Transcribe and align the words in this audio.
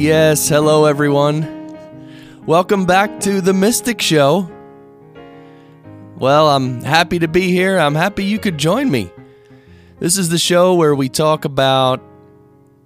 Yes, 0.00 0.48
hello 0.48 0.86
everyone. 0.86 1.76
Welcome 2.46 2.86
back 2.86 3.20
to 3.20 3.42
The 3.42 3.52
Mystic 3.52 4.00
Show. 4.00 4.50
Well, 6.16 6.48
I'm 6.48 6.82
happy 6.82 7.18
to 7.18 7.28
be 7.28 7.50
here. 7.50 7.78
I'm 7.78 7.94
happy 7.94 8.24
you 8.24 8.38
could 8.38 8.56
join 8.56 8.90
me. 8.90 9.12
This 9.98 10.16
is 10.16 10.30
the 10.30 10.38
show 10.38 10.74
where 10.74 10.94
we 10.94 11.10
talk 11.10 11.44
about 11.44 12.02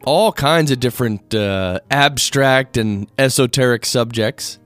all 0.04 0.32
kinds 0.32 0.72
of 0.72 0.80
different 0.80 1.32
uh, 1.32 1.78
abstract 1.88 2.76
and 2.76 3.08
esoteric 3.16 3.86
subjects, 3.86 4.58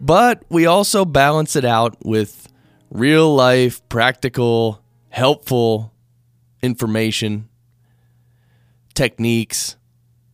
but 0.00 0.42
we 0.48 0.66
also 0.66 1.04
balance 1.04 1.54
it 1.54 1.64
out 1.64 1.96
with 2.04 2.48
real 2.90 3.32
life, 3.32 3.88
practical, 3.88 4.82
helpful 5.10 5.92
information, 6.60 7.48
techniques, 8.94 9.76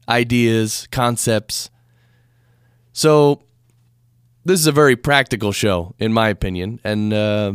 ideas, 0.08 0.88
concepts. 0.90 1.70
So, 2.92 3.42
this 4.44 4.58
is 4.60 4.66
a 4.66 4.72
very 4.72 4.96
practical 4.96 5.52
show, 5.52 5.94
in 5.98 6.12
my 6.12 6.28
opinion, 6.28 6.80
and 6.82 7.12
uh, 7.12 7.52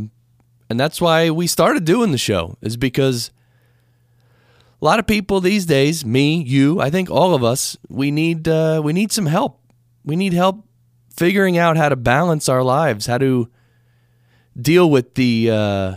and 0.69 0.79
that's 0.79 1.01
why 1.01 1.29
we 1.29 1.47
started 1.47 1.85
doing 1.85 2.11
the 2.11 2.17
show. 2.17 2.57
Is 2.61 2.77
because 2.77 3.31
a 4.81 4.85
lot 4.85 4.99
of 4.99 5.07
people 5.07 5.41
these 5.41 5.65
days, 5.65 6.05
me, 6.05 6.43
you, 6.43 6.79
I 6.79 6.89
think 6.89 7.09
all 7.09 7.33
of 7.33 7.43
us, 7.43 7.77
we 7.89 8.11
need 8.11 8.47
uh, 8.47 8.81
we 8.83 8.93
need 8.93 9.11
some 9.11 9.25
help. 9.25 9.59
We 10.05 10.15
need 10.15 10.33
help 10.33 10.65
figuring 11.15 11.57
out 11.57 11.77
how 11.77 11.89
to 11.89 11.95
balance 11.95 12.49
our 12.49 12.63
lives, 12.63 13.05
how 13.05 13.17
to 13.17 13.49
deal 14.59 14.89
with 14.89 15.15
the 15.15 15.49
uh, 15.49 15.95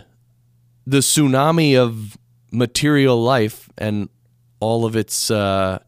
the 0.86 0.98
tsunami 0.98 1.76
of 1.76 2.16
material 2.50 3.22
life 3.22 3.68
and 3.76 4.08
all 4.60 4.84
of 4.84 4.96
its 4.96 5.30
uh, 5.30 5.78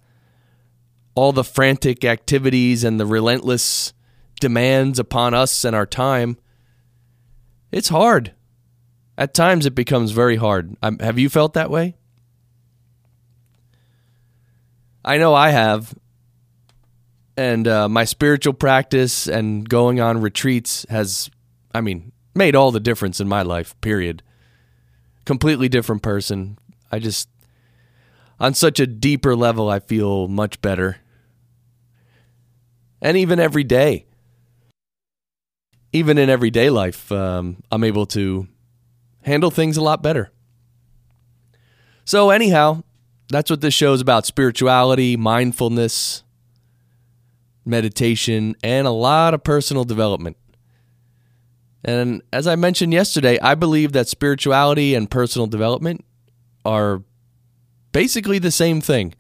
all 1.18 1.32
the 1.32 1.42
frantic 1.42 2.04
activities 2.04 2.84
and 2.84 3.00
the 3.00 3.04
relentless 3.04 3.92
demands 4.38 5.00
upon 5.00 5.34
us 5.34 5.64
and 5.64 5.74
our 5.74 5.84
time. 5.84 6.38
It's 7.72 7.88
hard. 7.88 8.34
At 9.16 9.34
times, 9.34 9.66
it 9.66 9.74
becomes 9.74 10.12
very 10.12 10.36
hard. 10.36 10.76
Um, 10.80 11.00
have 11.00 11.18
you 11.18 11.28
felt 11.28 11.54
that 11.54 11.70
way? 11.70 11.96
I 15.04 15.18
know 15.18 15.34
I 15.34 15.50
have. 15.50 15.92
And 17.36 17.66
uh, 17.66 17.88
my 17.88 18.04
spiritual 18.04 18.54
practice 18.54 19.26
and 19.26 19.68
going 19.68 20.00
on 20.00 20.20
retreats 20.20 20.86
has, 20.88 21.30
I 21.74 21.80
mean, 21.80 22.12
made 22.32 22.54
all 22.54 22.70
the 22.70 22.78
difference 22.78 23.18
in 23.18 23.26
my 23.26 23.42
life, 23.42 23.74
period. 23.80 24.22
Completely 25.24 25.68
different 25.68 26.02
person. 26.02 26.58
I 26.92 27.00
just, 27.00 27.28
on 28.38 28.54
such 28.54 28.78
a 28.78 28.86
deeper 28.86 29.34
level, 29.34 29.68
I 29.68 29.80
feel 29.80 30.28
much 30.28 30.62
better. 30.62 30.98
And 33.00 33.16
even 33.16 33.38
every 33.38 33.64
day, 33.64 34.06
even 35.92 36.18
in 36.18 36.28
everyday 36.28 36.70
life, 36.70 37.10
um, 37.12 37.62
I'm 37.70 37.84
able 37.84 38.06
to 38.06 38.48
handle 39.22 39.50
things 39.50 39.76
a 39.76 39.82
lot 39.82 40.02
better. 40.02 40.30
So, 42.04 42.30
anyhow, 42.30 42.82
that's 43.28 43.50
what 43.50 43.60
this 43.60 43.74
show 43.74 43.92
is 43.92 44.00
about 44.00 44.26
spirituality, 44.26 45.16
mindfulness, 45.16 46.24
meditation, 47.64 48.56
and 48.62 48.86
a 48.86 48.90
lot 48.92 49.34
of 49.34 49.44
personal 49.44 49.84
development. 49.84 50.36
And 51.84 52.22
as 52.32 52.46
I 52.46 52.56
mentioned 52.56 52.92
yesterday, 52.92 53.38
I 53.40 53.54
believe 53.54 53.92
that 53.92 54.08
spirituality 54.08 54.94
and 54.94 55.10
personal 55.10 55.46
development 55.46 56.04
are 56.64 57.02
basically 57.92 58.38
the 58.38 58.50
same 58.50 58.80
thing, 58.80 59.14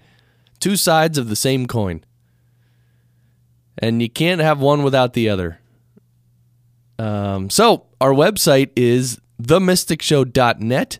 two 0.58 0.76
sides 0.76 1.18
of 1.18 1.28
the 1.28 1.36
same 1.36 1.66
coin. 1.66 2.04
And 3.78 4.02
you 4.02 4.10
can't 4.10 4.40
have 4.40 4.60
one 4.60 4.82
without 4.82 5.12
the 5.12 5.28
other. 5.28 5.60
Um, 6.98 7.48
so, 7.48 7.86
our 8.00 8.12
website 8.12 8.70
is 8.74 9.20
themysticshow.net. 9.40 10.98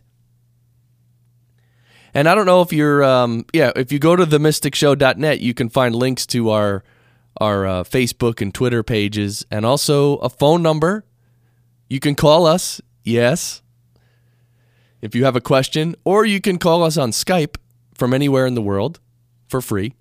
And 2.13 2.27
I 2.27 2.35
don't 2.35 2.45
know 2.45 2.61
if 2.61 2.73
you're, 2.73 3.03
um, 3.03 3.45
yeah, 3.53 3.71
if 3.75 3.91
you 3.91 3.99
go 3.99 4.15
to 4.15 4.25
themysticshow.net, 4.25 5.41
you 5.41 5.53
can 5.53 5.69
find 5.69 5.93
links 5.95 6.25
to 6.27 6.49
our 6.49 6.83
our 7.37 7.65
uh, 7.65 7.83
Facebook 7.83 8.41
and 8.41 8.53
Twitter 8.53 8.83
pages, 8.83 9.45
and 9.49 9.65
also 9.65 10.17
a 10.17 10.29
phone 10.29 10.61
number. 10.61 11.05
You 11.89 11.99
can 11.99 12.13
call 12.13 12.45
us, 12.45 12.81
yes, 13.03 13.61
if 15.01 15.15
you 15.15 15.23
have 15.23 15.37
a 15.37 15.41
question, 15.41 15.95
or 16.03 16.25
you 16.25 16.41
can 16.41 16.57
call 16.57 16.83
us 16.83 16.97
on 16.97 17.11
Skype 17.11 17.55
from 17.93 18.13
anywhere 18.13 18.45
in 18.45 18.55
the 18.55 18.61
world 18.61 18.99
for 19.47 19.61
free. 19.61 19.93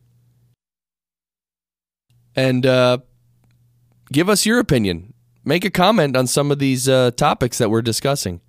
And 2.38 2.65
uh, 2.65 2.99
give 4.12 4.28
us 4.28 4.47
your 4.47 4.60
opinion. 4.60 5.12
Make 5.44 5.65
a 5.65 5.71
comment 5.71 6.16
on 6.16 6.28
some 6.28 6.53
of 6.53 6.60
these 6.60 6.88
uh, 6.88 7.10
topics 7.10 7.59
that 7.59 7.69
we're 7.69 7.82
discussing. 7.82 8.41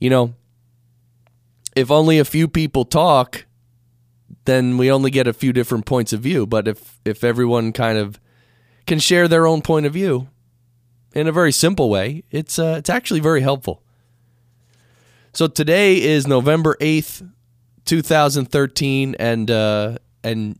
You 0.00 0.08
know, 0.08 0.34
if 1.76 1.90
only 1.90 2.18
a 2.18 2.24
few 2.24 2.48
people 2.48 2.86
talk, 2.86 3.44
then 4.46 4.78
we 4.78 4.90
only 4.90 5.10
get 5.10 5.26
a 5.26 5.34
few 5.34 5.52
different 5.52 5.84
points 5.84 6.14
of 6.14 6.20
view. 6.22 6.46
But 6.46 6.66
if 6.68 7.00
if 7.04 7.22
everyone 7.22 7.72
kind 7.72 7.98
of 7.98 8.18
can 8.86 8.98
share 8.98 9.28
their 9.28 9.46
own 9.46 9.60
point 9.60 9.84
of 9.84 9.92
view 9.92 10.28
in 11.14 11.28
a 11.28 11.32
very 11.32 11.52
simple 11.52 11.90
way, 11.90 12.24
it's 12.30 12.58
uh, 12.58 12.76
it's 12.78 12.88
actually 12.88 13.20
very 13.20 13.42
helpful. 13.42 13.82
So 15.34 15.48
today 15.48 16.00
is 16.00 16.26
November 16.26 16.78
eighth, 16.80 17.22
two 17.84 18.00
thousand 18.00 18.46
thirteen, 18.46 19.14
and 19.18 19.50
uh, 19.50 19.98
and 20.22 20.58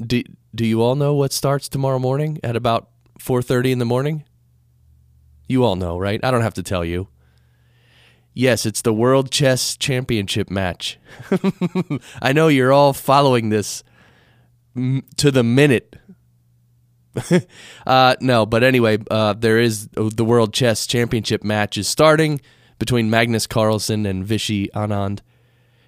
do 0.00 0.22
do 0.54 0.66
you 0.66 0.82
all 0.82 0.94
know 0.94 1.14
what 1.14 1.32
starts 1.32 1.68
tomorrow 1.68 1.98
morning 1.98 2.38
at 2.42 2.56
about 2.56 2.88
four 3.18 3.42
thirty 3.42 3.72
in 3.72 3.78
the 3.78 3.84
morning? 3.84 4.24
You 5.48 5.64
all 5.64 5.76
know, 5.76 5.98
right? 5.98 6.20
I 6.24 6.30
don't 6.30 6.42
have 6.42 6.54
to 6.54 6.62
tell 6.62 6.84
you. 6.84 7.08
Yes, 8.32 8.66
it's 8.66 8.82
the 8.82 8.92
World 8.92 9.30
Chess 9.30 9.76
Championship 9.76 10.50
match. 10.50 10.98
I 12.22 12.32
know 12.32 12.48
you're 12.48 12.72
all 12.72 12.92
following 12.92 13.50
this 13.50 13.84
to 14.74 15.30
the 15.30 15.44
minute. 15.44 15.96
uh, 17.86 18.16
no, 18.20 18.44
but 18.44 18.64
anyway, 18.64 18.98
uh, 19.08 19.34
there 19.34 19.60
is 19.60 19.88
uh, 19.96 20.10
the 20.12 20.24
World 20.24 20.52
Chess 20.52 20.86
Championship 20.86 21.44
match 21.44 21.78
is 21.78 21.86
starting 21.86 22.40
between 22.80 23.08
Magnus 23.08 23.46
Carlsen 23.46 24.04
and 24.04 24.26
Vishy 24.26 24.68
Anand. 24.74 25.20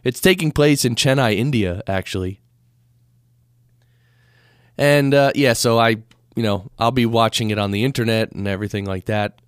It's 0.04 0.20
taking 0.20 0.52
place 0.52 0.84
in 0.84 0.94
Chennai, 0.94 1.36
India, 1.36 1.82
actually. 1.88 2.40
And 4.78 5.14
uh, 5.14 5.32
yeah, 5.34 5.54
so 5.54 5.78
I, 5.78 5.96
you 6.34 6.42
know, 6.42 6.70
I'll 6.78 6.90
be 6.90 7.06
watching 7.06 7.50
it 7.50 7.58
on 7.58 7.70
the 7.70 7.84
internet 7.84 8.32
and 8.32 8.46
everything 8.46 8.84
like 8.84 9.06
that 9.06 9.40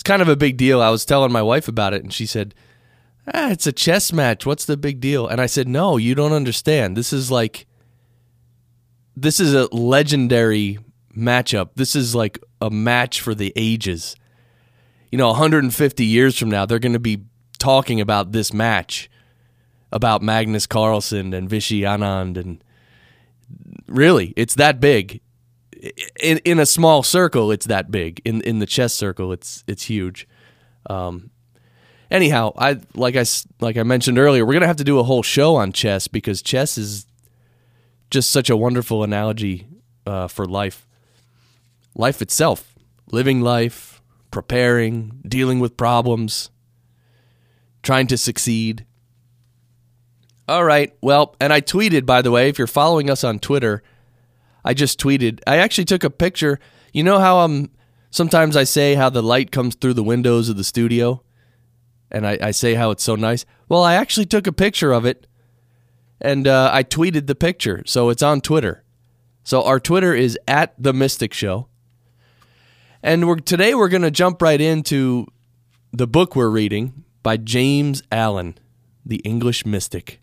it's 0.00 0.02
kind 0.02 0.22
of 0.22 0.30
a 0.30 0.36
big 0.36 0.56
deal. 0.56 0.80
I 0.80 0.88
was 0.88 1.04
telling 1.04 1.30
my 1.30 1.42
wife 1.42 1.68
about 1.68 1.92
it, 1.92 2.02
and 2.02 2.10
she 2.10 2.24
said, 2.24 2.54
ah, 3.34 3.50
"It's 3.50 3.66
a 3.66 3.72
chess 3.72 4.14
match. 4.14 4.46
What's 4.46 4.64
the 4.64 4.78
big 4.78 4.98
deal?" 4.98 5.28
And 5.28 5.42
I 5.42 5.44
said, 5.44 5.68
"No, 5.68 5.98
you 5.98 6.14
don't 6.14 6.32
understand. 6.32 6.96
This 6.96 7.12
is 7.12 7.30
like, 7.30 7.66
this 9.14 9.40
is 9.40 9.52
a 9.52 9.66
legendary 9.74 10.78
matchup. 11.14 11.72
This 11.74 11.94
is 11.94 12.14
like 12.14 12.38
a 12.62 12.70
match 12.70 13.20
for 13.20 13.34
the 13.34 13.52
ages. 13.56 14.16
You 15.12 15.18
know, 15.18 15.28
150 15.28 16.06
years 16.06 16.38
from 16.38 16.48
now, 16.48 16.64
they're 16.64 16.78
going 16.78 16.94
to 16.94 16.98
be 16.98 17.24
talking 17.58 18.00
about 18.00 18.32
this 18.32 18.54
match, 18.54 19.10
about 19.92 20.22
Magnus 20.22 20.66
Carlsen 20.66 21.34
and 21.34 21.46
Vishy 21.46 21.80
Anand, 21.80 22.38
and 22.38 22.64
really, 23.90 24.32
it's 24.36 24.54
that 24.54 24.80
big 24.80 25.20
in 26.20 26.38
in 26.38 26.58
a 26.58 26.66
small 26.66 27.02
circle, 27.02 27.50
it's 27.50 27.66
that 27.66 27.90
big. 27.90 28.20
In 28.24 28.40
in 28.42 28.58
the 28.58 28.66
chess 28.66 28.94
circle, 28.94 29.32
it's 29.32 29.64
it's 29.66 29.84
huge. 29.84 30.28
Um, 30.88 31.30
anyhow, 32.10 32.52
I 32.56 32.80
like 32.94 33.16
I 33.16 33.24
like 33.60 33.76
I 33.76 33.82
mentioned 33.82 34.18
earlier, 34.18 34.44
we're 34.44 34.52
gonna 34.52 34.66
have 34.66 34.76
to 34.76 34.84
do 34.84 34.98
a 34.98 35.04
whole 35.04 35.22
show 35.22 35.56
on 35.56 35.72
chess 35.72 36.08
because 36.08 36.42
chess 36.42 36.76
is 36.76 37.06
just 38.10 38.30
such 38.30 38.50
a 38.50 38.56
wonderful 38.56 39.02
analogy 39.02 39.66
uh, 40.06 40.28
for 40.28 40.46
life, 40.46 40.86
life 41.94 42.20
itself, 42.20 42.74
living 43.10 43.40
life, 43.40 44.02
preparing, 44.30 45.20
dealing 45.26 45.60
with 45.60 45.76
problems, 45.76 46.50
trying 47.82 48.06
to 48.08 48.18
succeed. 48.18 48.84
All 50.50 50.64
right, 50.64 50.92
well, 51.00 51.36
and 51.40 51.52
I 51.52 51.60
tweeted 51.60 52.04
by 52.04 52.22
the 52.22 52.32
way, 52.32 52.48
if 52.48 52.58
you're 52.58 52.66
following 52.66 53.08
us 53.08 53.22
on 53.22 53.38
Twitter. 53.38 53.84
I 54.64 54.74
just 54.74 54.98
tweeted. 54.98 55.38
I 55.46 55.58
actually 55.58 55.84
took 55.84 56.02
a 56.02 56.10
picture. 56.10 56.58
You 56.92 57.04
know 57.04 57.20
how 57.20 57.38
um 57.38 57.70
sometimes 58.10 58.56
I 58.56 58.64
say 58.64 58.96
how 58.96 59.10
the 59.10 59.22
light 59.22 59.52
comes 59.52 59.76
through 59.76 59.94
the 59.94 60.02
windows 60.02 60.48
of 60.48 60.56
the 60.56 60.64
studio, 60.64 61.22
and 62.10 62.26
I, 62.26 62.36
I 62.42 62.50
say 62.50 62.74
how 62.74 62.90
it's 62.90 63.04
so 63.04 63.14
nice. 63.14 63.46
Well, 63.68 63.84
I 63.84 63.94
actually 63.94 64.26
took 64.26 64.48
a 64.48 64.52
picture 64.52 64.90
of 64.90 65.06
it, 65.06 65.28
and 66.20 66.48
uh, 66.48 66.68
I 66.72 66.82
tweeted 66.82 67.28
the 67.28 67.36
picture, 67.36 67.84
so 67.86 68.08
it's 68.08 68.22
on 68.22 68.40
Twitter. 68.40 68.82
So 69.44 69.62
our 69.62 69.78
Twitter 69.78 70.14
is 70.14 70.36
at 70.48 70.74
the 70.76 70.92
Mystic 70.92 71.32
Show, 71.32 71.68
and 73.04 73.28
we're 73.28 73.36
today 73.36 73.76
we're 73.76 73.88
going 73.88 74.02
to 74.02 74.10
jump 74.10 74.42
right 74.42 74.60
into 74.60 75.28
the 75.92 76.08
book 76.08 76.34
we're 76.34 76.50
reading 76.50 77.04
by 77.22 77.36
James 77.36 78.02
Allen, 78.10 78.58
the 79.06 79.18
English 79.18 79.64
Mystic. 79.64 80.19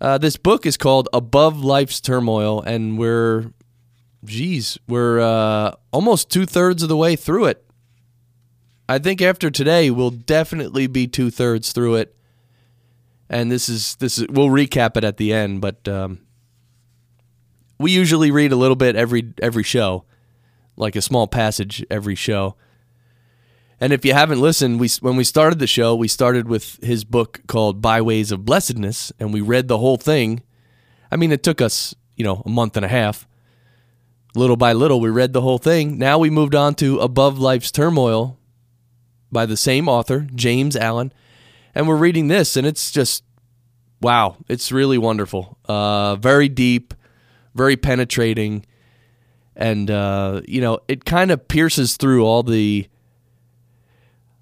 Uh, 0.00 0.16
this 0.18 0.36
book 0.36 0.64
is 0.64 0.76
called 0.76 1.08
Above 1.12 1.60
Life's 1.62 2.00
Turmoil, 2.00 2.62
and 2.62 2.98
we're, 2.98 3.52
geez, 4.24 4.78
we're 4.86 5.20
uh, 5.20 5.72
almost 5.92 6.30
two 6.30 6.46
thirds 6.46 6.82
of 6.82 6.88
the 6.88 6.96
way 6.96 7.16
through 7.16 7.46
it. 7.46 7.64
I 8.88 8.98
think 8.98 9.20
after 9.20 9.50
today, 9.50 9.90
we'll 9.90 10.10
definitely 10.10 10.86
be 10.86 11.06
two 11.06 11.30
thirds 11.30 11.72
through 11.72 11.96
it. 11.96 12.14
And 13.28 13.52
this 13.52 13.68
is 13.68 13.96
this 13.96 14.16
is 14.16 14.26
we'll 14.30 14.48
recap 14.48 14.96
it 14.96 15.04
at 15.04 15.18
the 15.18 15.34
end, 15.34 15.60
but 15.60 15.86
um, 15.86 16.20
we 17.78 17.90
usually 17.90 18.30
read 18.30 18.52
a 18.52 18.56
little 18.56 18.76
bit 18.76 18.96
every 18.96 19.34
every 19.42 19.64
show, 19.64 20.06
like 20.76 20.96
a 20.96 21.02
small 21.02 21.26
passage 21.26 21.84
every 21.90 22.14
show. 22.14 22.56
And 23.80 23.92
if 23.92 24.04
you 24.04 24.12
haven't 24.12 24.40
listened, 24.40 24.80
we 24.80 24.88
when 25.00 25.16
we 25.16 25.24
started 25.24 25.58
the 25.58 25.66
show, 25.66 25.94
we 25.94 26.08
started 26.08 26.48
with 26.48 26.82
his 26.82 27.04
book 27.04 27.40
called 27.46 27.80
Byways 27.80 28.32
of 28.32 28.44
Blessedness, 28.44 29.12
and 29.20 29.32
we 29.32 29.40
read 29.40 29.68
the 29.68 29.78
whole 29.78 29.96
thing. 29.96 30.42
I 31.10 31.16
mean, 31.16 31.30
it 31.30 31.42
took 31.42 31.60
us, 31.60 31.94
you 32.16 32.24
know, 32.24 32.42
a 32.44 32.48
month 32.48 32.76
and 32.76 32.84
a 32.84 32.88
half. 32.88 33.26
Little 34.34 34.56
by 34.56 34.72
little, 34.72 35.00
we 35.00 35.10
read 35.10 35.32
the 35.32 35.40
whole 35.40 35.58
thing. 35.58 35.96
Now 35.96 36.18
we 36.18 36.28
moved 36.28 36.54
on 36.54 36.74
to 36.76 36.98
Above 36.98 37.38
Life's 37.38 37.70
Turmoil 37.70 38.38
by 39.30 39.46
the 39.46 39.56
same 39.56 39.88
author, 39.88 40.26
James 40.34 40.76
Allen, 40.76 41.12
and 41.74 41.86
we're 41.86 41.96
reading 41.96 42.28
this, 42.28 42.56
and 42.56 42.66
it's 42.66 42.90
just 42.90 43.22
wow, 44.00 44.36
it's 44.48 44.72
really 44.72 44.98
wonderful. 44.98 45.58
Uh, 45.66 46.16
very 46.16 46.48
deep, 46.48 46.94
very 47.54 47.76
penetrating, 47.76 48.66
and 49.54 49.88
uh, 49.88 50.40
you 50.48 50.60
know, 50.60 50.80
it 50.88 51.04
kind 51.04 51.30
of 51.30 51.46
pierces 51.46 51.96
through 51.96 52.24
all 52.24 52.42
the 52.42 52.88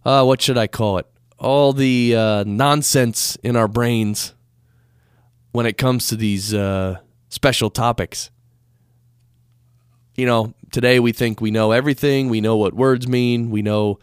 uh, 0.06 0.22
what 0.22 0.40
should 0.40 0.56
I 0.56 0.68
call 0.68 0.98
it? 0.98 1.06
All 1.36 1.72
the 1.72 2.14
uh, 2.14 2.44
nonsense 2.46 3.36
in 3.42 3.56
our 3.56 3.66
brains 3.66 4.34
when 5.50 5.66
it 5.66 5.76
comes 5.76 6.06
to 6.08 6.16
these 6.16 6.54
uh, 6.54 6.98
special 7.28 7.70
topics. 7.70 8.30
You 10.14 10.24
know, 10.24 10.54
today 10.70 11.00
we 11.00 11.10
think 11.10 11.40
we 11.40 11.50
know 11.50 11.72
everything. 11.72 12.28
We 12.28 12.40
know 12.40 12.56
what 12.56 12.72
words 12.72 13.08
mean. 13.08 13.50
We 13.50 13.62
know 13.62 13.98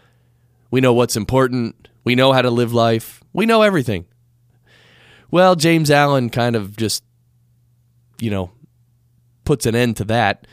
we 0.69 0.81
know 0.81 0.91
what's 0.91 1.15
important. 1.15 1.87
We 2.03 2.15
know 2.15 2.33
how 2.33 2.41
to 2.41 2.49
live 2.49 2.73
life. 2.73 3.23
We 3.31 3.45
know 3.45 3.61
everything. 3.61 4.05
Well, 5.31 5.55
James 5.55 5.89
Allen 5.89 6.29
kind 6.29 6.57
of 6.57 6.75
just, 6.75 7.03
you 8.19 8.29
know, 8.29 8.51
puts 9.45 9.65
an 9.65 9.73
end 9.73 9.97
to 9.97 10.03
that 10.05 10.47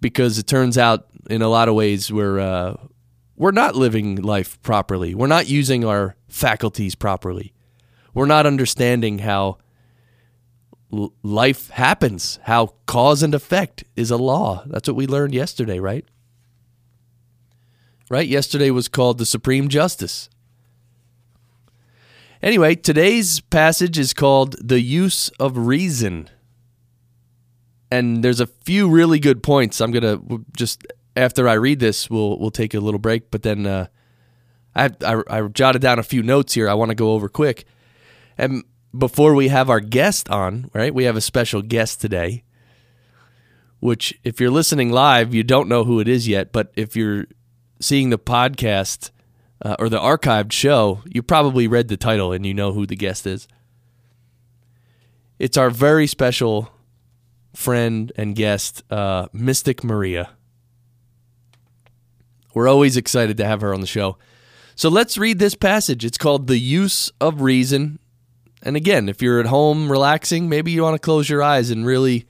because 0.00 0.38
it 0.38 0.46
turns 0.46 0.78
out 0.78 1.06
in 1.28 1.42
a 1.42 1.48
lot 1.48 1.68
of 1.68 1.74
ways 1.74 2.10
we're 2.10 2.40
uh, 2.40 2.76
we're 3.36 3.50
not 3.50 3.76
living 3.76 4.16
life 4.16 4.60
properly. 4.62 5.14
We're 5.14 5.26
not 5.26 5.48
using 5.48 5.84
our 5.84 6.16
faculties 6.28 6.94
properly. 6.94 7.52
We're 8.14 8.26
not 8.26 8.46
understanding 8.46 9.18
how 9.18 9.58
l- 10.92 11.12
life 11.22 11.68
happens, 11.70 12.38
how 12.44 12.74
cause 12.86 13.22
and 13.22 13.34
effect 13.34 13.84
is 13.94 14.10
a 14.10 14.16
law. 14.16 14.64
That's 14.66 14.88
what 14.88 14.96
we 14.96 15.06
learned 15.06 15.34
yesterday, 15.34 15.78
right? 15.78 16.04
Right? 18.08 18.26
Yesterday 18.26 18.70
was 18.70 18.88
called 18.88 19.18
the 19.18 19.26
Supreme 19.26 19.68
Justice. 19.68 20.30
Anyway, 22.42 22.74
today's 22.74 23.40
passage 23.40 23.98
is 23.98 24.14
called 24.14 24.56
The 24.66 24.80
Use 24.80 25.28
of 25.40 25.56
Reason. 25.56 26.30
And 27.90 28.22
there's 28.22 28.40
a 28.40 28.46
few 28.46 28.88
really 28.88 29.18
good 29.18 29.42
points. 29.42 29.80
I'm 29.80 29.90
going 29.90 30.02
to 30.02 30.44
just 30.56 30.86
after 31.16 31.48
I 31.48 31.54
read 31.54 31.80
this, 31.80 32.10
we'll 32.10 32.38
we'll 32.38 32.50
take 32.50 32.74
a 32.74 32.80
little 32.80 33.00
break. 33.00 33.30
But 33.30 33.42
then 33.42 33.66
uh, 33.66 33.86
I, 34.74 34.90
I, 35.04 35.22
I 35.28 35.48
jotted 35.48 35.82
down 35.82 35.98
a 35.98 36.04
few 36.04 36.22
notes 36.22 36.54
here. 36.54 36.68
I 36.68 36.74
want 36.74 36.90
to 36.90 36.94
go 36.94 37.12
over 37.12 37.28
quick. 37.28 37.64
And 38.36 38.64
before 38.96 39.34
we 39.34 39.48
have 39.48 39.70
our 39.70 39.80
guest 39.80 40.28
on, 40.30 40.70
right? 40.74 40.94
We 40.94 41.04
have 41.04 41.16
a 41.16 41.20
special 41.20 41.62
guest 41.62 42.00
today. 42.00 42.44
Which, 43.80 44.18
if 44.24 44.40
you're 44.40 44.50
listening 44.50 44.90
live, 44.90 45.34
you 45.34 45.42
don't 45.42 45.68
know 45.68 45.84
who 45.84 46.00
it 46.00 46.08
is 46.08 46.26
yet. 46.26 46.50
But 46.50 46.72
if 46.76 46.96
you're 46.96 47.26
seeing 47.78 48.10
the 48.10 48.18
podcast 48.18 49.10
uh, 49.62 49.76
or 49.78 49.88
the 49.88 49.98
archived 49.98 50.52
show, 50.52 51.02
you 51.06 51.22
probably 51.22 51.68
read 51.68 51.88
the 51.88 51.96
title 51.96 52.32
and 52.32 52.46
you 52.46 52.54
know 52.54 52.72
who 52.72 52.86
the 52.86 52.96
guest 52.96 53.26
is. 53.26 53.46
It's 55.38 55.58
our 55.58 55.68
very 55.68 56.06
special 56.06 56.70
friend 57.54 58.12
and 58.16 58.34
guest, 58.34 58.82
uh, 58.90 59.28
Mystic 59.32 59.84
Maria. 59.84 60.35
We're 62.56 62.68
always 62.68 62.96
excited 62.96 63.36
to 63.36 63.44
have 63.44 63.60
her 63.60 63.74
on 63.74 63.82
the 63.82 63.86
show. 63.86 64.16
So 64.76 64.88
let's 64.88 65.18
read 65.18 65.38
this 65.38 65.54
passage. 65.54 66.06
It's 66.06 66.16
called 66.16 66.46
The 66.46 66.56
Use 66.56 67.12
of 67.20 67.42
Reason. 67.42 67.98
And 68.62 68.76
again, 68.76 69.10
if 69.10 69.20
you're 69.20 69.38
at 69.40 69.44
home 69.44 69.92
relaxing, 69.92 70.48
maybe 70.48 70.72
you 70.72 70.82
want 70.82 70.94
to 70.94 70.98
close 70.98 71.28
your 71.28 71.42
eyes 71.42 71.70
and 71.70 71.84
really, 71.84 72.26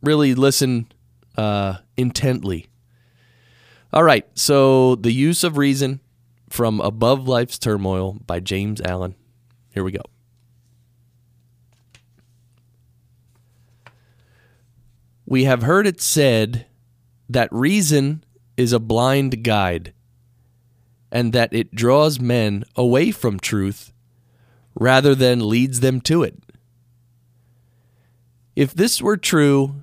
really 0.00 0.34
listen 0.34 0.90
uh, 1.36 1.74
intently. 1.98 2.68
All 3.92 4.02
right, 4.02 4.26
so 4.32 4.94
The 4.94 5.12
Use 5.12 5.44
of 5.44 5.58
Reason 5.58 6.00
from 6.48 6.80
Above 6.80 7.28
Life's 7.28 7.58
Turmoil 7.58 8.16
by 8.24 8.40
James 8.40 8.80
Allen. 8.80 9.14
Here 9.74 9.84
we 9.84 9.92
go. 9.92 10.04
We 15.26 15.44
have 15.44 15.60
heard 15.60 15.86
it 15.86 16.00
said 16.00 16.64
that 17.28 17.52
reason 17.52 18.24
is 18.60 18.74
a 18.74 18.78
blind 18.78 19.42
guide, 19.42 19.94
and 21.10 21.32
that 21.32 21.52
it 21.54 21.74
draws 21.74 22.20
men 22.20 22.62
away 22.76 23.10
from 23.10 23.40
truth 23.40 23.90
rather 24.74 25.14
than 25.14 25.48
leads 25.48 25.80
them 25.80 25.98
to 25.98 26.22
it. 26.22 26.38
If 28.54 28.74
this 28.74 29.00
were 29.00 29.16
true, 29.16 29.76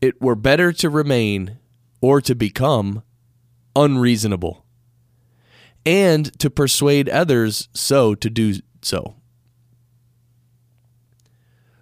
it 0.00 0.18
were 0.18 0.34
better 0.34 0.72
to 0.72 0.88
remain 0.88 1.58
or 2.00 2.22
to 2.22 2.34
become 2.34 3.02
unreasonable, 3.76 4.64
and 5.84 6.32
to 6.38 6.48
persuade 6.48 7.08
others 7.10 7.68
so 7.74 8.14
to 8.14 8.30
do 8.30 8.54
so. 8.80 9.14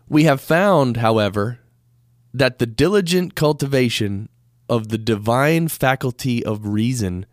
We 0.09 0.25
have 0.25 0.41
found, 0.41 0.97
however, 0.97 1.61
that 2.35 2.59
the 2.59 2.67
diligent 2.67 3.37
cultivation 3.37 4.29
of 4.69 4.89
the 4.89 4.99
divine 4.99 5.69
faculty 5.69 6.45
of 6.45 6.67
reason 6.67 7.27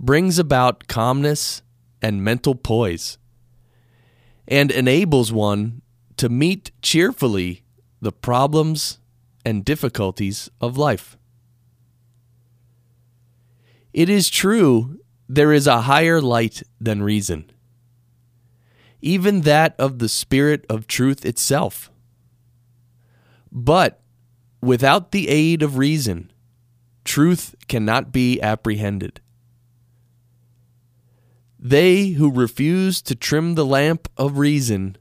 brings 0.00 0.38
about 0.38 0.86
calmness 0.88 1.62
and 2.00 2.22
mental 2.22 2.54
poise 2.54 3.18
and 4.46 4.70
enables 4.70 5.32
one 5.32 5.82
to 6.16 6.28
meet 6.28 6.70
cheerfully 6.82 7.62
the 8.00 8.12
problems 8.12 8.98
and 9.44 9.64
difficulties 9.64 10.50
of 10.60 10.76
life. 10.76 11.16
It 13.92 14.08
is 14.08 14.30
true 14.30 15.00
there 15.28 15.52
is 15.52 15.66
a 15.66 15.82
higher 15.82 16.20
light 16.20 16.62
than 16.80 17.02
reason, 17.02 17.50
even 19.02 19.42
that 19.42 19.74
of 19.78 19.98
the 19.98 20.08
Spirit 20.08 20.64
of 20.68 20.86
truth 20.86 21.24
itself. 21.24 21.90
But 23.52 24.00
without 24.62 25.12
the 25.12 25.28
aid 25.28 25.62
of 25.62 25.76
reason, 25.76 26.32
truth 27.08 27.54
cannot 27.68 28.12
be 28.12 28.38
apprehended. 28.42 29.20
They 31.58 32.08
who 32.08 32.30
refuse 32.30 33.00
to 33.02 33.14
trim 33.14 33.54
the 33.54 33.64
lamp 33.64 34.08
of 34.18 34.36
reason 34.36 34.96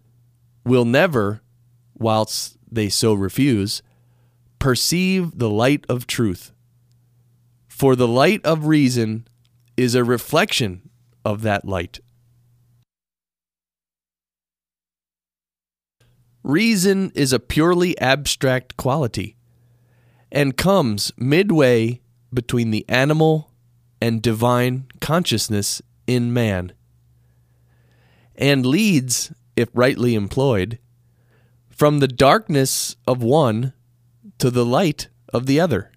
will 0.66 0.86
never, 0.86 1.42
whilst 1.94 2.58
they 2.72 2.88
so 2.88 3.14
refuse, 3.14 3.84
perceive 4.58 5.38
the 5.38 5.50
light 5.50 5.86
of 5.90 6.08
truth. 6.08 6.54
For 7.68 7.94
the 7.96 8.08
light 8.08 8.44
of 8.46 8.68
reason 8.68 9.28
is 9.76 9.94
a 9.94 10.04
reflection 10.04 10.90
of 11.26 11.42
that 11.42 11.66
light. 11.66 12.00
Reason 16.42 17.12
is 17.14 17.34
a 17.34 17.40
purely 17.40 18.00
abstract 18.00 18.78
quality 18.78 19.37
and 20.32 20.58
comes 20.58 21.12
midway 21.18 22.02
between 22.34 22.72
the 22.72 22.86
animal 22.90 23.52
and 24.02 24.22
divine 24.22 24.88
consciousness 25.00 25.82
in 26.06 26.34
man, 26.34 26.74
and 28.36 28.66
leads, 28.66 29.34
if 29.56 29.70
rightly 29.74 30.14
employed, 30.16 30.80
from 31.70 32.00
the 32.00 32.08
darkness 32.08 32.96
of 33.08 33.24
one 33.24 33.74
to 34.38 34.52
the 34.52 34.66
light 34.66 35.10
of 35.34 35.46
the 35.46 35.60
other. 35.60 35.92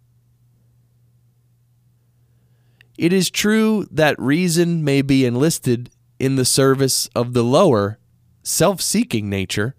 It 2.96 3.12
is 3.12 3.30
true 3.30 3.86
that 3.90 4.18
reason 4.18 4.84
may 4.84 5.02
be 5.02 5.24
enlisted 5.24 5.90
in 6.18 6.36
the 6.36 6.44
service 6.44 7.08
of 7.14 7.32
the 7.32 7.42
lower, 7.42 7.98
self 8.42 8.80
seeking 8.80 9.30
nature, 9.30 9.74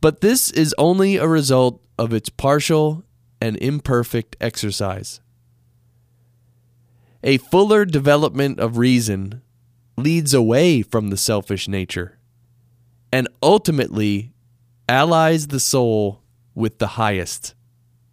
but 0.00 0.20
this 0.20 0.50
is 0.50 0.74
only 0.76 1.16
a 1.16 1.26
result 1.26 1.82
of 1.98 2.12
its 2.12 2.28
partial 2.28 3.04
and 3.40 3.56
imperfect 3.56 4.36
exercise. 4.40 5.20
A 7.22 7.38
fuller 7.38 7.84
development 7.84 8.60
of 8.60 8.78
reason 8.78 9.42
leads 9.96 10.32
away 10.32 10.82
from 10.82 11.10
the 11.10 11.16
selfish 11.16 11.68
nature 11.68 12.18
and 13.12 13.28
ultimately 13.42 14.32
allies 14.88 15.48
the 15.48 15.60
soul 15.60 16.22
with 16.54 16.78
the 16.78 16.88
highest, 16.88 17.54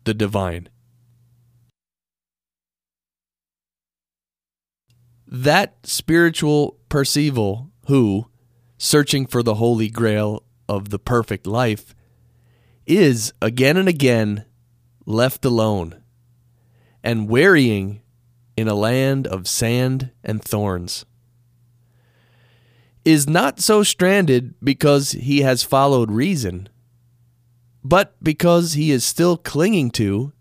the 0.04 0.14
divine. 0.14 0.70
That 5.28 5.76
spiritual 5.84 6.78
percival 6.90 7.72
who, 7.88 8.28
searching 8.78 9.26
for 9.26 9.44
the 9.44 9.56
holy 9.56 9.90
grail 9.90 10.44
of 10.70 10.90
the 10.90 11.00
perfect 11.00 11.46
life, 11.46 11.96
is 12.86 13.34
again 13.42 13.78
and 13.78 13.88
again 13.90 14.46
left 15.06 15.46
alone 15.46 16.02
and 17.04 17.30
wearying 17.30 18.02
in 18.58 18.68
a 18.68 18.74
land 18.74 19.28
of 19.28 19.48
sand 19.48 20.12
and 20.24 20.44
thorns 20.44 21.06
is 23.06 23.30
not 23.30 23.60
so 23.60 23.84
stranded 23.84 24.56
because 24.64 25.12
he 25.12 25.42
has 25.42 25.62
followed 25.62 26.10
reason, 26.10 26.68
but 27.84 28.16
because 28.24 28.74
he 28.74 28.92
is 28.92 29.06
still 29.06 29.38
clinging 29.38 29.92
to 29.92 30.34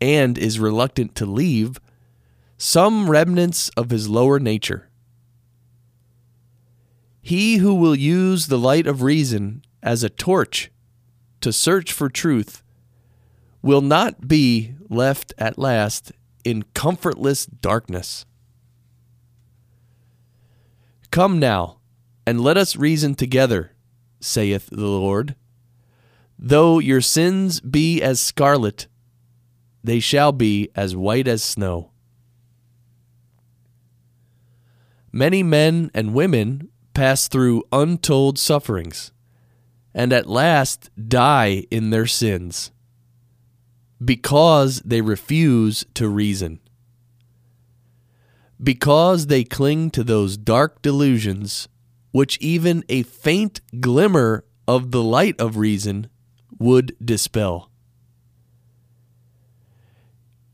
and 0.00 0.38
is 0.38 0.58
reluctant 0.58 1.14
to 1.14 1.26
leave 1.26 1.78
some 2.56 3.10
remnants 3.10 3.68
of 3.76 3.90
his 3.90 4.08
lower 4.08 4.38
nature. 4.38 4.88
He 7.20 7.58
who 7.58 7.74
will 7.74 7.94
use 7.94 8.46
the 8.46 8.58
light 8.58 8.86
of 8.86 9.02
reason 9.02 9.62
as 9.82 10.02
a 10.02 10.08
torch 10.08 10.70
to 11.42 11.52
search 11.52 11.92
for 11.92 12.08
truth 12.08 12.62
will 13.62 13.80
not 13.80 14.26
be 14.26 14.74
left 14.88 15.32
at 15.38 15.58
last 15.58 16.12
in 16.44 16.64
comfortless 16.74 17.46
darkness. 17.46 18.24
Come 21.10 21.38
now, 21.38 21.78
and 22.26 22.40
let 22.40 22.56
us 22.56 22.76
reason 22.76 23.14
together, 23.14 23.72
saith 24.20 24.68
the 24.70 24.86
Lord. 24.86 25.34
Though 26.38 26.78
your 26.78 27.00
sins 27.00 27.60
be 27.60 28.00
as 28.00 28.20
scarlet, 28.20 28.86
they 29.82 30.00
shall 30.00 30.32
be 30.32 30.70
as 30.74 30.96
white 30.96 31.28
as 31.28 31.42
snow. 31.42 31.90
Many 35.12 35.42
men 35.42 35.90
and 35.92 36.14
women 36.14 36.68
pass 36.94 37.28
through 37.28 37.64
untold 37.72 38.38
sufferings, 38.38 39.12
and 39.92 40.12
at 40.12 40.28
last 40.28 40.90
die 41.08 41.66
in 41.70 41.90
their 41.90 42.06
sins 42.06 42.70
because 44.02 44.80
they 44.80 45.00
refuse 45.00 45.84
to 45.94 46.08
reason. 46.08 46.60
Because 48.62 49.26
they 49.26 49.44
cling 49.44 49.90
to 49.90 50.04
those 50.04 50.36
dark 50.36 50.82
delusions 50.82 51.68
which 52.12 52.38
even 52.38 52.84
a 52.88 53.02
faint 53.02 53.60
glimmer 53.80 54.44
of 54.66 54.90
the 54.90 55.02
light 55.02 55.40
of 55.40 55.56
reason 55.56 56.08
would 56.58 56.96
dispel. 57.02 57.70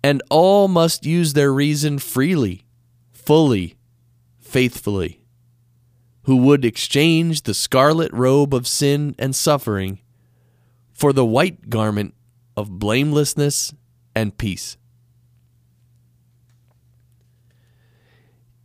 And 0.02 0.22
all 0.30 0.68
must 0.68 1.04
use 1.04 1.32
their 1.32 1.52
reason 1.52 1.98
freely, 1.98 2.66
fully, 3.10 3.76
faithfully, 4.38 5.22
who 6.22 6.36
would 6.36 6.64
exchange 6.64 7.42
the 7.42 7.54
scarlet 7.54 8.12
robe 8.12 8.54
of 8.54 8.66
sin 8.66 9.14
and 9.18 9.34
suffering 9.34 10.00
for 10.92 11.12
the 11.12 11.26
white 11.26 11.68
garment 11.68 12.14
of 12.56 12.78
blamelessness 12.78 13.74
and 14.14 14.36
peace. 14.38 14.76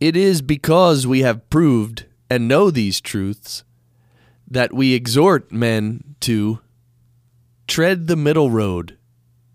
It 0.00 0.16
is 0.16 0.42
because 0.42 1.06
we 1.06 1.20
have 1.20 1.48
proved 1.50 2.06
and 2.28 2.48
know 2.48 2.70
these 2.70 3.00
truths 3.00 3.62
that 4.50 4.72
we 4.72 4.94
exhort 4.94 5.52
men 5.52 6.16
to 6.20 6.60
tread 7.68 8.06
the 8.06 8.16
middle 8.16 8.50
road, 8.50 8.98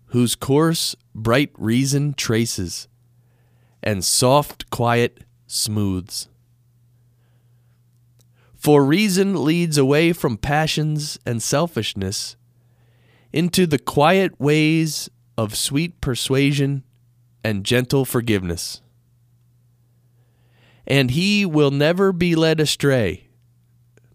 whose 0.06 0.34
course 0.34 0.96
bright 1.14 1.50
reason 1.58 2.14
traces, 2.14 2.88
and 3.82 4.04
soft 4.04 4.70
quiet 4.70 5.24
smooths. 5.46 6.28
For 8.54 8.84
reason 8.84 9.44
leads 9.44 9.78
away 9.78 10.12
from 10.12 10.36
passions 10.36 11.18
and 11.26 11.42
selfishness 11.42 12.36
into 13.32 13.66
the 13.66 13.78
quiet 13.78 14.38
ways 14.40 15.10
of 15.36 15.56
sweet 15.56 16.00
persuasion 16.00 16.82
and 17.44 17.64
gentle 17.64 18.04
forgiveness. 18.04 18.82
And 20.86 21.10
he 21.10 21.44
will 21.44 21.70
never 21.70 22.12
be 22.12 22.34
led 22.34 22.60
astray, 22.60 23.28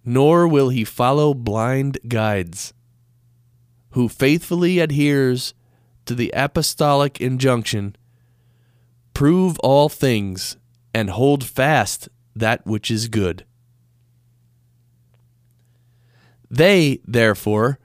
nor 0.03 0.47
will 0.47 0.69
he 0.69 0.83
follow 0.83 1.33
blind 1.33 1.99
guides, 2.07 2.73
who 3.91 4.09
faithfully 4.09 4.79
adheres 4.79 5.53
to 6.05 6.15
the 6.15 6.31
apostolic 6.35 7.21
injunction 7.21 7.95
prove 9.13 9.59
all 9.59 9.89
things 9.89 10.57
and 10.93 11.11
hold 11.11 11.43
fast 11.43 12.09
that 12.35 12.65
which 12.65 12.89
is 12.89 13.07
good. 13.07 13.45
They, 16.49 16.99
therefore, 17.05 17.79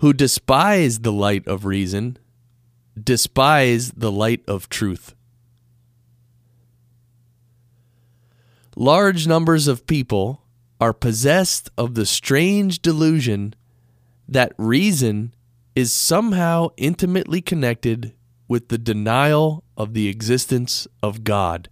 who 0.00 0.12
despise 0.14 1.00
the 1.00 1.12
light 1.12 1.46
of 1.46 1.64
reason, 1.64 2.18
despise 3.02 3.92
the 3.92 4.10
light 4.10 4.42
of 4.48 4.68
truth. 4.68 5.14
Large 8.76 9.26
numbers 9.26 9.68
of 9.68 9.86
people 9.86 10.42
are 10.80 10.94
possessed 10.94 11.70
of 11.76 11.94
the 11.94 12.06
strange 12.06 12.80
delusion 12.80 13.54
that 14.26 14.54
reason 14.56 15.34
is 15.76 15.92
somehow 15.92 16.68
intimately 16.78 17.42
connected 17.42 18.14
with 18.48 18.68
the 18.68 18.78
denial 18.78 19.64
of 19.76 19.92
the 19.92 20.08
existence 20.08 20.88
of 21.02 21.24
God. 21.24 21.68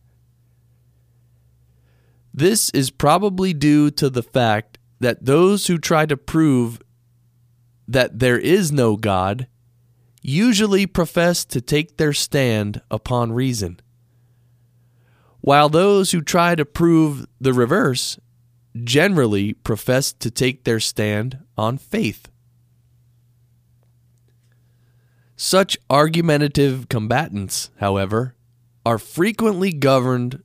This 2.35 2.68
is 2.70 2.90
probably 2.90 3.54
due 3.54 3.90
to 3.92 4.11
the 4.11 4.23
fact 4.23 4.76
that 5.00 5.25
those 5.25 5.66
who 5.66 5.78
try 5.78 6.04
to 6.04 6.16
prove 6.16 6.82
that 7.88 8.18
there 8.18 8.38
is 8.38 8.71
no 8.71 8.97
God 8.97 9.49
usually 10.21 10.87
profess 10.87 11.45
to 11.47 11.61
take 11.61 11.97
their 11.97 12.12
stand 12.12 12.83
upon 12.90 13.33
reason, 13.33 13.80
while 15.40 15.71
those 15.71 16.11
who 16.11 16.21
try 16.21 16.54
to 16.54 16.66
prove 16.66 17.26
the 17.40 17.54
reverse 17.54 18.18
generally 18.85 19.54
profess 19.54 20.12
to 20.12 20.30
take 20.30 20.64
their 20.64 20.78
stand 20.78 21.38
on 21.57 21.78
faith. 21.78 22.28
Such 25.35 25.78
argumentative 25.88 26.88
combatants, 26.88 27.71
however, 27.78 28.35
are 28.85 28.99
frequently 28.99 29.73
governed 29.73 30.42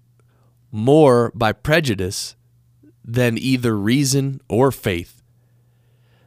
more 0.72 1.32
by 1.36 1.52
prejudice 1.52 2.36
than 3.04 3.38
either 3.38 3.76
reason 3.76 4.40
or 4.48 4.72
faith 4.72 5.23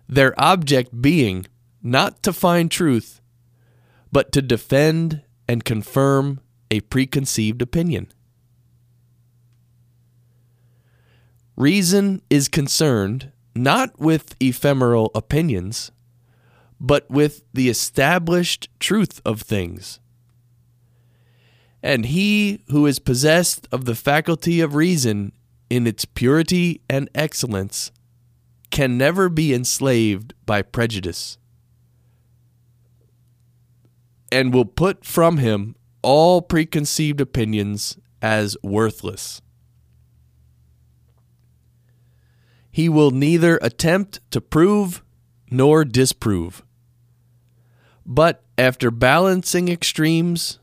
their 0.09 0.39
object 0.41 1.01
being 1.01 1.47
not 1.83 2.23
to 2.23 2.33
find 2.33 2.71
truth, 2.71 3.21
but 4.13 4.33
to 4.33 4.43
defend 4.43 5.23
and 5.49 5.65
confirm 5.65 6.41
a 6.71 6.81
preconceived 6.81 7.63
opinion. 7.63 8.09
Reason 11.57 12.21
is 12.29 12.49
concerned 12.49 13.33
not 13.55 13.99
with 13.99 14.37
ephemeral 14.41 15.11
opinions, 15.15 15.91
but 16.79 17.11
with 17.11 17.45
the 17.55 17.71
established 17.71 18.69
truth 18.79 19.23
of 19.25 19.41
things. 19.41 19.99
And 21.83 22.07
he 22.07 22.65
who 22.69 22.87
is 22.87 22.99
possessed 22.99 23.67
of 23.73 23.85
the 23.87 23.95
faculty 23.95 24.61
of 24.61 24.75
reason 24.75 25.33
in 25.71 25.87
its 25.87 26.05
purity 26.05 26.83
and 26.91 27.09
excellence 27.15 27.91
can 28.71 28.99
never 28.99 29.29
be 29.29 29.55
enslaved 29.55 30.35
by 30.45 30.63
prejudice 30.63 31.39
and 34.31 34.53
will 34.53 34.65
put 34.65 35.05
from 35.05 35.39
him 35.39 35.77
all 36.03 36.43
preconceived 36.43 37.21
opinions 37.21 37.99
as 38.21 38.57
worthless. 38.63 39.41
He 42.71 42.89
will 42.89 43.11
neither 43.11 43.59
attempt 43.63 44.21
to 44.33 44.41
prove 44.41 45.03
nor 45.51 45.85
disprove, 45.85 46.63
but 48.05 48.45
after 48.59 48.91
balancing 48.91 49.69
extremes 49.69 50.59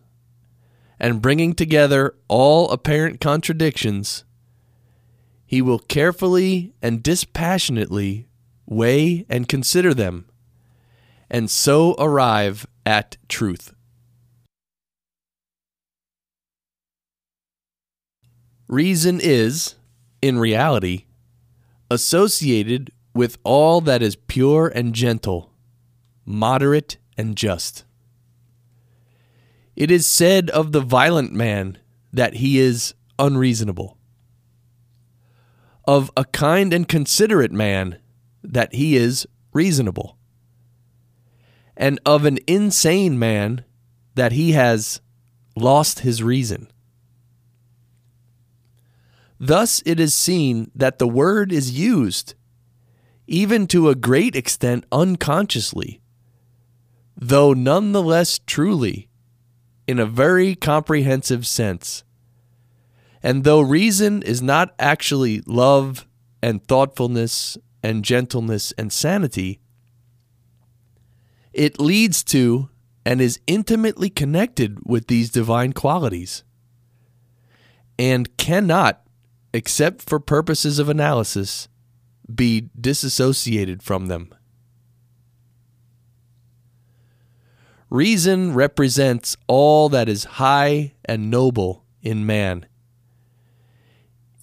and 1.00 1.22
bringing 1.22 1.54
together 1.54 2.16
all 2.28 2.70
apparent 2.72 3.20
contradictions, 3.20 4.24
he 5.54 5.62
will 5.62 5.78
carefully 5.78 6.74
and 6.82 7.04
dispassionately 7.04 8.28
weigh 8.66 9.24
and 9.30 9.48
consider 9.48 9.94
them, 9.94 10.26
and 11.30 11.48
so 11.48 11.94
arrive 12.00 12.66
at 12.88 13.18
truth. 13.30 13.72
Reason 18.68 19.20
is, 19.22 19.76
in 20.24 20.40
reality, 20.40 21.06
associated 21.92 22.90
with 23.14 23.38
all 23.44 23.80
that 23.80 24.02
is 24.02 24.16
pure 24.16 24.70
and 24.74 24.96
gentle, 24.96 25.52
moderate 26.26 26.98
and 27.16 27.38
just. 27.38 27.84
It 29.76 29.92
is 29.92 30.08
said 30.08 30.50
of 30.50 30.72
the 30.72 30.82
violent 30.82 31.32
man 31.32 31.78
that 32.12 32.38
he 32.38 32.58
is 32.58 32.96
unreasonable, 33.20 34.00
of 35.86 36.12
a 36.16 36.26
kind 36.26 36.74
and 36.74 36.88
considerate 36.88 37.52
man 37.52 38.00
that 38.44 38.74
he 38.74 38.96
is 38.96 39.28
reasonable, 39.52 40.18
and 41.76 42.00
of 42.06 42.26
an 42.26 42.40
insane 42.48 43.18
man 43.18 43.64
that 44.16 44.32
he 44.32 44.52
has 44.52 45.02
lost 45.56 46.00
his 46.00 46.24
reason. 46.24 46.72
Thus, 49.40 49.84
it 49.86 50.00
is 50.00 50.14
seen 50.14 50.72
that 50.74 51.00
the 51.00 51.08
word 51.08 51.52
is 51.52 51.72
used, 51.72 52.34
even 53.28 53.68
to 53.68 53.90
a 53.90 53.96
great 53.96 54.36
extent 54.36 54.86
unconsciously, 54.92 56.02
though 57.18 57.54
none 57.54 57.92
the 57.92 58.02
less 58.02 58.40
truly, 58.40 59.10
in 59.86 60.00
a 60.00 60.06
very 60.06 60.56
comprehensive 60.56 61.46
sense. 61.46 62.04
And 63.24 63.46
though 63.46 63.62
reason 63.62 64.22
is 64.22 64.42
not 64.42 64.76
actually 64.78 65.42
love 65.46 66.06
and 66.42 66.62
thoughtfulness 66.68 67.58
and 67.82 68.04
gentleness 68.04 68.74
and 68.78 68.92
sanity, 68.92 69.62
it 71.54 71.80
leads 71.80 72.24
to 72.26 72.70
and 73.06 73.22
is 73.22 73.40
intimately 73.48 74.10
connected 74.10 74.80
with 74.86 75.08
these 75.08 75.30
divine 75.30 75.72
qualities 75.72 76.44
and 77.98 78.36
cannot, 78.38 79.02
except 79.54 80.02
for 80.02 80.20
purposes 80.20 80.80
of 80.80 80.90
analysis, 80.90 81.70
be 82.34 82.70
disassociated 82.80 83.84
from 83.84 84.08
them. 84.08 84.34
Reason 87.90 88.54
represents 88.54 89.38
all 89.48 89.88
that 89.90 90.10
is 90.10 90.24
high 90.24 90.94
and 91.06 91.30
noble 91.30 91.86
in 92.02 92.26
man. 92.26 92.66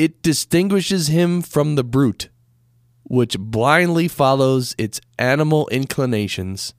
It 0.01 0.23
distinguishes 0.23 1.09
him 1.09 1.43
from 1.43 1.75
the 1.75 1.85
brute, 1.85 2.31
which 3.03 3.39
blindly 3.39 4.09
follows 4.09 4.75
its 4.79 4.99
animal 5.19 5.69
inclinations 5.69 6.73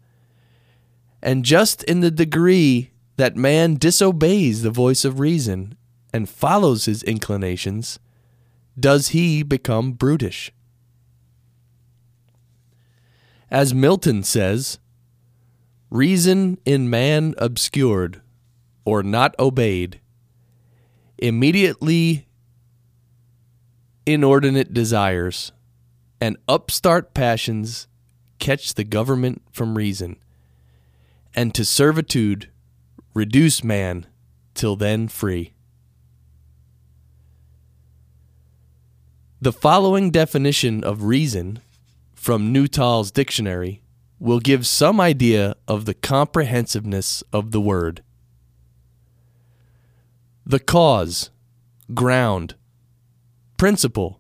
and 1.22 1.46
just 1.46 1.84
in 1.84 2.00
the 2.00 2.12
degree 2.12 2.92
that 3.18 3.36
man 3.36 3.76
disobeys 3.76 4.64
the 4.64 4.72
voice 4.72 5.06
of 5.06 5.20
reason 5.20 5.78
and 6.12 6.28
follows 6.28 6.86
his 6.86 7.04
inclinations, 7.04 8.00
does 8.80 9.10
he 9.10 9.44
become 9.44 9.92
brutish. 9.92 10.52
As 13.52 13.74
Milton 13.74 14.24
says, 14.24 14.80
reason 15.90 16.58
in 16.66 16.90
man 16.90 17.36
obscured 17.38 18.22
or 18.84 19.04
not 19.04 19.36
obeyed, 19.38 20.02
immediately 21.20 22.26
inordinate 24.06 24.74
desires 24.74 25.52
and 26.20 26.38
upstart 26.48 27.14
passions 27.14 27.88
catch 28.40 28.74
the 28.74 28.84
government 28.84 29.42
from 29.52 29.78
reason 29.78 30.18
and 31.36 31.54
to 31.56 31.64
servitude 31.64 32.50
reduce 33.14 33.64
man 33.64 34.06
till 34.54 34.76
then 34.76 35.08
free. 35.08 35.54
The 39.40 39.54
following 39.54 40.12
definition 40.12 40.84
of 40.84 41.04
reason 41.04 41.62
from 42.14 42.54
Nuttall's 42.54 43.12
dictionary 43.12 43.82
will 44.20 44.40
give 44.40 44.68
some 44.68 45.02
idea 45.02 45.56
of 45.68 45.86
the 45.86 45.96
comprehensiveness 45.96 47.24
of 47.34 47.50
the 47.50 47.62
word. 47.62 48.04
The 50.46 50.60
cause, 50.60 51.32
ground, 51.94 52.54
principle, 53.62 54.20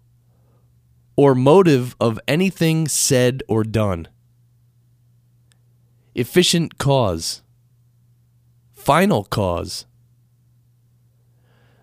or 1.15 1.33
motive 1.33 1.95
of 1.99 2.19
anything 2.27 2.87
said 2.87 3.41
or 3.47 3.63
done. 3.63 4.07
Efficient 6.13 6.77
cause, 6.77 7.41
final 8.71 9.23
cause, 9.23 9.87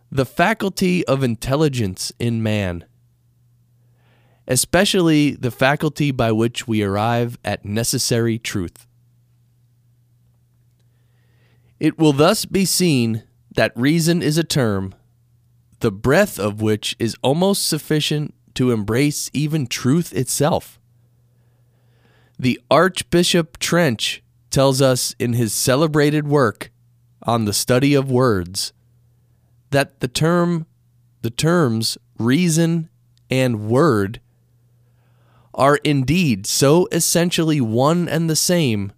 the 0.09 0.25
faculty 0.25 1.05
of 1.07 1.25
intelligence 1.25 2.12
in 2.21 2.40
man, 2.40 2.85
especially 4.47 5.33
the 5.33 5.51
faculty 5.51 6.12
by 6.12 6.31
which 6.31 6.68
we 6.68 6.85
arrive 6.85 7.40
at 7.44 7.64
necessary 7.64 8.38
truth. 8.38 8.87
It 11.81 11.99
will 11.99 12.12
thus 12.12 12.44
be 12.44 12.64
seen 12.64 13.25
that 13.57 13.73
reason 13.75 14.23
is 14.23 14.38
a 14.38 14.44
term, 14.44 14.94
the 15.81 15.93
breadth 15.93 16.38
of 16.38 16.61
which 16.61 16.97
is 16.99 17.17
almost 17.23 17.67
sufficient 17.67 18.35
to 18.55 18.71
embrace 18.71 19.31
even 19.33 19.67
truth 19.67 20.12
itself. 20.12 20.79
The 22.38 22.61
Archbishop 22.71 23.59
Trench 23.59 24.23
tells 24.51 24.81
us 24.81 25.14
in 25.19 25.35
his 25.35 25.53
celebrated 25.53 26.27
work 26.27 26.71
on 27.25 27.45
the 27.45 27.53
study 27.53 27.95
of 27.95 28.11
words 28.11 28.73
that 29.71 30.01
the 30.01 30.09
term 30.09 30.67
the 31.23 31.31
terms 31.31 31.99
reason 32.19 32.88
and 33.29 33.69
word 33.69 34.21
are 35.53 35.77
indeed 35.79 36.47
so 36.47 36.88
essentially 36.93 37.61
one 37.61 38.09
and 38.09 38.31
the 38.31 38.37
same 38.37 38.93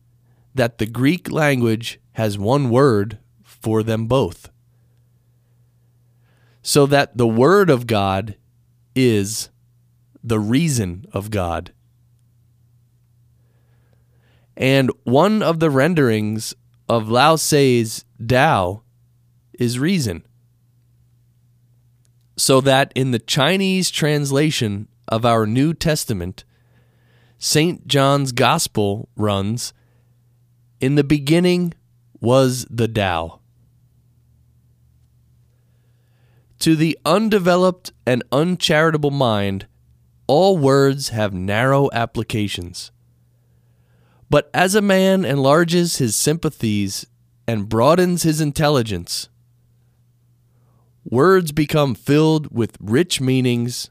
that 0.55 0.79
the 0.79 0.87
Greek 0.87 1.31
language 1.31 1.99
has 2.13 2.39
one 2.39 2.69
word 2.69 3.19
for 3.43 3.83
them 3.83 4.07
both. 4.07 4.51
So 6.63 6.87
that 6.87 7.17
the 7.17 7.27
Word 7.27 7.71
of 7.71 7.87
God 7.87 8.37
is 8.95 9.51
the 10.23 10.39
reason 10.39 11.07
of 11.13 11.31
God. 11.31 11.73
And 14.57 14.91
one 15.05 15.43
of 15.43 15.59
the 15.59 15.71
renderings 15.71 16.55
of 16.89 17.09
Lao 17.09 17.37
Tse's 17.37 18.05
Tao 18.25 18.83
is 19.59 19.79
reason. 19.79 20.27
So 22.37 22.61
that 22.61 22.93
in 22.95 23.11
the 23.11 23.19
Chinese 23.19 23.91
translation 23.91 24.89
of 25.09 25.25
our 25.25 25.47
New 25.47 25.73
Testament, 25.73 26.45
St. 27.39 27.87
John's 27.87 28.33
Gospel 28.33 29.09
runs 29.17 29.73
In 30.81 30.95
the 30.95 31.05
beginning 31.05 31.75
was 32.21 32.67
the 32.71 32.89
Tao. 32.89 33.40
To 36.61 36.77
the 36.77 36.99
undeveloped 37.07 37.93
and 38.07 38.23
uncharitable 38.31 39.11
mind, 39.11 39.67
all 40.27 40.59
words 40.59 41.09
have 41.09 41.33
narrow 41.33 41.89
applications. 41.93 42.93
But 44.29 44.51
as 44.53 44.75
a 44.75 44.83
man 44.83 45.25
enlarges 45.25 45.97
his 45.97 46.15
sympathies 46.15 47.07
and 47.49 47.69
broadens 47.69 48.25
his 48.25 48.43
intelligence, 48.43 49.31
words 51.03 51.51
become 51.51 51.95
filled 51.95 52.55
with 52.55 52.77
rich 52.79 53.23
meanings 53.23 53.91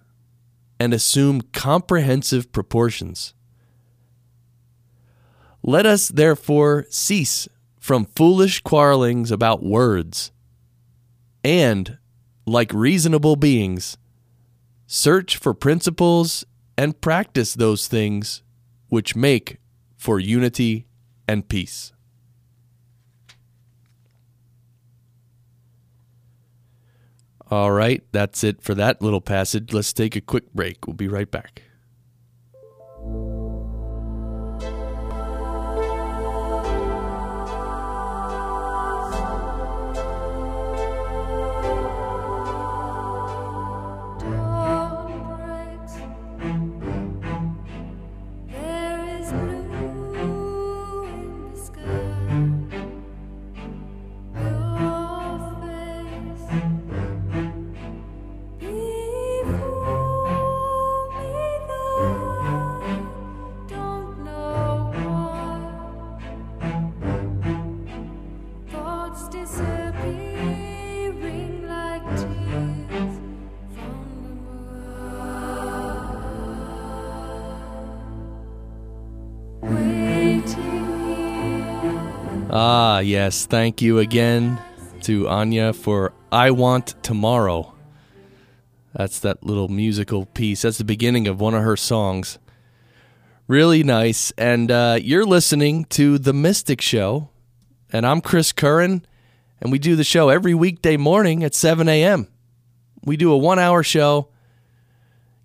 and 0.80 0.94
assume 0.94 1.42
comprehensive 1.52 2.52
proportions. 2.52 3.34
Let 5.64 5.88
us 5.88 6.08
therefore 6.08 6.86
cease 6.92 7.48
from 7.80 8.06
foolish 8.16 8.62
quarrelings 8.62 9.32
about 9.32 9.64
words, 9.64 10.32
and, 11.44 11.98
like 12.50 12.74
reasonable 12.74 13.36
beings, 13.36 13.98
search 14.88 15.38
for 15.38 15.54
principles 15.54 16.46
and 16.78 17.00
practice 17.00 17.54
those 17.54 17.88
things 17.88 18.42
which 18.88 19.16
make 19.16 19.58
for 19.96 20.20
unity 20.20 20.88
and 21.28 21.48
peace. 21.48 21.94
All 27.52 27.72
right, 27.72 28.04
that's 28.12 28.44
it 28.44 28.62
for 28.62 28.76
that 28.76 29.02
little 29.02 29.22
passage. 29.22 29.74
Let's 29.74 29.92
take 29.92 30.16
a 30.16 30.22
quick 30.22 30.54
break. 30.54 30.86
We'll 30.86 30.96
be 30.96 31.08
right 31.08 31.30
back. 31.30 31.64
Ah, 83.00 83.02
yes. 83.02 83.46
Thank 83.46 83.82
you 83.82 83.98
again 84.00 84.62
to 85.04 85.24
Enya 85.24 85.74
for 85.74 86.12
I 86.34 86.52
Want 86.52 87.02
Tomorrow. 87.02 87.74
That's 88.94 89.22
that 89.22 89.42
little 89.42 89.70
musical 89.70 90.26
piece. 90.26 90.64
That's 90.64 90.80
the 90.80 90.84
beginning 90.84 91.26
of 91.26 91.40
one 91.40 91.54
of 91.54 91.64
her 91.64 91.78
songs. 91.78 92.40
Really 93.48 93.84
nice. 93.84 94.32
And 94.38 94.70
uh, 94.70 95.00
you're 95.02 95.24
listening 95.24 95.86
to 95.92 96.18
The 96.18 96.34
Mystic 96.34 96.82
Show. 96.82 97.30
And 97.94 98.06
I'm 98.06 98.20
Chris 98.20 98.52
Curran. 98.52 99.06
And 99.62 99.72
we 99.72 99.80
do 99.80 99.96
the 99.96 100.04
show 100.04 100.28
every 100.28 100.54
weekday 100.54 100.98
morning 100.98 101.42
at 101.42 101.56
7 101.56 101.88
a.m. 101.88 102.28
We 103.06 103.16
do 103.16 103.32
a 103.32 103.38
one 103.38 103.60
hour 103.60 103.82
show. 103.82 104.28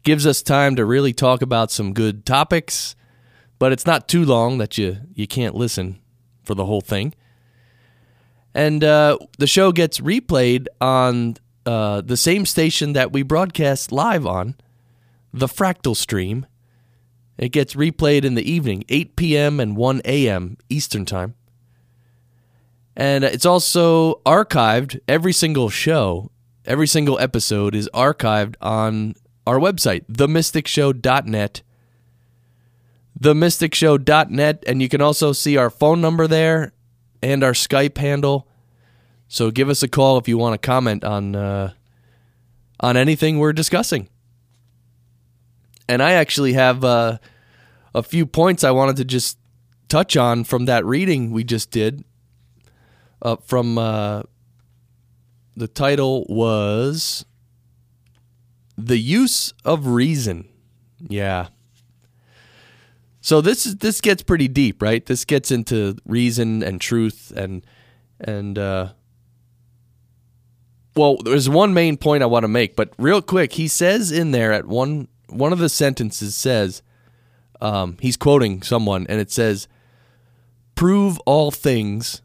Gives 0.02 0.26
us 0.26 0.42
time 0.42 0.74
to 0.74 0.84
really 0.84 1.12
talk 1.12 1.40
about 1.40 1.70
some 1.70 1.92
good 1.92 2.26
topics, 2.26 2.96
but 3.60 3.70
it's 3.70 3.86
not 3.86 4.08
too 4.08 4.24
long 4.24 4.58
that 4.58 4.76
you, 4.76 4.96
you 5.14 5.28
can't 5.28 5.54
listen 5.54 6.00
for 6.42 6.56
the 6.56 6.64
whole 6.64 6.80
thing. 6.80 7.14
And 8.54 8.84
uh, 8.84 9.18
the 9.38 9.46
show 9.46 9.72
gets 9.72 9.98
replayed 9.98 10.66
on 10.80 11.36
uh, 11.66 12.02
the 12.02 12.16
same 12.16 12.46
station 12.46 12.92
that 12.92 13.12
we 13.12 13.22
broadcast 13.22 13.90
live 13.90 14.26
on, 14.26 14.54
the 15.32 15.46
Fractal 15.48 15.96
Stream. 15.96 16.46
It 17.36 17.48
gets 17.48 17.74
replayed 17.74 18.24
in 18.24 18.36
the 18.36 18.48
evening, 18.48 18.84
8 18.88 19.16
p.m. 19.16 19.58
and 19.58 19.76
1 19.76 20.02
a.m. 20.04 20.56
Eastern 20.68 21.04
Time. 21.04 21.34
And 22.96 23.24
it's 23.24 23.46
also 23.46 24.20
archived. 24.24 25.00
Every 25.08 25.32
single 25.32 25.68
show, 25.68 26.30
every 26.64 26.86
single 26.86 27.18
episode 27.18 27.74
is 27.74 27.90
archived 27.92 28.54
on 28.60 29.14
our 29.48 29.58
website, 29.58 30.06
themysticshow.net. 30.06 31.62
Themysticshow.net. 33.18 34.64
And 34.64 34.80
you 34.80 34.88
can 34.88 35.00
also 35.00 35.32
see 35.32 35.56
our 35.56 35.70
phone 35.70 36.00
number 36.00 36.28
there 36.28 36.73
and 37.24 37.42
our 37.42 37.52
Skype 37.52 37.96
handle. 37.96 38.46
So 39.28 39.50
give 39.50 39.70
us 39.70 39.82
a 39.82 39.88
call 39.88 40.18
if 40.18 40.28
you 40.28 40.36
want 40.36 40.60
to 40.60 40.64
comment 40.64 41.02
on 41.04 41.34
uh, 41.34 41.72
on 42.80 42.96
anything 42.96 43.38
we're 43.38 43.54
discussing. 43.54 44.08
And 45.88 46.02
I 46.02 46.12
actually 46.12 46.52
have 46.52 46.84
uh, 46.84 47.18
a 47.94 48.02
few 48.02 48.26
points 48.26 48.62
I 48.62 48.70
wanted 48.70 48.96
to 48.96 49.04
just 49.04 49.38
touch 49.88 50.16
on 50.16 50.44
from 50.44 50.66
that 50.66 50.84
reading 50.84 51.30
we 51.30 51.44
just 51.44 51.70
did. 51.70 52.04
Uh, 53.22 53.36
from 53.36 53.78
uh, 53.78 54.22
the 55.56 55.68
title 55.68 56.26
was 56.28 57.24
"The 58.76 58.98
Use 58.98 59.54
of 59.64 59.86
Reason." 59.86 60.48
Yeah. 61.00 61.48
So 63.24 63.40
this 63.40 63.64
is 63.64 63.76
this 63.76 64.02
gets 64.02 64.22
pretty 64.22 64.48
deep, 64.48 64.82
right? 64.82 65.04
This 65.04 65.24
gets 65.24 65.50
into 65.50 65.96
reason 66.04 66.62
and 66.62 66.78
truth 66.78 67.32
and 67.34 67.64
and 68.20 68.58
uh, 68.58 68.90
well, 70.94 71.16
there's 71.24 71.48
one 71.48 71.72
main 71.72 71.96
point 71.96 72.22
I 72.22 72.26
want 72.26 72.44
to 72.44 72.48
make, 72.48 72.76
but 72.76 72.92
real 72.98 73.22
quick, 73.22 73.54
he 73.54 73.66
says 73.66 74.12
in 74.12 74.32
there 74.32 74.52
at 74.52 74.66
one 74.66 75.08
one 75.30 75.54
of 75.54 75.58
the 75.58 75.70
sentences 75.70 76.34
says, 76.34 76.82
um, 77.62 77.96
he's 77.98 78.18
quoting 78.18 78.60
someone, 78.60 79.06
and 79.08 79.18
it 79.18 79.30
says, 79.30 79.68
"Prove 80.74 81.18
all 81.20 81.50
things, 81.50 82.20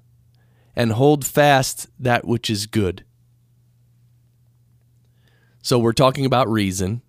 and 0.75 0.91
hold 0.91 1.25
fast 1.25 1.88
that 1.97 2.27
which 2.27 2.49
is 2.49 2.65
good." 2.65 3.05
So 5.62 5.79
we're 5.79 5.93
talking 5.93 6.25
about 6.25 6.49
reason, 6.49 7.03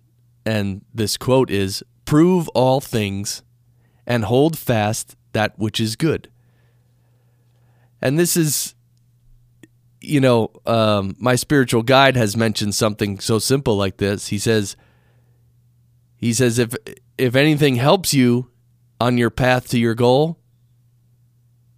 and 0.45 0.85
this 0.93 1.17
quote 1.17 1.51
is, 1.51 1.83
"Prove 2.05 2.47
all 2.55 2.79
things, 2.79 3.43
and 4.11 4.25
hold 4.25 4.57
fast 4.57 5.15
that 5.31 5.57
which 5.57 5.79
is 5.79 5.95
good." 5.95 6.29
And 8.01 8.19
this 8.19 8.35
is 8.35 8.75
you 10.01 10.19
know, 10.19 10.49
um, 10.65 11.15
my 11.19 11.35
spiritual 11.35 11.83
guide 11.83 12.15
has 12.15 12.35
mentioned 12.35 12.73
something 12.73 13.19
so 13.19 13.37
simple 13.37 13.77
like 13.77 13.97
this. 13.97 14.27
He 14.27 14.39
says, 14.39 14.75
he 16.17 16.33
says, 16.33 16.57
if 16.57 16.75
if 17.17 17.35
anything 17.35 17.75
helps 17.75 18.13
you 18.13 18.49
on 18.99 19.17
your 19.17 19.29
path 19.29 19.69
to 19.69 19.79
your 19.79 19.93
goal, 19.93 20.39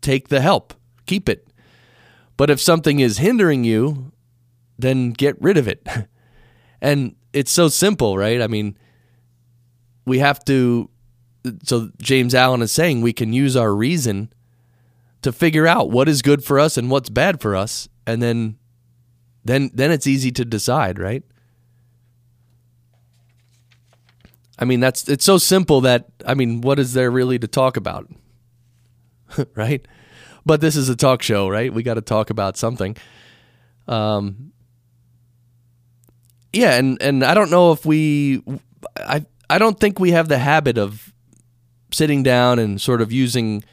take 0.02 0.30
the 0.30 0.41
help, 0.41 0.74
keep 1.06 1.28
it. 1.28 1.48
But 2.38 2.50
if 2.50 2.60
something 2.62 3.00
is 3.00 3.17
hindering 3.17 3.63
you, 3.63 4.12
then 4.80 5.12
get 5.12 5.41
rid 5.41 5.58
of 5.58 5.67
it. 5.67 5.86
and 6.82 7.15
it's 7.34 7.52
so 7.52 7.67
simple, 7.67 8.17
right? 8.17 8.41
I 8.41 8.48
mean, 8.48 8.78
we 10.06 10.19
have 10.19 10.43
to. 10.46 10.89
So 11.63 11.89
James 11.99 12.34
Allen 12.34 12.62
is 12.62 12.71
saying 12.71 13.01
we 13.01 13.13
can 13.13 13.34
use 13.34 13.56
our 13.56 13.73
reason 13.73 14.32
to 15.21 15.32
figure 15.32 15.67
out 15.67 15.89
what 15.89 16.08
is 16.10 16.21
good 16.21 16.43
for 16.43 16.60
us 16.60 16.77
and 16.77 16.89
what's 16.89 17.10
bad 17.10 17.41
for 17.41 17.56
us 17.56 17.89
and 18.06 18.21
then 18.21 18.58
then 19.45 19.71
then 19.73 19.91
it's 19.91 20.08
easy 20.08 20.32
to 20.32 20.45
decide, 20.45 20.99
right? 20.99 21.23
I 24.60 24.65
mean, 24.65 24.79
that's 24.79 25.10
it's 25.10 25.25
so 25.25 25.38
simple 25.38 25.82
that 25.82 26.06
I 26.25 26.34
mean, 26.34 26.62
what 26.62 26.79
is 26.79 26.93
there 26.93 27.12
really 27.12 27.39
to 27.39 27.47
talk 27.47 27.75
about? 27.77 28.10
right? 29.56 29.86
But 30.45 30.62
this 30.62 30.75
is 30.75 30.89
a 30.89 30.95
talk 30.95 31.21
show, 31.21 31.49
right? 31.49 31.73
We 31.73 31.84
got 31.84 31.95
to 31.95 32.01
talk 32.01 32.29
about 32.29 32.58
something. 32.58 32.95
Um 33.88 34.51
Yeah, 36.53 36.75
and 36.75 37.01
and 37.01 37.23
I 37.23 37.34
don't 37.34 37.51
know 37.51 37.71
if 37.71 37.86
we 37.86 38.43
I 38.97 39.25
I 39.49 39.58
don't 39.58 39.79
think 39.79 39.99
we 39.99 40.12
have 40.12 40.29
the 40.29 40.38
habit 40.38 40.77
of 40.77 41.12
sitting 41.93 42.23
down 42.23 42.60
and 42.60 42.82
sort 42.82 43.01
of 43.01 43.12
using 43.12 43.63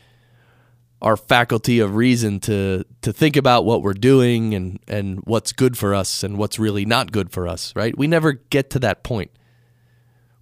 our 1.02 1.16
faculty 1.16 1.80
of 1.80 1.94
reason 1.94 2.40
to 2.40 2.84
to 3.00 3.12
think 3.12 3.36
about 3.36 3.64
what 3.64 3.82
we're 3.82 3.94
doing 3.94 4.54
and 4.54 4.78
and 4.86 5.20
what's 5.24 5.52
good 5.52 5.76
for 5.78 5.94
us 5.94 6.22
and 6.22 6.36
what's 6.36 6.58
really 6.58 6.84
not 6.84 7.12
good 7.12 7.30
for 7.30 7.48
us, 7.48 7.74
right? 7.74 7.96
We 7.96 8.06
never 8.06 8.32
get 8.32 8.70
to 8.70 8.78
that 8.80 9.02
point. 9.02 9.30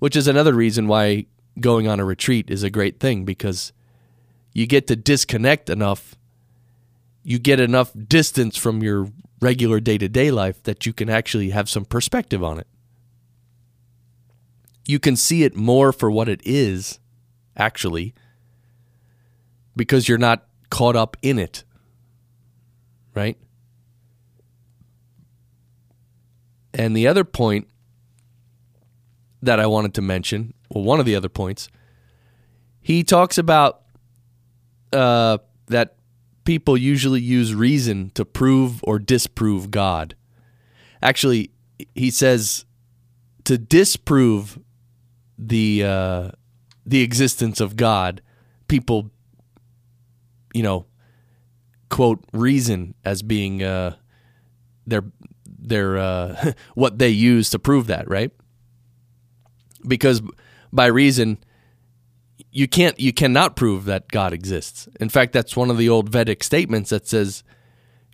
Which 0.01 0.17
is 0.17 0.29
another 0.29 0.55
reason 0.55 0.87
why 0.87 1.27
going 1.61 1.89
on 1.89 2.01
a 2.01 2.05
retreat 2.05 2.51
is 2.51 2.63
a 2.63 2.71
great 2.71 3.01
thing 3.01 3.25
because 3.25 3.73
you 4.53 4.67
get 4.67 4.87
to 4.89 4.97
disconnect 4.97 5.71
enough 5.71 6.17
you 7.23 7.39
get 7.39 7.61
enough 7.61 7.93
distance 8.07 8.57
from 8.57 8.83
your 8.83 9.09
regular 9.41 9.81
day-to-day 9.81 10.31
life 10.31 10.63
that 10.63 10.87
you 10.87 10.93
can 10.93 11.11
actually 11.11 11.51
have 11.51 11.69
some 11.69 11.85
perspective 11.85 12.43
on 12.43 12.59
it. 12.59 12.67
You 14.87 14.99
can 14.99 15.15
see 15.15 15.43
it 15.43 15.55
more 15.55 15.93
for 15.93 16.11
what 16.11 16.29
it 16.29 16.41
is 16.45 16.99
actually 17.59 18.15
because 19.77 20.09
you're 20.09 20.19
not 20.19 20.47
caught 20.71 20.97
up 20.97 21.17
in 21.23 21.39
it. 21.39 21.65
Right? 23.15 23.37
And 26.75 26.97
the 26.97 27.07
other 27.09 27.25
point 27.25 27.69
that 29.43 29.59
I 29.59 29.67
wanted 29.67 29.95
to 29.95 30.03
mention, 30.03 30.55
well, 30.71 30.85
one 30.85 31.01
of 31.01 31.07
the 31.07 31.15
other 31.15 31.29
points, 31.29 31.69
he 32.81 33.03
talks 33.03 33.39
about 33.39 33.83
uh, 34.93 35.39
that 35.67 35.97
people 36.45 36.77
usually 36.77 37.21
use 37.21 37.55
reason 37.55 38.11
to 38.15 38.25
prove 38.25 38.81
or 38.85 38.99
disprove 38.99 39.71
God. 39.71 40.15
Actually, 41.03 41.51
he 41.95 42.11
says 42.11 42.65
to 43.45 43.59
disprove 43.59 44.59
the 45.37 45.85
uh, 45.85 46.31
the 46.89 47.03
existence 47.03 47.61
of 47.61 47.77
God, 47.77 48.23
people 48.67 49.11
you 50.55 50.63
know, 50.63 50.87
quote 51.89 52.25
reason 52.33 52.95
as 53.05 53.23
being 53.23 53.63
uh, 53.63 53.97
their 54.87 55.05
their 55.47 55.99
uh, 55.99 56.53
what 56.75 56.99
they 56.99 57.11
use 57.11 57.51
to 57.51 57.59
prove 57.59 57.87
that, 57.87 58.09
right? 58.09 58.33
Because 59.87 60.23
by 60.73 60.87
reason, 60.87 61.39
you 62.51 62.67
can't 62.67 62.99
you 62.99 63.13
cannot 63.13 63.57
prove 63.57 63.85
that 63.85 64.09
God 64.09 64.33
exists. 64.33 64.89
In 65.01 65.09
fact, 65.09 65.33
that's 65.33 65.57
one 65.57 65.71
of 65.71 65.79
the 65.79 65.89
old 65.89 66.09
Vedic 66.09 66.43
statements 66.43 66.91
that 66.91 67.07
says 67.07 67.45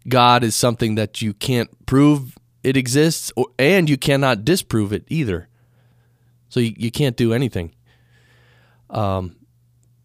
God 0.07 0.45
is 0.45 0.55
something 0.55 0.97
that 0.97 1.23
you 1.23 1.33
can't 1.33 1.87
prove 1.87 2.37
it 2.63 2.77
exists, 2.77 3.33
or, 3.37 3.47
and 3.59 3.89
you 3.89 3.97
cannot 3.97 4.45
disprove 4.45 4.93
it 4.93 5.05
either. 5.09 5.49
So 6.49 6.61
you, 6.61 6.75
you 6.77 6.91
can't 6.91 7.17
do 7.17 7.33
anything. 7.33 7.75
Um, 8.95 9.37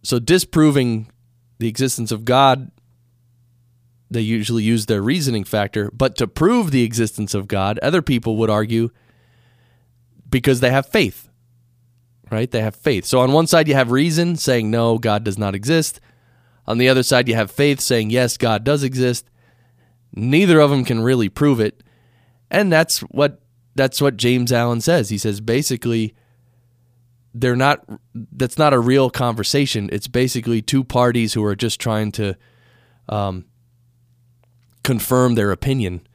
so 0.03 0.19
disproving 0.19 1.11
the 1.59 1.67
existence 1.67 2.11
of 2.11 2.25
God, 2.25 2.71
they 4.09 4.21
usually 4.21 4.63
use 4.63 4.87
their 4.87 5.01
reasoning 5.01 5.43
factor. 5.43 5.91
But 5.91 6.15
to 6.17 6.27
prove 6.27 6.71
the 6.71 6.83
existence 6.83 7.33
of 7.33 7.47
God, 7.47 7.79
other 7.79 8.01
people 8.01 8.35
would 8.37 8.49
argue 8.49 8.89
because 10.29 10.59
they 10.59 10.71
have 10.71 10.87
faith, 10.87 11.29
right? 12.31 12.49
They 12.49 12.61
have 12.61 12.75
faith. 12.75 13.05
So 13.05 13.19
on 13.19 13.31
one 13.31 13.47
side, 13.47 13.67
you 13.67 13.75
have 13.75 13.91
reason 13.91 14.35
saying, 14.35 14.71
no, 14.71 14.97
God 14.97 15.23
does 15.23 15.37
not 15.37 15.55
exist. 15.55 15.99
On 16.65 16.77
the 16.77 16.89
other 16.89 17.03
side, 17.03 17.27
you 17.27 17.35
have 17.35 17.51
faith 17.51 17.79
saying, 17.79 18.09
yes, 18.09 18.37
God 18.37 18.63
does 18.63 18.83
exist. 18.83 19.29
Neither 20.13 20.59
of 20.59 20.71
them 20.71 20.85
can 20.85 21.01
really 21.01 21.29
prove 21.29 21.59
it. 21.59 21.83
And 22.49 22.71
that's 22.71 22.99
what 23.01 23.41
that's 23.75 24.01
what 24.01 24.17
James 24.17 24.51
Allen 24.51 24.81
says. 24.81 25.09
He 25.09 25.17
says 25.17 25.39
basically 25.39 26.15
they're 27.33 27.55
not 27.55 27.85
that's 28.13 28.57
not 28.57 28.73
a 28.73 28.79
real 28.79 29.09
conversation 29.09 29.89
it's 29.91 30.07
basically 30.07 30.61
two 30.61 30.83
parties 30.83 31.33
who 31.33 31.43
are 31.43 31.55
just 31.55 31.79
trying 31.79 32.11
to 32.11 32.35
um, 33.07 33.45
confirm 34.83 35.35
their 35.35 35.51
opinion 35.51 36.07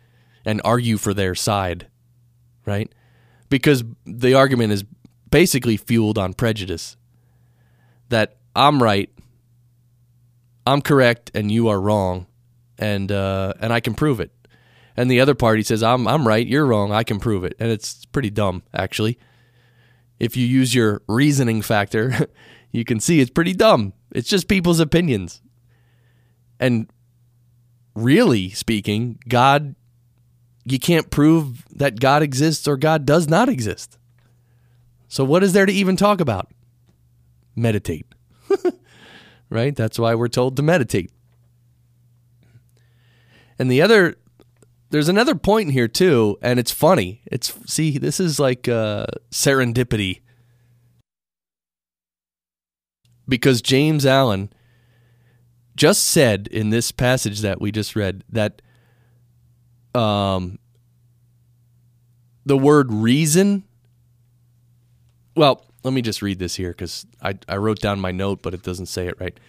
and 0.44 0.60
argue 0.64 0.96
for 0.96 1.14
their 1.14 1.34
side, 1.34 1.88
right? 2.66 2.92
Because 3.48 3.84
the 4.04 4.34
argument 4.34 4.72
is 4.72 4.84
basically 5.30 5.76
fueled 5.76 6.18
on 6.18 6.34
prejudice 6.34 6.96
that 8.08 8.36
I'm 8.54 8.82
right, 8.82 9.10
I'm 10.66 10.80
correct, 10.80 11.30
and 11.34 11.50
you 11.50 11.68
are 11.68 11.80
wrong, 11.80 12.26
and 12.78 13.10
uh, 13.10 13.54
and 13.60 13.72
I 13.72 13.80
can 13.80 13.94
prove 13.94 14.20
it. 14.20 14.30
And 14.96 15.10
the 15.10 15.20
other 15.20 15.34
party 15.34 15.62
says 15.62 15.82
I'm 15.82 16.06
I'm 16.06 16.26
right, 16.26 16.46
you're 16.46 16.66
wrong, 16.66 16.92
I 16.92 17.02
can 17.02 17.18
prove 17.18 17.44
it, 17.44 17.54
and 17.58 17.70
it's 17.70 18.04
pretty 18.06 18.30
dumb 18.30 18.62
actually. 18.72 19.18
If 20.18 20.36
you 20.36 20.46
use 20.46 20.74
your 20.74 21.02
reasoning 21.08 21.62
factor, 21.62 22.28
you 22.72 22.84
can 22.84 23.00
see 23.00 23.20
it's 23.20 23.30
pretty 23.30 23.52
dumb. 23.52 23.92
It's 24.12 24.28
just 24.28 24.48
people's 24.48 24.80
opinions. 24.80 25.42
And 26.60 26.88
really 27.94 28.50
speaking, 28.50 29.18
God, 29.28 29.74
you 30.64 30.78
can't 30.78 31.10
prove 31.10 31.64
that 31.70 32.00
God 32.00 32.22
exists 32.22 32.66
or 32.66 32.76
God 32.76 33.04
does 33.04 33.28
not 33.28 33.48
exist. 33.48 33.98
So, 35.08 35.24
what 35.24 35.44
is 35.44 35.52
there 35.52 35.66
to 35.66 35.72
even 35.72 35.96
talk 35.96 36.20
about? 36.20 36.50
Meditate. 37.54 38.06
right? 39.50 39.76
That's 39.76 39.98
why 39.98 40.14
we're 40.14 40.28
told 40.28 40.56
to 40.56 40.62
meditate. 40.62 41.10
And 43.58 43.70
the 43.70 43.82
other, 43.82 44.16
there's 44.94 45.08
another 45.08 45.34
point 45.34 45.72
here 45.72 45.88
too, 45.88 46.38
and 46.40 46.60
it's 46.60 46.70
funny. 46.70 47.20
It's, 47.26 47.52
see, 47.66 47.98
this 47.98 48.20
is 48.20 48.38
like 48.38 48.68
uh, 48.68 49.06
serendipity. 49.32 50.20
Because 53.28 53.60
James 53.60 54.06
Allen 54.06 54.52
just 55.74 56.04
said 56.04 56.46
in 56.46 56.70
this 56.70 56.92
passage 56.92 57.40
that 57.40 57.60
we 57.60 57.72
just 57.72 57.96
read 57.96 58.22
that 58.28 58.62
um, 59.96 60.60
the 62.46 62.56
word 62.56 62.92
reason. 62.92 63.64
Well, 65.34 65.64
let 65.82 65.92
me 65.92 66.02
just 66.02 66.22
read 66.22 66.38
this 66.38 66.54
here 66.54 66.70
because 66.70 67.04
I, 67.20 67.36
I 67.48 67.56
wrote 67.56 67.80
down 67.80 67.98
my 67.98 68.12
note, 68.12 68.42
but 68.42 68.54
it 68.54 68.62
doesn't 68.62 68.86
say 68.86 69.08
it 69.08 69.18
right. 69.18 69.40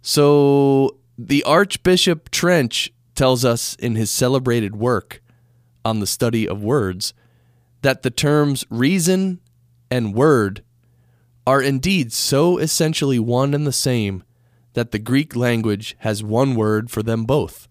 So 0.00 0.96
the 1.18 1.42
Archbishop 1.42 2.30
Trench 2.30 2.90
tells 3.14 3.44
us 3.44 3.74
in 3.76 3.94
his 3.94 4.10
celebrated 4.10 4.76
work 4.76 5.22
on 5.84 6.00
the 6.00 6.06
study 6.06 6.48
of 6.48 6.62
words 6.62 7.14
that 7.82 8.02
the 8.02 8.10
terms 8.10 8.64
reason 8.70 9.40
and 9.90 10.14
word 10.14 10.62
are 11.46 11.60
indeed 11.60 12.12
so 12.12 12.58
essentially 12.58 13.18
one 13.18 13.52
and 13.54 13.66
the 13.66 13.72
same 13.72 14.22
that 14.74 14.92
the 14.92 14.98
Greek 14.98 15.36
language 15.36 15.96
has 15.98 16.22
one 16.22 16.54
word 16.54 16.90
for 16.90 17.02
them 17.02 17.24
both. 17.24 17.68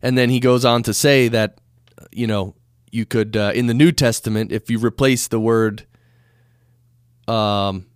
And 0.00 0.16
then 0.16 0.30
he 0.30 0.38
goes 0.38 0.64
on 0.64 0.82
to 0.84 0.94
say 0.94 1.28
that, 1.28 1.58
you 2.12 2.26
know, 2.26 2.54
you 2.92 3.04
could, 3.04 3.36
uh, 3.36 3.52
in 3.54 3.66
the 3.66 3.74
New 3.74 3.90
Testament, 3.90 4.52
if 4.52 4.70
you 4.70 4.78
replace 4.78 5.26
the 5.26 5.40
word, 5.40 5.86
um, 7.26 7.86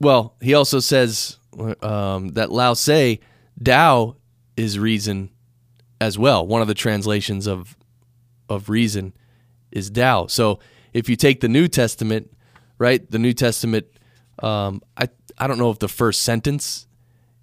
well, 0.00 0.34
he 0.40 0.54
also 0.54 0.80
says 0.80 1.38
um, 1.82 2.30
that 2.30 2.50
Lao 2.50 2.74
Tse, 2.74 3.20
Tao 3.62 4.16
is 4.56 4.78
reason 4.78 5.30
as 6.00 6.18
well. 6.18 6.46
One 6.46 6.62
of 6.62 6.68
the 6.68 6.74
translations 6.74 7.46
of 7.46 7.76
of 8.48 8.68
reason 8.68 9.12
is 9.70 9.90
Tao. 9.90 10.26
So 10.26 10.58
if 10.92 11.08
you 11.08 11.16
take 11.16 11.40
the 11.40 11.48
New 11.48 11.68
Testament, 11.68 12.32
right, 12.78 13.08
the 13.08 13.18
New 13.18 13.32
Testament, 13.32 13.86
um, 14.42 14.82
I 14.96 15.08
I 15.38 15.46
don't 15.46 15.58
know 15.58 15.70
if 15.70 15.78
the 15.78 15.88
first 15.88 16.22
sentence 16.22 16.86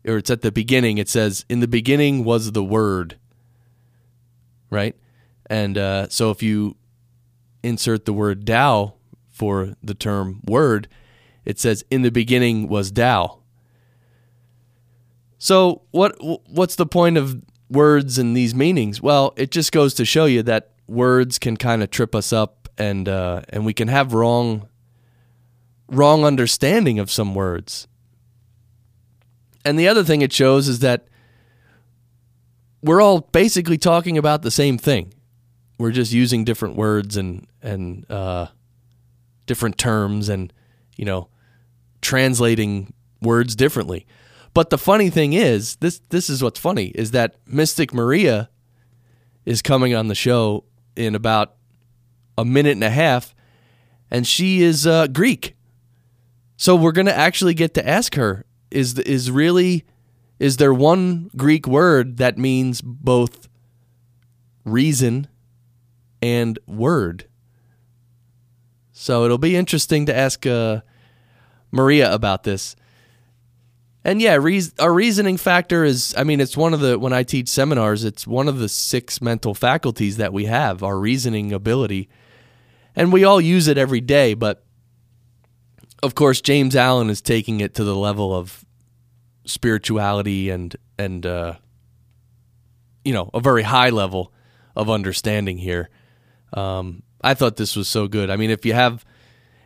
or 0.06 0.18
it's 0.18 0.30
at 0.30 0.42
the 0.42 0.52
beginning. 0.52 0.98
It 0.98 1.10
says, 1.10 1.46
"In 1.50 1.60
the 1.60 1.68
beginning 1.68 2.24
was 2.24 2.52
the 2.52 2.64
Word." 2.64 3.18
Right, 4.70 4.96
and 5.50 5.78
uh, 5.78 6.10
so 6.10 6.32
if 6.32 6.44
you 6.44 6.76
insert 7.64 8.06
the 8.06 8.14
word 8.14 8.46
Tao 8.46 8.96
for 9.30 9.76
the 9.82 9.94
term 9.94 10.42
word, 10.46 10.90
it 11.46 11.58
says, 11.60 11.86
"In 11.90 12.02
the 12.02 12.12
beginning 12.12 12.68
was 12.68 12.92
Tao." 12.92 13.40
So 15.38 15.84
what 15.91 16.15
what's 16.47 16.76
the 16.76 16.86
point 16.86 17.17
of 17.17 17.41
words 17.69 18.17
and 18.17 18.36
these 18.36 18.56
meanings? 18.56 19.02
Well, 19.02 19.34
it 19.36 19.52
just 19.52 19.71
goes 19.71 19.93
to 19.95 20.06
show 20.06 20.26
you 20.26 20.43
that 20.43 20.71
words 20.88 21.38
can 21.38 21.58
kind 21.58 21.84
of 21.84 21.91
trip 21.91 22.15
us 22.15 22.34
up, 22.34 22.69
and 22.78 23.08
uh, 23.08 23.41
and 23.50 23.65
we 23.65 23.73
can 23.73 23.88
have 23.88 24.13
wrong 24.13 24.67
wrong 25.89 26.26
understanding 26.26 27.00
of 27.00 27.12
some 27.12 27.36
words. 27.36 27.88
And 29.63 29.78
the 29.78 29.88
other 29.88 30.04
thing 30.04 30.21
it 30.21 30.34
shows 30.34 30.67
is 30.67 30.80
that 30.80 31.08
we're 32.82 33.02
all 33.02 33.21
basically 33.21 33.78
talking 33.78 34.17
about 34.17 34.41
the 34.41 34.52
same 34.52 34.78
thing. 34.78 35.13
We're 35.78 35.91
just 35.91 36.13
using 36.13 36.43
different 36.43 36.76
words 36.76 37.17
and 37.17 37.45
and 37.62 38.10
uh, 38.10 38.47
different 39.45 39.78
terms, 39.78 40.30
and 40.30 40.52
you 40.95 41.06
know, 41.06 41.30
translating 42.02 42.93
words 43.21 43.56
differently. 43.56 44.08
But 44.58 44.72
the 44.72 44.80
funny 44.80 45.12
thing 45.12 45.34
is, 45.34 45.76
this 45.76 46.02
this 46.10 46.32
is 46.32 46.41
what's 46.41 46.60
funny 46.60 46.88
is 46.96 47.12
that 47.12 47.36
Mystic 47.46 47.93
Maria 47.93 48.50
is 49.46 49.62
coming 49.62 49.93
on 49.93 50.08
the 50.08 50.15
show 50.15 50.63
in 50.96 51.13
about 51.13 51.54
a 52.39 52.43
minute 52.43 52.72
and 52.72 52.84
a 52.84 52.89
half, 52.89 53.36
and 54.10 54.26
she 54.26 54.63
is 54.63 54.88
uh, 54.88 55.06
Greek. 55.06 55.56
So 56.56 56.76
we're 56.76 56.91
to 57.06 57.15
actually 57.15 57.54
get 57.54 57.76
to 57.76 57.88
ask 57.88 58.15
her 58.15 58.48
is 58.72 58.98
is 58.98 59.30
really 59.30 59.86
is 60.39 60.58
there 60.58 60.74
one 60.74 61.30
Greek 61.38 61.67
word 61.67 62.17
that 62.17 62.39
means 62.39 62.82
both 62.82 63.48
reason 64.65 65.28
and 66.20 66.58
word? 66.65 67.28
So 68.91 69.24
it'll 69.24 69.38
be 69.38 69.56
interesting 69.56 70.08
to 70.08 70.17
ask 70.17 70.48
uh, 70.48 70.82
Maria 71.72 72.12
about 72.12 72.41
this. 72.41 72.76
And 74.08 74.22
yeah, 74.22 74.36
re- 74.36 74.63
our 74.80 74.93
reasoning 74.93 75.36
factor 75.36 75.84
is 75.84 76.15
I 76.17 76.24
mean, 76.24 76.39
it's 76.39 76.56
one 76.56 76.74
of 76.74 76.80
the 76.80 76.98
when 76.98 77.12
I 77.12 77.24
teach 77.24 77.50
seminars, 77.50 78.06
it's 78.06 78.26
one 78.26 78.48
of 78.48 78.58
the 78.58 78.70
six 78.70 79.22
mental 79.22 79.54
faculties 79.54 80.15
that 80.15 80.32
we 80.32 80.46
have, 80.46 80.82
our 80.82 80.98
reasoning 80.98 81.52
ability. 81.52 82.08
And 82.96 83.12
we 83.12 83.26
all 83.26 83.41
use 83.41 83.67
it 83.67 83.78
every 83.78 84.00
day, 84.00 84.34
but 84.34 84.63
of 86.02 86.15
course, 86.15 86.39
James 86.39 86.74
Allen 86.74 87.10
is 87.10 87.22
taking 87.22 87.60
it 87.60 87.76
to 87.76 87.84
the 87.84 87.96
level 87.96 88.34
of 88.34 88.63
spirituality 89.43 90.52
and 90.52 90.74
and 90.98 91.26
uh, 91.26 91.56
you 93.04 93.12
know 93.12 93.30
a 93.34 93.41
very 93.41 93.63
high 93.63 93.89
level 93.89 94.32
of 94.74 94.89
understanding 94.89 95.58
here. 95.58 95.89
Um, 96.54 97.04
I 97.20 97.34
thought 97.34 97.58
this 97.58 97.76
was 97.76 97.89
so 97.89 98.08
good. 98.08 98.30
I 98.30 98.38
mean, 98.38 98.52
if 98.52 98.65
you 98.65 98.72
have 98.72 99.04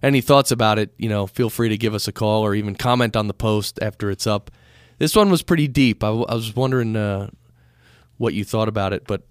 any 0.03 0.21
thoughts 0.21 0.51
about 0.51 0.79
it, 0.79 0.93
you 0.97 1.09
know, 1.09 1.27
feel 1.27 1.49
free 1.49 1.69
to 1.69 1.77
give 1.77 1.93
us 1.93 2.07
a 2.07 2.11
call 2.11 2.43
or 2.43 2.55
even 2.55 2.75
comment 2.75 3.15
on 3.15 3.27
the 3.27 3.33
post 3.33 3.79
after 3.81 4.09
it's 4.09 4.25
up. 4.25 4.51
This 4.97 5.15
one 5.15 5.29
was 5.29 5.43
pretty 5.43 5.67
deep. 5.67 6.03
I, 6.03 6.09
was 6.09 6.55
wondering 6.55 6.95
uh, 6.95 7.29
what 8.17 8.33
you 8.33 8.43
thought 8.43 8.67
about 8.67 8.93
it, 8.93 9.05
but 9.07 9.23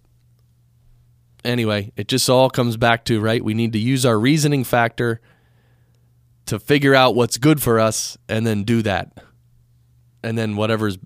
anyway, 1.45 1.93
it 1.97 2.09
just 2.09 2.29
all 2.29 2.51
comes 2.51 2.77
back 2.77 3.05
to 3.07 3.21
right. 3.21 3.45
We 3.45 3.55
need 3.55 3.73
to 3.73 3.79
use 3.79 4.05
our 4.05 4.19
reasoning 4.19 4.65
factor 4.65 5.21
to 6.47 6.59
figure 6.59 6.95
out 6.95 7.15
what's 7.15 7.39
good 7.39 7.63
for 7.63 7.79
us 7.79 8.19
and 8.29 8.47
then 8.47 8.65
do 8.65 8.83
that. 8.83 9.13
And 10.23 10.37
then 10.37 10.57
whatever's 10.57 10.99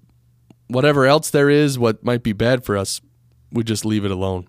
whatever 0.69 1.07
else 1.07 1.31
there 1.31 1.51
is, 1.51 1.79
what 1.79 2.05
might 2.05 2.23
be 2.23 2.33
bad 2.33 2.65
for 2.65 2.77
us, 2.77 3.01
we 3.53 3.63
just 3.63 3.85
leave 3.85 4.05
it 4.05 4.11
alone. 4.11 4.49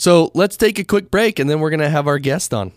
So 0.00 0.30
let's 0.32 0.56
take 0.56 0.78
a 0.78 0.84
quick 0.84 1.10
break 1.10 1.38
and 1.38 1.50
then 1.50 1.60
we're 1.60 1.68
going 1.68 1.80
to 1.80 1.90
have 1.90 2.06
our 2.06 2.18
guest 2.18 2.54
on. 2.54 2.72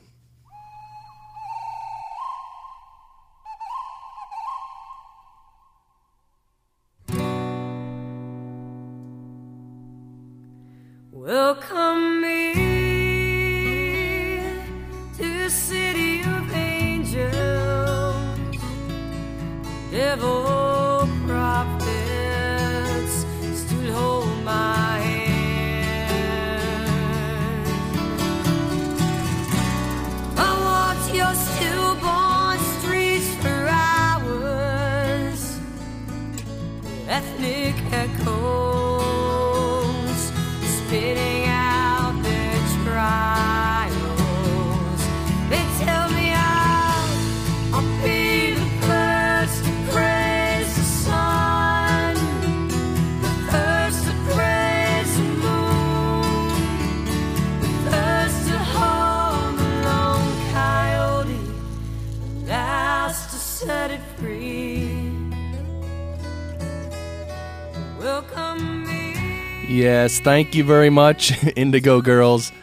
Thank 70.24 70.56
you 70.56 70.64
very 70.64 70.90
much, 70.90 71.34
Indigo 71.58 72.00
Girls. 72.00 72.54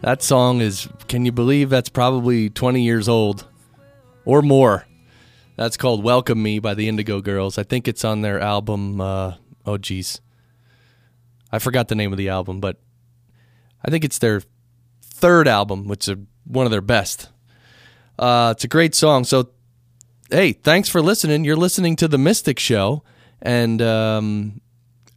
That 0.00 0.22
song 0.22 0.62
is, 0.62 0.88
can 1.06 1.26
you 1.26 1.32
believe 1.32 1.68
that's 1.68 1.90
probably 1.90 2.48
20 2.48 2.82
years 2.82 3.10
old 3.10 3.46
or 4.24 4.40
more? 4.40 4.86
That's 5.56 5.76
called 5.76 6.02
Welcome 6.02 6.42
Me 6.42 6.58
by 6.58 6.72
the 6.72 6.88
Indigo 6.88 7.20
Girls. 7.20 7.58
I 7.58 7.62
think 7.62 7.86
it's 7.86 8.06
on 8.06 8.22
their 8.22 8.40
album, 8.40 9.02
uh, 9.02 9.34
oh, 9.66 9.76
geez. 9.76 10.22
I 11.52 11.58
forgot 11.58 11.88
the 11.88 11.94
name 11.94 12.10
of 12.10 12.16
the 12.16 12.30
album, 12.30 12.58
but 12.58 12.78
I 13.84 13.90
think 13.90 14.02
it's 14.02 14.18
their 14.18 14.40
third 15.02 15.46
album, 15.46 15.88
which 15.88 16.08
is 16.08 16.16
one 16.44 16.64
of 16.64 16.72
their 16.72 16.80
best. 16.80 17.28
Uh, 18.18 18.54
it's 18.56 18.64
a 18.64 18.68
great 18.68 18.94
song. 18.94 19.24
So, 19.24 19.50
hey, 20.30 20.52
thanks 20.52 20.88
for 20.88 21.02
listening. 21.02 21.44
You're 21.44 21.56
listening 21.56 21.96
to 21.96 22.08
The 22.08 22.18
Mystic 22.18 22.58
Show. 22.58 23.02
And 23.42 23.82
um, 23.82 24.62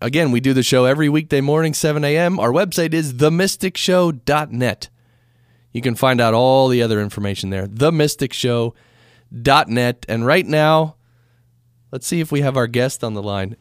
again, 0.04 0.30
we 0.32 0.40
do 0.40 0.54
the 0.54 0.62
show 0.62 0.86
every 0.86 1.10
weekday 1.10 1.42
morning, 1.42 1.74
7 1.74 2.04
a.m. 2.04 2.40
Our 2.40 2.52
website 2.52 2.94
is 2.94 3.16
themysticshow.net. 3.16 4.90
You 5.72 5.82
can 5.82 5.96
find 5.96 6.22
out 6.22 6.36
all 6.36 6.68
the 6.68 6.84
other 6.84 7.02
information 7.02 7.50
there. 7.50 7.66
Themysticshow.net. 7.68 10.06
And 10.08 10.26
right 10.26 10.46
now, 10.46 10.96
let's 11.92 12.06
see 12.06 12.20
if 12.20 12.32
we 12.32 12.42
have 12.42 12.58
our 12.58 12.68
guest 12.68 13.04
on 13.04 13.16
the 13.16 13.24
line. 13.24 13.56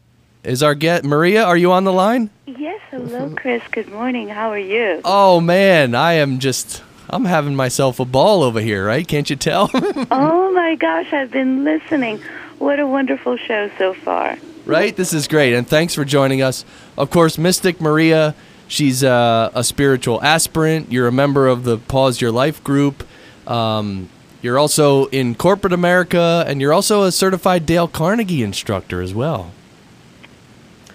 Is 0.44 0.62
our 0.62 0.74
guest 0.74 1.04
Maria? 1.04 1.44
Are 1.44 1.56
you 1.56 1.72
on 1.72 1.84
the 1.84 1.92
line? 1.92 2.28
Yes, 2.46 2.80
hello, 2.90 3.32
Chris. 3.36 3.62
Good 3.70 3.88
morning. 3.88 4.28
How 4.28 4.50
are 4.50 4.58
you? 4.58 5.00
Oh 5.04 5.40
man, 5.40 5.94
I 5.94 6.14
am 6.14 6.40
just 6.40 6.82
I'm 7.08 7.26
having 7.26 7.54
myself 7.54 8.00
a 8.00 8.04
ball 8.04 8.42
over 8.42 8.60
here, 8.60 8.84
right? 8.84 9.06
Can't 9.06 9.30
you 9.30 9.36
tell? 9.36 9.70
oh 10.10 10.52
my 10.52 10.74
gosh, 10.74 11.12
I've 11.12 11.30
been 11.30 11.62
listening. 11.62 12.20
What 12.58 12.80
a 12.80 12.88
wonderful 12.88 13.36
show 13.36 13.70
so 13.78 13.94
far. 13.94 14.36
Right? 14.66 14.94
This 14.96 15.12
is 15.12 15.28
great, 15.28 15.54
and 15.54 15.66
thanks 15.66 15.94
for 15.94 16.04
joining 16.04 16.42
us. 16.42 16.64
Of 16.96 17.10
course, 17.10 17.38
Mystic 17.38 17.80
Maria, 17.80 18.34
she's 18.68 19.02
uh, 19.04 19.50
a 19.54 19.64
spiritual 19.64 20.22
aspirant. 20.22 20.90
You're 20.92 21.08
a 21.08 21.12
member 21.12 21.46
of 21.48 21.64
the 21.64 21.78
Pause 21.78 22.20
Your 22.20 22.30
Life 22.32 22.62
group. 22.64 23.06
Um, 23.46 24.08
you're 24.40 24.58
also 24.58 25.06
in 25.06 25.34
corporate 25.34 25.72
America, 25.72 26.44
and 26.46 26.60
you're 26.60 26.72
also 26.72 27.02
a 27.04 27.12
certified 27.12 27.64
Dale 27.66 27.88
Carnegie 27.88 28.42
instructor 28.42 29.00
as 29.00 29.14
well. 29.14 29.52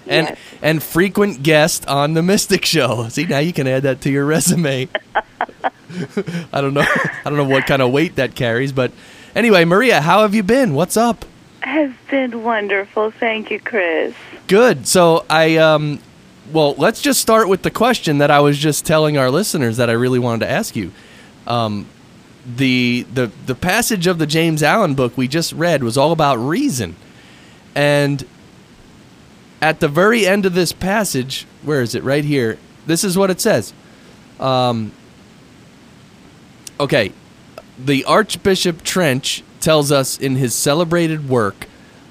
And 0.06 0.28
Yes. 0.28 0.38
and 0.62 0.82
frequent 0.84 1.44
guest 1.44 1.86
on 1.88 2.14
the 2.14 2.24
Mystic 2.24 2.64
Show. 2.66 3.10
See, 3.10 3.26
now 3.26 3.40
you 3.40 3.52
can 3.52 3.68
add 3.68 3.84
that 3.84 4.00
to 4.02 4.10
your 4.10 4.26
resume. 4.26 4.88
I 6.54 6.62
don't 6.62 6.74
know. 6.74 6.82
I 6.86 7.22
don't 7.26 7.36
know 7.36 7.44
what 7.44 7.66
kind 7.68 7.82
of 7.82 7.92
weight 7.92 8.16
that 8.16 8.34
carries, 8.36 8.72
but 8.72 8.92
anyway, 9.36 9.66
Maria, 9.66 10.00
how 10.02 10.22
have 10.22 10.34
you 10.34 10.44
been? 10.44 10.74
What's 10.74 10.96
up? 10.96 11.26
Has 11.62 11.92
been 12.10 12.44
wonderful. 12.44 13.12
Thank 13.12 13.52
you, 13.52 13.60
Chris. 13.60 14.14
Good. 14.48 14.88
So 14.88 15.26
I 15.30 15.58
um 15.58 16.00
well, 16.54 16.76
let's 16.76 17.02
just 17.02 17.20
start 17.20 17.50
with 17.50 17.64
the 17.64 17.72
question 17.72 18.20
that 18.20 18.32
I 18.32 18.40
was 18.40 18.58
just 18.58 18.86
telling 18.86 19.18
our 19.18 19.30
listeners 19.30 19.78
that 19.78 19.90
I 19.90 19.94
really 19.94 20.20
wanted 20.20 20.46
to 20.46 20.52
ask 20.52 20.76
you. 20.76 20.92
Um 21.46 21.88
the 22.46 23.06
the 23.14 23.32
the 23.46 23.56
passage 23.56 24.08
of 24.08 24.20
the 24.20 24.28
James 24.28 24.64
Allen 24.64 24.94
book 24.94 25.18
we 25.18 25.28
just 25.28 25.52
read 25.54 25.84
was 25.84 25.98
all 25.98 26.12
about 26.12 26.36
reason. 26.38 26.96
And 27.76 28.26
at 29.62 29.80
the 29.80 29.88
very 29.88 30.26
end 30.26 30.46
of 30.46 30.54
this 30.54 30.72
passage, 30.72 31.46
where 31.64 31.82
is 31.82 31.96
it? 31.96 32.04
Right 32.04 32.24
here. 32.24 32.58
This 32.86 33.04
is 33.04 33.18
what 33.18 33.30
it 33.30 33.42
says. 33.42 33.74
Um 34.40 34.92
Okay. 36.80 37.12
The 37.78 38.06
Archbishop 38.06 38.84
Trench 38.84 39.44
tells 39.60 39.92
us 39.92 40.18
in 40.18 40.36
his 40.36 40.54
celebrated 40.54 41.30
work 41.30 41.68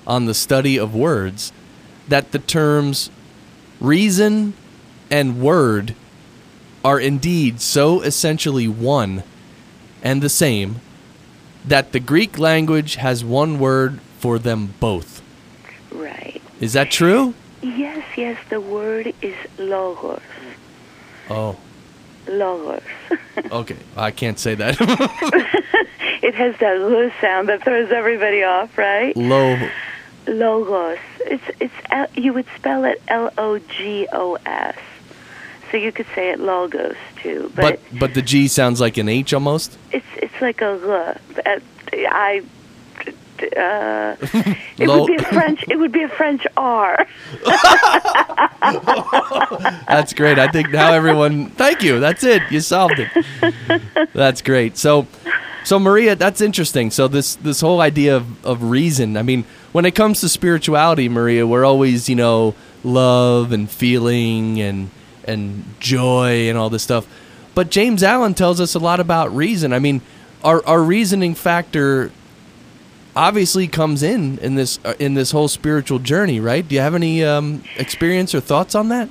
on 0.06 0.26
the 0.26 0.34
study 0.34 0.78
of 0.78 0.94
words 0.94 1.52
that 2.08 2.32
the 2.32 2.38
terms 2.38 3.10
reason 3.80 4.54
and 5.10 5.40
word 5.40 5.94
are 6.84 7.00
indeed 7.00 7.60
so 7.60 8.00
essentially 8.00 8.68
one 8.68 9.22
and 10.02 10.22
the 10.22 10.28
same 10.28 10.76
that 11.64 11.92
the 11.92 12.00
Greek 12.00 12.38
language 12.38 12.94
has 12.96 13.24
one 13.24 13.58
word 13.58 14.00
for 14.18 14.38
them 14.38 14.74
both. 14.78 15.20
Right. 15.90 16.40
Is 16.60 16.74
that 16.74 16.90
true? 16.90 17.34
Yes, 17.60 18.06
yes, 18.16 18.38
the 18.48 18.60
word 18.60 19.12
is 19.20 19.34
logos. 19.58 20.20
Oh, 21.28 21.56
Logos. 22.28 22.82
okay. 23.50 23.76
I 23.96 24.10
can't 24.10 24.38
say 24.38 24.54
that. 24.56 24.76
has 26.36 26.56
that 26.58 26.76
l 26.76 27.10
sound 27.20 27.48
that 27.48 27.62
throws 27.64 27.90
everybody 27.90 28.42
off, 28.42 28.76
right? 28.78 29.16
Low. 29.16 29.56
Logos. 30.26 30.98
It's 31.20 31.44
it's 31.60 31.74
you 32.16 32.32
would 32.32 32.46
spell 32.56 32.84
it 32.84 33.00
L 33.08 33.32
O 33.38 33.58
G 33.58 34.06
O 34.12 34.36
S. 34.46 34.76
So 35.70 35.76
you 35.76 35.90
could 35.92 36.06
say 36.14 36.30
it 36.30 36.38
logos 36.38 36.96
too, 37.22 37.50
But 37.54 37.80
but 37.98 38.14
the 38.14 38.22
G 38.22 38.46
sounds 38.48 38.80
like 38.80 38.96
an 38.98 39.08
H 39.08 39.32
almost. 39.34 39.76
It's 39.92 40.06
it's 40.16 40.40
like 40.40 40.60
a 40.62 40.66
l. 40.66 41.14
Uh, 41.44 41.60
I. 42.10 42.42
Uh, 43.38 44.16
it 44.78 44.88
Lo- 44.88 45.00
would 45.00 45.06
be 45.08 45.16
a 45.16 45.22
French. 45.22 45.62
It 45.68 45.76
would 45.78 45.92
be 45.92 46.02
a 46.02 46.08
French 46.08 46.46
R. 46.56 47.06
That's 49.88 50.12
great. 50.14 50.38
I 50.38 50.48
think 50.48 50.70
now 50.70 50.92
everyone. 50.92 51.50
Thank 51.50 51.82
you. 51.82 52.00
That's 52.00 52.24
it. 52.24 52.42
You 52.50 52.60
solved 52.60 52.98
it. 52.98 53.10
That's 54.14 54.40
great. 54.42 54.76
So, 54.78 55.06
so 55.66 55.80
Maria, 55.80 56.14
that's 56.14 56.40
interesting. 56.40 56.92
So 56.92 57.08
this 57.08 57.34
this 57.34 57.60
whole 57.60 57.80
idea 57.80 58.14
of, 58.16 58.46
of 58.46 58.62
reason. 58.62 59.16
I 59.16 59.22
mean, 59.22 59.44
when 59.72 59.84
it 59.84 59.96
comes 59.96 60.20
to 60.20 60.28
spirituality, 60.28 61.08
Maria, 61.08 61.44
we're 61.44 61.64
always 61.64 62.08
you 62.08 62.14
know 62.14 62.54
love 62.84 63.50
and 63.50 63.68
feeling 63.68 64.60
and 64.60 64.90
and 65.24 65.64
joy 65.80 66.48
and 66.48 66.56
all 66.56 66.70
this 66.70 66.84
stuff. 66.84 67.08
But 67.56 67.70
James 67.70 68.04
Allen 68.04 68.34
tells 68.34 68.60
us 68.60 68.76
a 68.76 68.78
lot 68.78 69.00
about 69.00 69.34
reason. 69.34 69.72
I 69.72 69.80
mean, 69.80 70.02
our 70.44 70.64
our 70.66 70.80
reasoning 70.80 71.34
factor 71.34 72.12
obviously 73.16 73.66
comes 73.66 74.04
in 74.04 74.38
in 74.38 74.54
this 74.54 74.78
uh, 74.84 74.94
in 75.00 75.14
this 75.14 75.32
whole 75.32 75.48
spiritual 75.48 75.98
journey, 75.98 76.38
right? 76.38 76.66
Do 76.66 76.76
you 76.76 76.80
have 76.80 76.94
any 76.94 77.24
um, 77.24 77.64
experience 77.76 78.36
or 78.36 78.40
thoughts 78.40 78.76
on 78.76 78.90
that? 78.90 79.08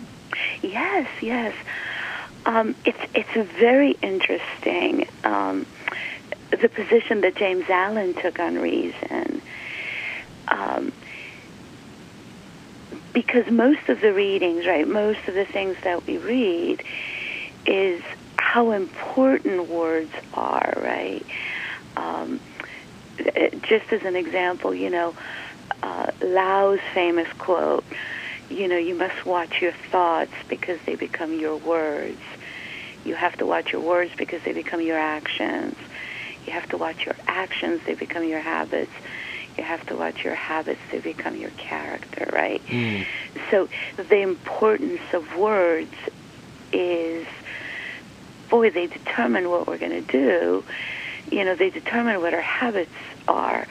Yes, 0.62 1.06
yes. 1.22 1.54
Um, 2.46 2.76
it's 2.86 3.00
it's 3.14 3.50
very 3.60 3.98
interesting 4.02 5.10
um, 5.26 5.66
the 6.52 6.70
position 6.70 7.22
that 7.22 7.38
James 7.38 7.66
Allen 7.70 8.14
took 8.22 8.40
on 8.40 8.56
reason, 8.56 9.42
um, 10.48 10.92
because 13.14 13.44
most 13.52 13.90
of 13.90 14.00
the 14.02 14.14
readings, 14.14 14.66
right, 14.68 14.88
most 14.88 15.20
of 15.28 15.34
the 15.34 15.46
things 15.52 15.76
that 15.84 16.06
we 16.08 16.18
read, 16.18 16.78
is 17.66 18.02
how 18.38 18.72
important 18.72 19.70
words 19.70 20.12
are, 20.34 20.74
right? 20.78 21.26
Um, 21.98 22.40
eh, 23.20 23.50
just 23.68 23.92
as 23.92 24.02
an 24.06 24.16
example, 24.16 24.74
you 24.74 24.90
know, 24.90 25.14
uh, 25.84 26.08
Lao's 26.22 26.80
famous 26.94 27.28
quote 27.38 27.86
you 28.50 28.68
know, 28.68 28.78
you 28.78 28.98
must 28.98 29.26
watch 29.26 29.56
your 29.62 29.74
thoughts 29.92 30.34
because 30.50 30.80
they 30.86 30.96
become 30.96 31.34
your 31.34 31.58
words. 31.58 32.22
You 33.04 33.16
have 33.16 33.34
to 33.38 33.46
watch 33.46 33.70
your 33.74 33.82
words 33.82 34.12
because 34.18 34.42
they 34.46 34.54
become 34.54 34.82
your 34.82 35.00
actions. 35.00 35.76
You 36.46 36.54
have 36.54 36.70
to 36.70 36.78
watch 36.78 37.06
your 37.06 37.16
actions, 37.28 37.82
they 37.86 37.96
become 37.96 38.24
your 38.24 38.40
habits. 38.40 38.92
You 39.58 39.64
have 39.64 39.86
to 39.88 39.96
watch 39.96 40.24
your 40.24 40.36
habits, 40.36 40.80
they 40.92 41.00
become 41.00 41.36
your 41.36 41.52
character, 41.52 42.30
right? 42.34 42.62
So 43.52 43.70
the 43.98 44.22
importance 44.22 45.02
of 45.14 45.36
words 45.38 45.94
is, 46.74 47.26
boy, 48.50 48.70
they 48.70 48.88
determine 48.88 49.50
what 49.50 49.66
we're 49.68 49.78
going 49.78 50.06
to 50.06 50.12
do. 50.12 50.64
You 51.32 51.44
know, 51.46 51.56
they 51.56 51.70
determine 51.70 52.22
what 52.22 52.34
our 52.34 52.42
habits 52.42 52.92
are. 53.28 53.66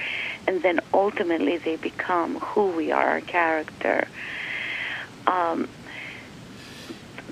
And 0.47 0.62
then 0.62 0.81
ultimately 0.93 1.59
they 1.59 1.77
become 1.77 2.39
who 2.41 2.68
we 2.68 2.91
are, 2.91 3.09
our 3.11 3.20
character. 3.20 4.09
Um, 5.27 5.68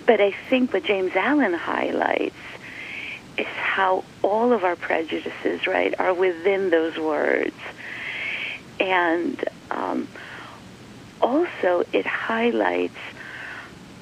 but 0.06 0.20
I 0.20 0.34
think 0.50 0.72
what 0.72 0.84
James 0.84 1.12
Allen 1.14 1.54
highlights 1.54 2.36
is 3.38 3.46
how 3.46 4.04
all 4.22 4.52
of 4.52 4.64
our 4.64 4.76
prejudices, 4.76 5.66
right, 5.66 5.94
are 5.98 6.14
within 6.14 6.70
those 6.70 6.96
words. 6.98 7.54
And 8.78 9.42
um, 9.70 10.08
also, 11.20 11.84
it 11.92 12.06
highlights 12.06 12.98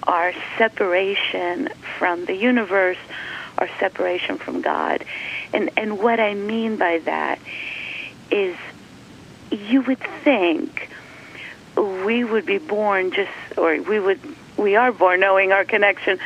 our 0.05 0.33
separation 0.59 1.68
from 1.99 2.24
the 2.24 2.35
universe, 2.35 2.99
our 3.59 3.68
separation 3.78 4.39
from 4.39 4.62
God. 4.62 5.05
And, 5.53 5.70
and 5.76 5.99
what 5.99 6.18
I 6.18 6.35
mean 6.35 6.76
by 6.76 6.99
that 7.05 7.39
is 8.31 8.57
you 9.51 9.83
would 9.83 10.01
think 10.24 10.89
we 11.76 12.24
would 12.24 12.47
be 12.47 12.59
born 12.59 13.12
just, 13.12 13.31
or 13.57 13.81
we 13.83 14.01
would, 14.01 14.20
we 14.57 14.76
are 14.76 14.93
born 14.93 15.20
knowing 15.20 15.53
our 15.53 15.64
connection, 15.64 16.18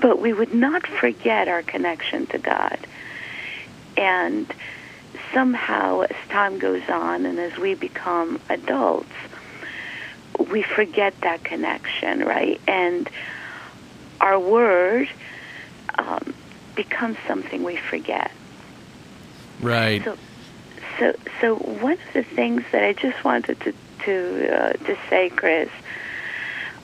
but 0.00 0.20
we 0.20 0.32
would 0.32 0.54
not 0.54 0.86
forget 0.86 1.48
our 1.48 1.62
connection 1.62 2.26
to 2.28 2.38
God. 2.38 2.78
And 3.96 4.52
somehow, 5.32 6.00
as 6.02 6.16
time 6.28 6.58
goes 6.58 6.88
on 6.88 7.26
and 7.26 7.38
as 7.38 7.56
we 7.58 7.74
become 7.74 8.40
adults, 8.48 9.12
we 10.50 10.62
forget 10.62 11.18
that 11.22 11.44
connection, 11.44 12.20
right? 12.24 12.60
And 12.66 13.08
our 14.20 14.38
word 14.38 15.08
um, 15.98 16.34
becomes 16.74 17.18
something 17.26 17.62
we 17.62 17.76
forget. 17.76 18.30
Right. 19.60 20.04
So, 20.04 20.16
so, 20.98 21.14
so 21.40 21.54
one 21.56 21.92
of 21.92 22.12
the 22.12 22.22
things 22.22 22.62
that 22.72 22.84
I 22.84 22.92
just 22.92 23.22
wanted 23.24 23.60
to 23.60 23.74
to 24.04 24.54
uh, 24.54 24.72
to 24.72 24.98
say, 25.08 25.30
Chris, 25.30 25.70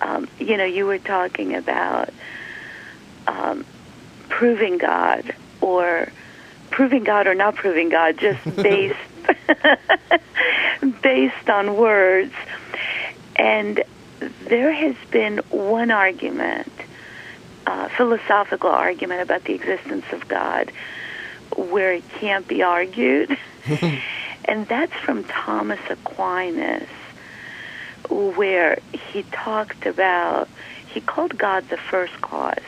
um, 0.00 0.28
you 0.38 0.56
know, 0.56 0.64
you 0.64 0.86
were 0.86 0.98
talking 0.98 1.54
about 1.54 2.10
um, 3.30 3.64
proving 4.28 4.78
God 4.78 5.34
or 5.60 6.08
proving 6.70 7.04
God 7.04 7.26
or 7.26 7.34
not 7.34 7.54
proving 7.54 7.88
God, 7.88 8.18
just 8.18 8.44
based 8.56 8.98
based 11.02 11.50
on 11.50 11.76
words. 11.76 12.34
And 13.36 13.84
there 14.44 14.72
has 14.72 14.96
been 15.10 15.38
one 15.50 15.90
argument, 15.90 16.72
uh, 17.66 17.88
philosophical 17.90 18.70
argument 18.70 19.22
about 19.22 19.44
the 19.44 19.54
existence 19.54 20.04
of 20.12 20.28
God, 20.28 20.72
where 21.56 21.92
it 21.92 22.08
can't 22.18 22.46
be 22.46 22.62
argued, 22.62 23.36
and 24.44 24.66
that's 24.68 24.92
from 24.94 25.24
Thomas 25.24 25.80
Aquinas, 25.88 26.88
where 28.08 28.78
he 29.12 29.22
talked 29.30 29.86
about 29.86 30.48
he 30.92 31.00
called 31.00 31.38
God 31.38 31.68
the 31.68 31.76
first 31.76 32.20
cause. 32.20 32.58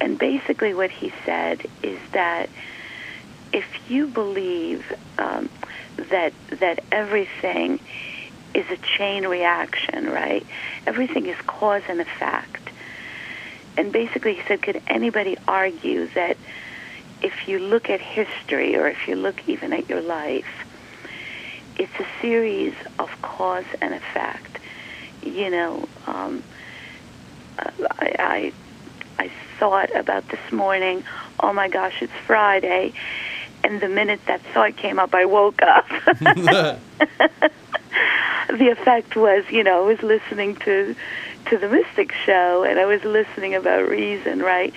And 0.00 0.18
basically, 0.18 0.74
what 0.74 0.90
he 0.90 1.12
said 1.24 1.60
is 1.82 1.98
that 2.12 2.48
if 3.52 3.66
you 3.88 4.06
believe 4.06 4.84
um, 5.18 5.50
that 6.10 6.32
that 6.60 6.82
everything 6.90 7.80
is 8.54 8.66
a 8.70 8.78
chain 8.96 9.26
reaction, 9.26 10.06
right? 10.06 10.46
Everything 10.86 11.26
is 11.26 11.36
cause 11.46 11.82
and 11.88 12.00
effect. 12.00 12.70
And 13.76 13.92
basically, 13.92 14.34
he 14.34 14.42
said, 14.48 14.62
could 14.62 14.80
anybody 14.88 15.36
argue 15.46 16.08
that 16.14 16.36
if 17.22 17.46
you 17.46 17.58
look 17.58 17.88
at 17.88 18.00
history 18.00 18.76
or 18.76 18.88
if 18.88 19.06
you 19.06 19.14
look 19.14 19.36
even 19.46 19.72
at 19.72 19.88
your 19.88 20.00
life, 20.00 20.66
it's 21.76 21.92
a 21.98 22.06
series 22.20 22.74
of 22.98 23.08
cause 23.22 23.64
and 23.80 23.94
effect. 23.94 24.58
You 25.22 25.50
know, 25.50 25.88
um, 26.06 26.42
I, 27.58 27.72
I 28.18 28.52
I 29.18 29.30
thought 29.60 29.94
about 29.94 30.26
this 30.28 30.50
morning. 30.50 31.04
Oh 31.38 31.52
my 31.52 31.68
gosh, 31.68 32.02
it's 32.02 32.12
Friday, 32.26 32.94
and 33.62 33.80
the 33.80 33.88
minute 33.88 34.20
that 34.26 34.40
thought 34.40 34.74
came 34.76 34.98
up, 34.98 35.14
I 35.14 35.26
woke 35.26 35.60
up. 35.62 35.86
the 36.08 36.78
effect 38.48 39.14
was, 39.16 39.44
you 39.50 39.62
know, 39.62 39.84
I 39.84 39.86
was 39.86 40.02
listening 40.02 40.56
to 40.56 40.96
to 41.46 41.58
the 41.58 41.68
Mystic 41.68 42.12
Show, 42.12 42.64
and 42.64 42.78
I 42.78 42.86
was 42.86 43.04
listening 43.04 43.54
about 43.54 43.86
reason, 43.88 44.40
right? 44.40 44.72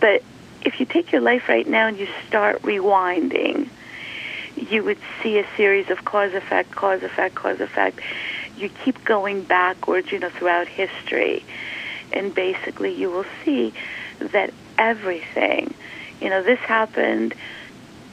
But 0.00 0.22
if 0.62 0.78
you 0.78 0.86
take 0.86 1.12
your 1.12 1.20
life 1.20 1.48
right 1.48 1.66
now 1.66 1.88
and 1.88 1.98
you 1.98 2.08
start 2.26 2.62
rewinding, 2.62 3.68
you 4.56 4.84
would 4.84 4.98
see 5.22 5.38
a 5.38 5.46
series 5.56 5.90
of 5.90 6.04
cause 6.04 6.34
effect, 6.34 6.70
cause 6.70 7.02
effect, 7.02 7.34
cause 7.34 7.60
effect. 7.60 8.00
You 8.56 8.68
keep 8.68 9.04
going 9.04 9.42
backwards, 9.42 10.12
you 10.12 10.20
know, 10.20 10.30
throughout 10.30 10.68
history, 10.68 11.44
and 12.12 12.32
basically 12.32 12.94
you 12.94 13.10
will 13.10 13.26
see 13.44 13.72
that 14.18 14.52
everything, 14.78 15.74
you 16.20 16.30
know, 16.30 16.42
this 16.42 16.58
happened. 16.60 17.34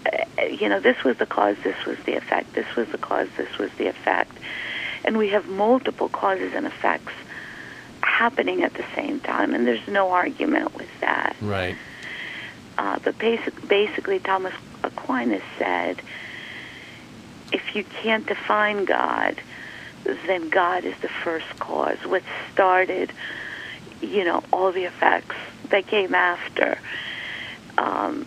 uh, 0.05 0.43
You 0.43 0.69
know, 0.69 0.79
this 0.79 1.03
was 1.03 1.17
the 1.17 1.25
cause, 1.25 1.57
this 1.63 1.85
was 1.85 1.97
the 2.05 2.15
effect, 2.15 2.53
this 2.53 2.75
was 2.75 2.87
the 2.89 2.97
cause, 2.97 3.27
this 3.37 3.57
was 3.57 3.71
the 3.77 3.87
effect. 3.87 4.37
And 5.03 5.17
we 5.17 5.29
have 5.29 5.47
multiple 5.47 6.09
causes 6.09 6.53
and 6.53 6.65
effects 6.65 7.13
happening 8.01 8.63
at 8.63 8.73
the 8.73 8.85
same 8.95 9.19
time, 9.19 9.53
and 9.53 9.65
there's 9.65 9.87
no 9.87 10.11
argument 10.11 10.75
with 10.75 10.89
that. 10.99 11.35
Right. 11.41 11.75
Uh, 12.77 12.99
but 13.03 13.17
basic, 13.17 13.67
basically, 13.67 14.19
Thomas 14.19 14.53
Aquinas 14.83 15.43
said, 15.57 16.01
if 17.51 17.75
you 17.75 17.83
can't 17.83 18.25
define 18.25 18.85
God, 18.85 19.35
then 20.03 20.49
God 20.49 20.83
is 20.85 20.95
the 21.01 21.09
first 21.09 21.47
cause. 21.59 21.97
What 22.05 22.23
started, 22.53 23.11
you 24.01 24.23
know, 24.23 24.43
all 24.51 24.71
the 24.71 24.85
effects 24.85 25.35
that 25.71 25.87
came 25.87 26.13
after. 26.13 26.77
Um, 27.77 28.25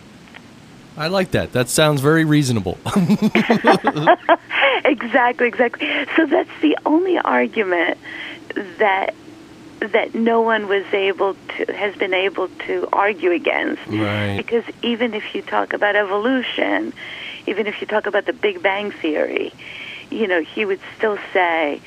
I 0.97 1.07
like 1.07 1.31
that. 1.31 1.51
That 1.53 1.69
sounds 1.69 2.01
very 2.01 2.25
reasonable. 2.25 2.77
exactly, 4.85 5.47
exactly. 5.47 5.87
So 6.15 6.25
that's 6.25 6.49
the 6.61 6.77
only 6.85 7.17
argument 7.17 7.97
that 8.79 9.13
that 9.79 10.15
no 10.15 10.41
one 10.41 10.67
was 10.67 10.85
able 10.93 11.35
to 11.57 11.73
has 11.73 11.95
been 11.95 12.13
able 12.13 12.47
to 12.67 12.87
argue 12.93 13.31
against. 13.31 13.85
Right. 13.87 14.37
Because 14.37 14.63
even 14.81 15.13
if 15.13 15.35
you 15.35 15.41
talk 15.41 15.73
about 15.73 15.95
evolution, 15.95 16.93
even 17.45 17.67
if 17.67 17.81
you 17.81 17.87
talk 17.87 18.05
about 18.05 18.25
the 18.25 18.33
Big 18.33 18.61
Bang 18.61 18.91
theory, 18.91 19.53
you 20.09 20.27
know, 20.27 20.41
he 20.41 20.65
would 20.65 20.79
still 20.97 21.17
say, 21.33 21.81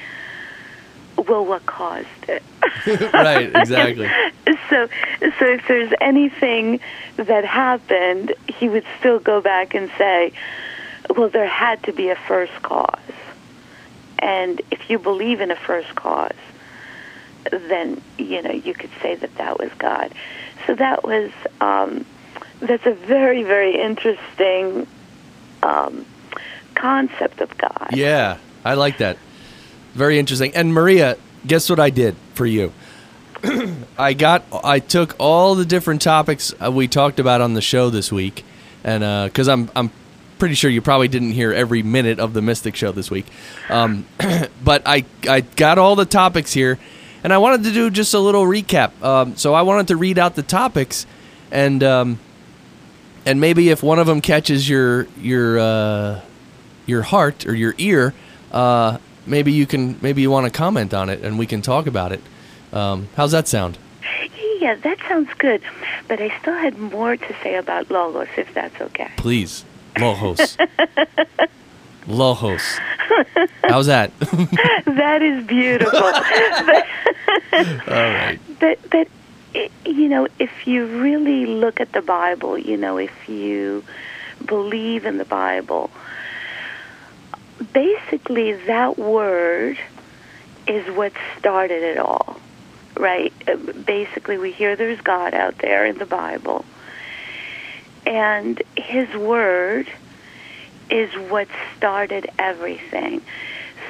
"Well, 1.19 1.45
what 1.45 1.67
caused 1.67 2.07
it?" 2.29 2.43
right, 3.13 3.55
exactly. 3.55 4.09
so 4.71 4.89
so 5.39 5.47
if 5.47 5.67
there's 5.69 5.93
anything 6.01 6.81
that 7.17 7.45
happened, 7.45 8.35
he 8.49 8.69
would 8.69 8.85
still 8.99 9.19
go 9.19 9.41
back 9.41 9.75
and 9.75 9.91
say, 9.99 10.33
well, 11.17 11.29
there 11.29 11.47
had 11.47 11.83
to 11.85 11.93
be 11.93 12.11
a 12.11 12.17
first 12.17 12.63
cause. 12.63 12.99
And 14.19 14.61
if 14.71 14.91
you 14.91 14.99
believe 14.99 15.41
in 15.41 15.51
a 15.51 15.57
first 15.57 15.95
cause, 15.95 16.33
then 17.51 18.01
you 18.19 18.43
know 18.43 18.51
you 18.51 18.75
could 18.75 18.91
say 19.01 19.15
that 19.15 19.35
that 19.37 19.59
was 19.59 19.71
God. 19.79 20.13
So 20.67 20.75
that 20.75 21.05
was 21.05 21.31
um, 21.61 22.05
that's 22.61 22.85
a 22.87 22.93
very 22.93 23.43
very 23.43 23.81
interesting 23.81 24.87
um, 25.63 26.05
concept 26.75 27.41
of 27.41 27.57
God. 27.57 27.91
Yeah, 27.93 28.39
I 28.65 28.75
like 28.75 28.99
that. 28.99 29.19
Very 29.95 30.19
interesting. 30.19 30.55
And 30.55 30.73
Maria, 30.73 31.17
guess 31.47 31.69
what 31.71 31.81
I 31.81 31.91
did 31.91 32.17
for 32.35 32.47
you? 32.47 32.73
I 33.99 34.15
got 34.15 34.45
I 34.65 34.81
took 34.81 35.15
all 35.19 35.55
the 35.55 35.65
different 35.65 36.03
topics 36.03 36.53
uh, 36.63 36.73
we 36.73 36.89
talked 36.89 37.21
about 37.21 37.41
on 37.41 37.55
the 37.55 37.61
show 37.61 37.91
this 37.91 38.11
week, 38.11 38.45
and 38.83 39.31
because 39.31 39.49
I'm 39.49 39.71
I'm 39.77 39.93
pretty 40.39 40.55
sure 40.55 40.71
you 40.71 40.81
probably 40.81 41.09
didn't 41.09 41.33
hear 41.33 41.53
every 41.53 41.83
minute 41.83 42.19
of 42.19 42.33
the 42.33 42.43
Mystic 42.43 42.77
Show 42.77 42.93
this 42.93 43.11
week, 43.11 43.27
um, 43.69 44.07
but 44.65 44.83
I 44.87 45.05
I 45.29 45.43
got 45.43 45.79
all 45.79 45.95
the 45.95 46.05
topics 46.05 46.53
here, 46.53 46.79
and 47.23 47.33
I 47.33 47.39
wanted 47.39 47.65
to 47.65 47.73
do 47.73 47.91
just 47.91 48.15
a 48.15 48.19
little 48.19 48.45
recap. 48.45 49.01
Um, 49.03 49.37
so 49.37 49.55
I 49.55 49.63
wanted 49.63 49.89
to 49.89 49.97
read 49.97 50.19
out 50.19 50.35
the 50.35 50.43
topics, 50.43 51.07
and 51.51 51.83
um, 51.85 52.19
and 53.25 53.41
maybe 53.41 53.69
if 53.71 53.83
one 53.83 53.99
of 53.99 54.07
them 54.07 54.21
catches 54.21 54.69
your 54.69 55.07
your 55.19 55.59
uh, 55.59 56.21
your 56.87 57.03
heart 57.03 57.47
or 57.47 57.55
your 57.55 57.75
ear, 57.79 58.15
uh, 58.51 58.99
maybe 59.29 59.53
you 59.53 59.67
can 59.67 59.99
maybe 60.01 60.23
you 60.23 60.31
want 60.31 60.47
to 60.47 60.51
comment 60.51 60.95
on 60.95 61.09
it, 61.09 61.23
and 61.23 61.39
we 61.39 61.47
can 61.47 61.63
talk 61.63 61.87
about 61.87 62.13
it. 62.13 62.21
Um, 62.73 63.09
how's 63.17 63.33
that 63.33 63.49
sound? 63.49 63.79
Yeah, 64.61 64.75
that 64.75 64.99
sounds 65.09 65.31
good. 65.39 65.63
But 66.09 66.21
I 66.21 66.37
still 66.41 66.55
had 66.55 66.79
more 66.79 67.17
to 67.17 67.37
say 67.43 67.55
about 67.57 67.91
logos, 67.91 68.29
if 68.37 68.53
that's 68.55 68.81
okay. 68.81 69.11
Please, 69.17 69.65
Logos. 69.99 70.57
Logos. 72.07 72.79
How's 73.65 73.87
that? 73.87 74.19
that 74.21 75.23
is 75.23 75.45
beautiful. 75.47 76.01
but, 76.01 76.87
All 77.89 77.95
right. 77.95 78.39
but 78.59 78.79
but 78.91 79.09
you 79.85 80.09
know, 80.09 80.27
if 80.39 80.67
you 80.67 80.87
really 80.87 81.47
look 81.47 81.81
at 81.81 81.93
the 81.93 82.03
Bible, 82.03 82.59
you 82.59 82.77
know, 82.77 82.97
if 82.97 83.29
you 83.29 83.85
believe 84.45 85.05
in 85.05 85.19
the 85.19 85.25
Bible, 85.25 85.91
basically 87.73 88.53
that 88.53 88.99
word 88.99 89.79
is 90.67 90.87
what 90.95 91.13
started 91.39 91.83
it 91.83 91.99
all, 91.99 92.39
right? 92.97 93.33
Uh, 93.47 93.57
Basically, 93.57 94.39
we 94.39 94.53
hear 94.53 94.77
there's 94.77 95.01
God 95.01 95.35
out 95.35 95.59
there 95.59 95.87
in 95.87 95.99
the 95.99 96.07
Bible, 96.07 96.65
and 98.07 98.63
His 98.77 99.15
word 99.15 99.89
is 100.91 101.13
what 101.31 101.49
started 101.77 102.31
everything. 102.39 103.23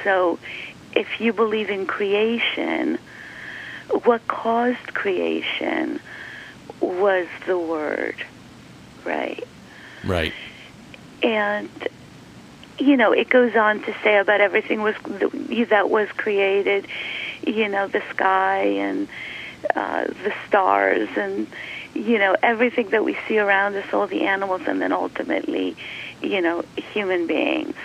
So, 0.03 0.39
if 0.93 1.19
you 1.19 1.33
believe 1.33 1.69
in 1.69 1.85
creation, 1.85 2.97
what 4.03 4.25
caused 4.27 4.93
creation 4.93 5.99
was 6.79 7.27
the 7.45 7.57
word, 7.57 8.15
right? 9.05 9.43
Right. 10.03 10.33
And 11.21 11.69
you 12.79 12.97
know, 12.97 13.11
it 13.11 13.29
goes 13.29 13.55
on 13.55 13.81
to 13.83 13.95
say 14.03 14.17
about 14.17 14.41
everything 14.41 14.81
was 14.81 14.95
that 15.69 15.89
was 15.89 16.09
created, 16.09 16.87
you 17.45 17.67
know, 17.67 17.87
the 17.87 18.01
sky 18.11 18.63
and 18.63 19.07
uh, 19.75 20.05
the 20.05 20.33
stars 20.47 21.09
and 21.17 21.47
you 21.93 22.17
know 22.17 22.35
everything 22.41 22.89
that 22.89 23.03
we 23.03 23.17
see 23.27 23.39
around 23.39 23.75
us, 23.75 23.93
all 23.93 24.07
the 24.07 24.25
animals, 24.25 24.61
and 24.65 24.81
then 24.81 24.91
ultimately, 24.91 25.75
you 26.21 26.41
know, 26.41 26.63
human 26.93 27.27
beings. 27.27 27.75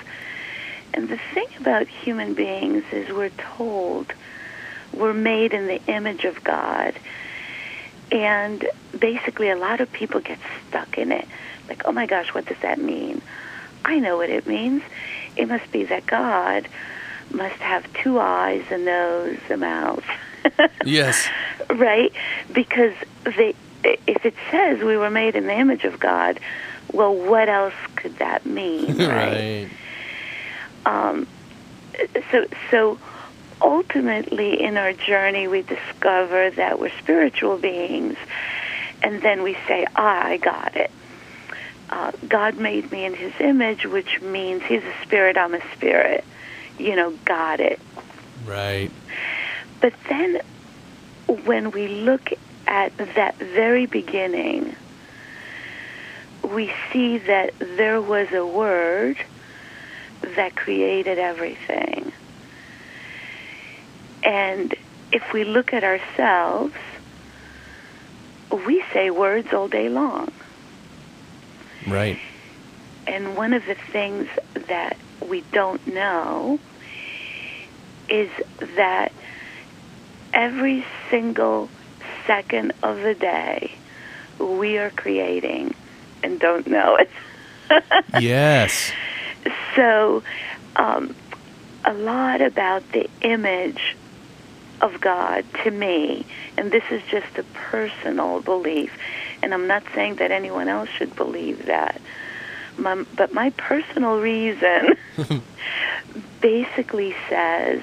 And 0.92 1.09
the 1.09 1.18
thing 1.32 1.49
about 1.59 1.88
human 1.88 2.34
beings 2.34 2.84
is 2.92 3.11
we're 3.11 3.30
told 3.30 4.12
we're 4.92 5.12
made 5.12 5.53
in 5.53 5.66
the 5.66 5.82
image 5.86 6.24
of 6.24 6.45
God. 6.45 6.95
And 8.12 8.64
basically, 8.97 9.51
a 9.51 9.57
lot 9.57 9.80
of 9.80 9.90
people 9.90 10.20
get 10.20 10.38
stuck 10.68 10.97
in 10.99 11.11
it. 11.11 11.26
Like, 11.68 11.82
oh 11.86 11.92
my 11.92 12.07
gosh, 12.07 12.32
what 12.32 12.47
does 12.47 12.59
that 12.59 12.78
mean? 12.78 13.20
I 13.85 13.99
know 13.99 14.16
what 14.16 14.30
it 14.30 14.47
means. 14.47 14.82
It 15.37 15.49
must 15.49 15.70
be 15.72 15.85
that 15.85 16.07
God 16.07 16.68
must 17.30 17.57
have 17.57 17.91
two 17.95 18.18
eyes, 18.20 18.64
a 18.70 18.78
nose, 18.78 19.39
a 19.51 19.57
mouth. 19.57 20.05
Yes. 20.85 21.26
right? 21.70 22.12
Because 22.53 22.93
they, 23.24 23.55
if 23.82 24.26
it 24.26 24.35
says 24.51 24.82
we 24.82 24.99
were 24.99 25.09
made 25.09 25.35
in 25.37 25.47
the 25.47 25.55
image 25.55 25.85
of 25.85 25.99
God, 25.99 26.39
well, 26.93 27.14
what 27.14 27.49
else 27.49 27.72
could 27.97 28.18
that 28.18 28.45
mean? 28.45 28.99
right. 28.99 29.70
Um, 30.85 31.26
so, 32.30 32.45
so 32.70 32.99
ultimately, 33.62 34.62
in 34.62 34.76
our 34.76 34.93
journey, 34.93 35.49
we 35.49 35.62
discover 35.62 36.51
that 36.51 36.78
we're 36.78 36.93
spiritual 36.99 37.57
beings, 37.57 38.16
and 39.03 39.22
then 39.22 39.43
we 39.43 39.55
say, 39.66 39.87
"Ah, 39.97 40.26
I 40.26 40.37
got 40.37 40.76
it." 40.76 40.91
Uh, 41.95 42.11
God 42.28 42.59
made 42.59 42.90
me 42.90 43.05
in 43.05 43.14
His 43.14 43.32
image, 43.38 43.86
which 43.86 44.20
means 44.20 44.64
He's 44.64 44.82
a 44.82 44.95
spirit. 45.05 45.38
I'm 45.38 45.55
a 45.55 45.61
spirit. 45.76 46.24
You 46.76 46.97
know, 46.97 47.16
got 47.24 47.61
it. 47.61 47.78
Right. 48.45 48.90
But 49.80 49.95
then, 50.09 50.40
when 51.45 51.70
we 51.70 51.86
look 51.86 52.30
at 52.66 52.97
that 52.97 53.36
very 53.38 53.86
beginning, 53.86 54.74
we 56.42 56.72
see 56.92 57.18
that 57.18 57.55
there 57.61 58.01
was 58.01 58.32
a 58.32 58.45
word 58.45 59.16
that 60.34 60.57
created 60.57 61.20
everything. 61.20 62.11
And 64.24 64.74
if 65.12 65.32
we 65.32 65.45
look 65.45 65.72
at 65.72 65.84
ourselves, 65.84 66.74
we 68.51 68.82
say 68.92 69.11
words 69.11 69.53
all 69.53 69.68
day 69.68 69.88
long. 69.88 70.32
Right. 71.87 72.18
And 73.07 73.37
one 73.37 73.53
of 73.53 73.66
the 73.66 73.74
things 73.74 74.28
that 74.68 74.97
we 75.28 75.43
don't 75.53 75.87
know 75.87 76.59
is 78.09 78.30
that 78.76 79.12
every 80.32 80.85
single 81.11 81.68
second 82.26 82.72
of 82.82 83.01
the 83.01 83.14
day 83.14 83.72
we 84.39 84.78
are 84.78 84.91
creating 84.91 85.74
and 86.22 86.41
don't 86.41 86.66
know 86.66 86.97
it. 86.97 87.11
Yes. 88.20 88.93
So, 89.74 90.22
um, 90.76 91.14
a 91.85 91.93
lot 91.93 92.41
about 92.41 92.82
the 92.93 93.09
image 93.22 93.97
of 94.80 95.01
God 95.01 95.45
to 95.64 95.70
me, 95.70 96.24
and 96.57 96.70
this 96.70 96.85
is 96.91 97.03
just 97.11 97.37
a 97.39 97.43
personal 97.55 98.41
belief, 98.41 98.93
and 99.45 99.55
I'm 99.55 99.66
not 99.66 99.84
saying 99.95 100.16
that 100.16 100.30
anyone 100.30 100.68
else 100.68 100.88
should 100.88 101.14
believe 101.14 101.66
that. 101.66 102.01
My, 102.76 103.05
but 103.16 103.32
my 103.32 103.51
personal 103.51 104.18
reason 104.18 104.97
basically 106.40 107.14
says 107.28 107.82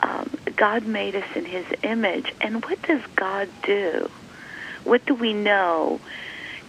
um, 0.00 0.30
God 0.56 0.84
made 0.86 1.16
us 1.16 1.24
in 1.34 1.44
His 1.46 1.64
image, 1.82 2.34
and 2.40 2.62
what 2.64 2.82
does 2.82 3.02
God 3.16 3.48
do? 3.62 4.10
What 4.84 5.06
do 5.06 5.14
we 5.14 5.32
know 5.32 6.00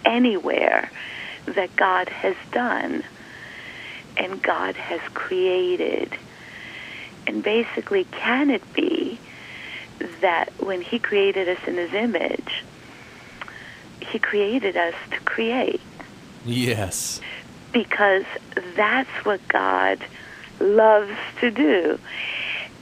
anywhere 0.06 0.90
that 1.46 1.76
God 1.76 2.08
has 2.10 2.36
done? 2.52 3.04
and 4.20 4.42
God 4.42 4.76
has 4.76 5.00
created. 5.14 6.12
And 7.26 7.42
basically, 7.42 8.04
can 8.04 8.50
it 8.50 8.74
be 8.74 9.18
that 10.22 10.50
when 10.60 10.82
He 10.82 11.00
created 11.00 11.48
us 11.48 11.60
in 11.66 11.76
His 11.76 11.94
image, 11.94 12.64
He 14.02 14.20
created 14.20 14.78
us 14.78 14.94
to 15.12 15.20
create? 15.22 15.82
Yes. 16.46 17.22
Because 17.72 18.26
that's 18.76 19.10
what 19.26 19.46
God 19.48 20.00
loves 20.60 21.16
to 21.42 21.52
do. 21.52 22.00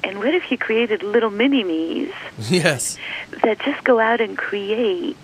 And 0.04 0.20
what 0.20 0.34
if 0.34 0.44
He 0.44 0.58
created 0.58 1.04
little 1.04 1.30
mini 1.32 1.64
me's 1.64 2.14
Yes. 2.50 2.98
that 3.44 3.60
just 3.60 3.84
go 3.84 4.00
out 4.00 4.22
and 4.22 4.38
create? 4.38 5.18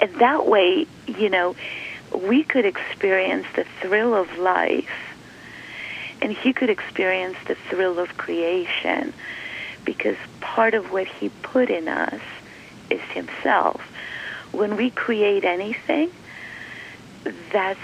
And 0.00 0.14
that 0.16 0.46
way, 0.46 0.86
you 1.06 1.30
know, 1.30 1.56
we 2.12 2.44
could 2.44 2.64
experience 2.64 3.46
the 3.56 3.64
thrill 3.80 4.14
of 4.14 4.38
life 4.38 4.88
and 6.22 6.32
he 6.32 6.52
could 6.52 6.70
experience 6.70 7.36
the 7.46 7.54
thrill 7.68 7.98
of 7.98 8.16
creation 8.16 9.12
because 9.84 10.16
part 10.40 10.74
of 10.74 10.90
what 10.92 11.06
he 11.06 11.28
put 11.42 11.68
in 11.70 11.88
us 11.88 12.20
is 12.90 13.00
himself. 13.12 13.82
When 14.56 14.76
we 14.76 14.90
create 14.90 15.44
anything, 15.44 16.10
that's 17.52 17.80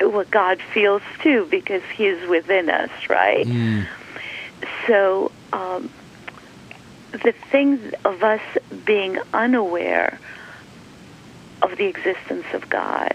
what 0.00 0.30
God 0.30 0.60
feels 0.72 1.02
too 1.22 1.46
because 1.50 1.82
he's 1.96 2.28
within 2.28 2.70
us, 2.70 2.90
right? 3.08 3.46
Mm. 3.46 3.86
So 4.86 5.30
um, 5.52 5.90
the 7.12 7.32
thing 7.50 7.92
of 8.04 8.22
us 8.22 8.40
being 8.84 9.18
unaware 9.32 10.18
of 11.62 11.76
the 11.76 11.86
existence 11.86 12.46
of 12.54 12.68
God, 12.70 13.14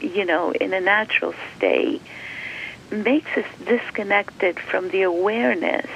you 0.00 0.24
know, 0.24 0.52
in 0.52 0.72
a 0.72 0.80
natural 0.80 1.34
state, 1.56 2.02
makes 2.90 3.36
us 3.36 3.46
disconnected 3.64 4.60
from 4.60 4.90
the 4.90 5.02
awareness 5.02 5.90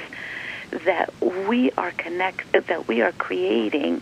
that 0.85 1.13
we 1.21 1.71
are 1.73 1.91
connected, 1.91 2.67
that 2.67 2.87
we 2.87 3.01
are 3.01 3.11
creating 3.13 4.01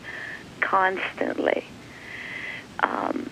constantly. 0.62 1.64
Um, 2.82 3.30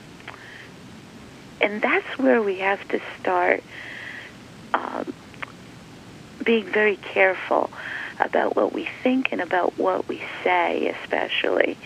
and 1.61 1.82
that's 1.82 2.17
where 2.17 2.41
we 2.41 2.59
have 2.59 2.86
to 2.89 3.01
start 3.19 3.63
um, 4.73 5.13
being 6.43 6.65
very 6.65 6.97
careful 6.97 7.69
about 8.19 8.55
what 8.55 8.73
we 8.73 8.88
think 9.03 9.32
and 9.32 9.41
about 9.41 9.78
what 9.78 10.07
we 10.07 10.21
say, 10.43 10.93
especially. 11.03 11.78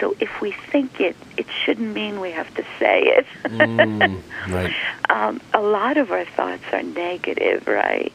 So 0.00 0.16
if 0.20 0.40
we 0.40 0.52
think 0.70 1.00
it, 1.00 1.16
it 1.36 1.46
shouldn't 1.64 1.94
mean 1.94 2.20
we 2.20 2.32
have 2.32 2.52
to 2.54 2.64
say 2.78 3.02
it. 3.02 3.26
Mm. 3.52 4.22
Right. 4.48 4.72
um, 5.10 5.40
a 5.52 5.60
lot 5.60 5.96
of 5.96 6.10
our 6.10 6.24
thoughts 6.24 6.64
are 6.72 6.82
negative, 6.82 7.66
right? 7.68 8.12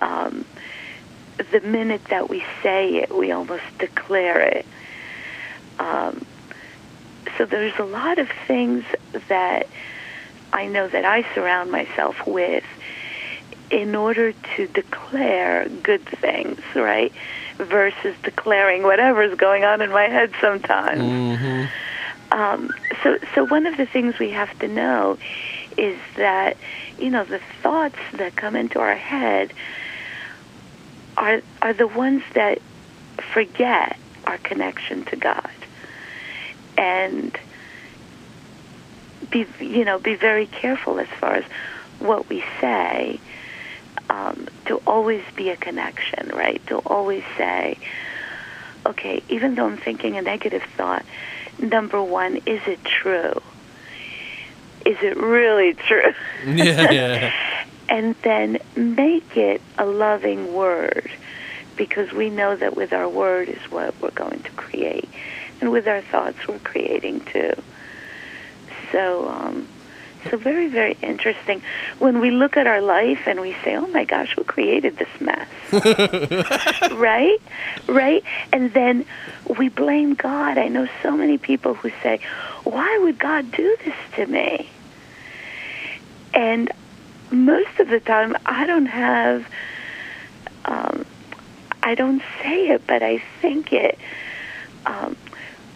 Um, 0.00 0.44
the 1.50 1.60
minute 1.60 2.02
that 2.10 2.30
we 2.30 2.44
say 2.62 2.96
it, 2.96 3.14
we 3.14 3.32
almost 3.32 3.64
declare 3.78 4.40
it. 4.40 4.64
Um, 5.78 6.24
so 7.36 7.44
there's 7.44 7.78
a 7.78 7.84
lot 7.84 8.18
of 8.18 8.28
things 8.46 8.84
that 9.28 9.66
I 10.52 10.66
know 10.66 10.88
that 10.88 11.04
I 11.04 11.26
surround 11.34 11.70
myself 11.70 12.26
with 12.26 12.64
in 13.70 13.94
order 13.96 14.32
to 14.56 14.66
declare 14.68 15.68
good 15.68 16.04
things, 16.04 16.60
right? 16.76 17.12
Versus 17.58 18.14
declaring 18.22 18.82
whatever's 18.82 19.36
going 19.36 19.64
on 19.64 19.80
in 19.80 19.90
my 19.90 20.04
head 20.04 20.32
sometimes. 20.40 21.00
hmm 21.40 21.64
Um, 22.30 22.70
so, 23.02 23.18
so 23.34 23.44
one 23.44 23.66
of 23.66 23.76
the 23.76 23.86
things 23.86 24.18
we 24.18 24.30
have 24.30 24.56
to 24.60 24.68
know 24.68 25.18
is 25.76 25.98
that 26.16 26.56
you 26.98 27.10
know 27.10 27.24
the 27.24 27.40
thoughts 27.62 27.98
that 28.12 28.36
come 28.36 28.54
into 28.56 28.78
our 28.78 28.96
head 28.96 29.52
are 31.16 31.42
are 31.62 31.72
the 31.72 31.86
ones 31.86 32.22
that 32.34 32.60
forget 33.32 33.96
our 34.26 34.38
connection 34.38 35.04
to 35.06 35.16
God, 35.16 35.50
and 36.76 37.36
be 39.30 39.46
you 39.60 39.84
know 39.84 39.98
be 39.98 40.14
very 40.14 40.46
careful 40.46 40.98
as 40.98 41.08
far 41.20 41.34
as 41.34 41.44
what 41.98 42.28
we 42.28 42.44
say. 42.60 43.20
Um, 44.10 44.48
to 44.66 44.76
always 44.86 45.22
be 45.34 45.48
a 45.48 45.56
connection, 45.56 46.28
right? 46.28 46.64
To 46.66 46.78
always 46.78 47.24
say, 47.38 47.78
okay, 48.84 49.22
even 49.28 49.54
though 49.54 49.66
I'm 49.66 49.78
thinking 49.78 50.16
a 50.16 50.22
negative 50.22 50.62
thought, 50.76 51.04
number 51.58 52.02
one, 52.02 52.36
is 52.46 52.60
it 52.66 52.84
true? 52.84 53.40
Is 54.84 54.98
it 55.00 55.16
really 55.16 55.72
true? 55.72 56.12
Yeah, 56.44 56.90
yeah. 56.90 57.32
and 57.88 58.14
then 58.22 58.58
make 58.76 59.36
it 59.36 59.62
a 59.78 59.86
loving 59.86 60.54
word 60.54 61.10
because 61.76 62.12
we 62.12 62.30
know 62.30 62.56
that 62.56 62.76
with 62.76 62.92
our 62.92 63.08
word 63.08 63.48
is 63.48 63.62
what 63.70 63.94
we're 64.00 64.10
going 64.10 64.42
to 64.42 64.50
create. 64.52 65.08
And 65.60 65.70
with 65.70 65.86
our 65.86 66.00
thoughts, 66.00 66.46
we're 66.46 66.58
creating 66.58 67.20
too. 67.20 67.54
So, 68.92 69.28
um, 69.28 69.68
so 70.30 70.36
very, 70.36 70.68
very 70.68 70.96
interesting. 71.02 71.62
When 71.98 72.20
we 72.20 72.30
look 72.30 72.56
at 72.56 72.66
our 72.66 72.80
life 72.80 73.22
and 73.26 73.40
we 73.40 73.54
say, 73.64 73.76
oh 73.76 73.86
my 73.88 74.04
gosh, 74.04 74.34
who 74.34 74.44
created 74.44 74.96
this 74.96 75.20
mess? 75.20 75.48
right? 76.92 77.38
Right? 77.86 78.24
And 78.52 78.72
then 78.72 79.04
we 79.58 79.68
blame 79.68 80.14
God. 80.14 80.58
I 80.58 80.68
know 80.68 80.88
so 81.02 81.16
many 81.16 81.38
people 81.38 81.74
who 81.74 81.90
say, 82.02 82.20
why 82.64 82.98
would 83.02 83.18
God 83.18 83.50
do 83.52 83.76
this 83.84 83.96
to 84.16 84.26
me? 84.26 84.70
and 86.34 86.70
most 87.30 87.78
of 87.78 87.88
the 87.88 88.00
time 88.00 88.36
I 88.44 88.66
don't 88.66 88.86
have 88.86 89.46
um, 90.66 91.06
I 91.84 91.94
don't 91.94 92.22
say 92.42 92.68
it, 92.70 92.86
but 92.86 93.02
I 93.02 93.22
think 93.42 93.72
it. 93.72 93.98
Um, 94.86 95.16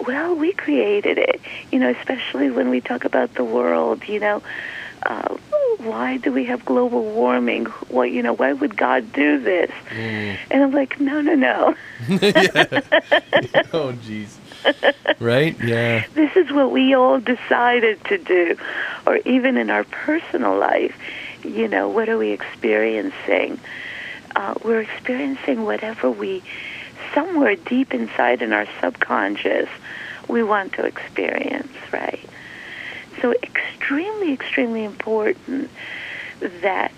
well, 0.06 0.34
we 0.34 0.52
created 0.52 1.18
it, 1.18 1.40
you 1.70 1.78
know, 1.78 1.90
especially 1.90 2.50
when 2.50 2.70
we 2.70 2.80
talk 2.80 3.04
about 3.04 3.34
the 3.34 3.44
world, 3.44 4.08
you 4.08 4.18
know. 4.18 4.42
Uh, 5.04 5.36
why 5.78 6.16
do 6.16 6.32
we 6.32 6.44
have 6.46 6.64
global 6.64 7.02
warming? 7.02 7.66
What, 7.88 8.10
you 8.10 8.22
know, 8.22 8.32
why 8.32 8.52
would 8.52 8.76
God 8.76 9.12
do 9.12 9.38
this? 9.38 9.70
And 10.50 10.62
I'm 10.64 10.72
like, 10.72 10.98
no, 10.98 11.20
no, 11.20 11.34
no. 11.34 11.74
oh, 13.72 13.92
jeez. 14.02 14.36
right? 15.20 15.56
Yeah. 15.62 16.04
this 16.14 16.34
is 16.36 16.50
what 16.50 16.72
we 16.72 16.94
all 16.94 17.20
decided 17.20 18.02
to 18.06 18.18
do. 18.18 18.56
Or 19.06 19.16
even 19.18 19.56
in 19.56 19.70
our 19.70 19.84
personal 19.84 20.58
life, 20.58 20.96
you 21.44 21.68
know, 21.68 21.88
what 21.88 22.08
are 22.08 22.18
we 22.18 22.30
experiencing? 22.30 23.60
Uh, 24.38 24.54
we're 24.62 24.80
experiencing 24.80 25.64
whatever 25.64 26.08
we, 26.08 26.44
somewhere 27.12 27.56
deep 27.56 27.92
inside 27.92 28.40
in 28.40 28.52
our 28.52 28.68
subconscious, 28.80 29.68
we 30.28 30.44
want 30.44 30.72
to 30.74 30.86
experience, 30.86 31.72
right? 31.92 32.24
So, 33.20 33.34
extremely, 33.42 34.32
extremely 34.32 34.84
important 34.84 35.68
that 36.62 36.92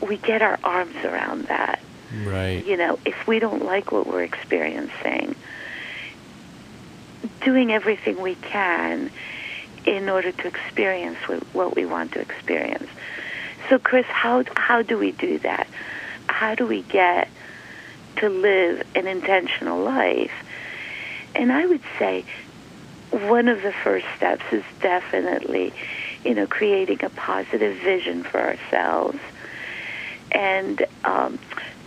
we 0.00 0.16
get 0.16 0.42
our 0.42 0.60
arms 0.62 0.94
around 1.04 1.46
that. 1.46 1.80
Right. 2.24 2.64
You 2.64 2.76
know, 2.76 3.00
if 3.04 3.26
we 3.26 3.40
don't 3.40 3.64
like 3.64 3.90
what 3.90 4.06
we're 4.06 4.22
experiencing, 4.22 5.34
doing 7.40 7.72
everything 7.72 8.22
we 8.22 8.36
can 8.36 9.10
in 9.86 10.08
order 10.08 10.30
to 10.30 10.46
experience 10.46 11.18
what, 11.26 11.42
what 11.52 11.74
we 11.74 11.84
want 11.84 12.12
to 12.12 12.20
experience. 12.20 12.88
So, 13.68 13.80
Chris, 13.80 14.06
how 14.06 14.44
how 14.54 14.82
do 14.82 14.96
we 14.98 15.10
do 15.10 15.40
that? 15.40 15.66
How 16.42 16.56
do 16.56 16.66
we 16.66 16.82
get 16.82 17.28
to 18.16 18.28
live 18.28 18.84
an 18.96 19.06
intentional 19.06 19.80
life? 19.80 20.32
And 21.36 21.52
I 21.52 21.64
would 21.64 21.82
say 22.00 22.24
one 23.12 23.46
of 23.46 23.62
the 23.62 23.70
first 23.70 24.06
steps 24.16 24.42
is 24.50 24.64
definitely, 24.80 25.72
you 26.24 26.34
know, 26.34 26.48
creating 26.48 27.04
a 27.04 27.10
positive 27.10 27.76
vision 27.76 28.24
for 28.24 28.40
ourselves, 28.40 29.20
and 30.32 30.84
um, 31.04 31.38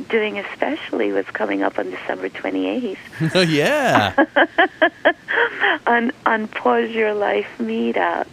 doing 0.07 0.39
especially 0.39 1.11
what's 1.11 1.31
coming 1.31 1.61
up 1.61 1.77
on 1.77 1.89
December 1.89 2.29
twenty 2.29 2.69
eighth 2.69 2.99
Oh, 3.35 3.41
yeah. 3.41 4.15
on 5.85 6.13
on 6.25 6.47
Pause 6.47 6.91
Your 6.91 7.13
Life 7.13 7.49
meetup, 7.59 8.27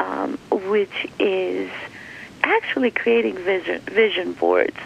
um, 0.00 0.38
which 0.50 1.06
is 1.18 1.70
actually 2.46 2.90
creating 2.90 3.36
vision 3.36 3.80
vision 3.82 4.32
boards. 4.32 4.76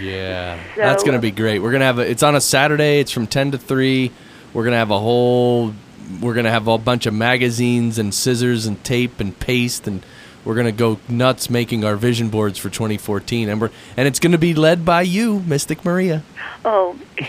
Yeah. 0.00 0.58
So- 0.74 0.80
That's 0.80 1.02
going 1.02 1.14
to 1.14 1.20
be 1.20 1.32
uh, 1.32 1.36
great. 1.36 1.58
We're 1.60 1.70
going 1.70 1.80
to 1.80 1.86
have 1.86 1.98
a, 1.98 2.08
it's 2.10 2.22
on 2.22 2.34
a 2.36 2.40
Saturday. 2.40 3.00
It's 3.00 3.10
from 3.10 3.26
10 3.26 3.52
to 3.52 3.58
3. 3.58 4.10
We're 4.54 4.62
going 4.62 4.72
to 4.72 4.78
have 4.78 4.90
a 4.90 4.98
whole, 4.98 5.74
we're 6.20 6.34
going 6.34 6.44
to 6.44 6.50
have 6.50 6.66
a 6.68 6.78
bunch 6.78 7.06
of 7.06 7.14
magazines 7.14 7.98
and 7.98 8.12
scissors 8.14 8.66
and 8.66 8.82
tape 8.84 9.20
and 9.20 9.38
paste 9.38 9.86
and 9.86 10.04
we're 10.44 10.54
going 10.54 10.66
to 10.66 10.72
go 10.72 10.98
nuts 11.08 11.50
making 11.50 11.84
our 11.84 11.96
vision 11.96 12.30
boards 12.30 12.58
for 12.58 12.70
2014 12.70 13.48
and 13.50 13.60
we're 13.60 13.70
and 13.96 14.08
it's 14.08 14.18
going 14.18 14.32
to 14.32 14.38
be 14.38 14.54
led 14.54 14.84
by 14.86 15.02
you 15.02 15.40
mystic 15.40 15.84
maria 15.84 16.22
Oh, 16.64 16.98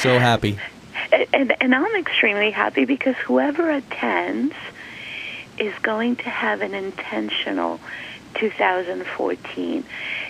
so 0.00 0.18
happy 0.18 0.58
and 1.32 1.54
and 1.60 1.74
I'm 1.74 1.94
extremely 1.96 2.50
happy 2.50 2.84
because 2.86 3.16
whoever 3.16 3.70
attends 3.70 4.54
is 5.58 5.74
going 5.82 6.16
to 6.16 6.30
have 6.30 6.60
an 6.62 6.74
intentional 6.74 7.80
2014. 8.38 9.84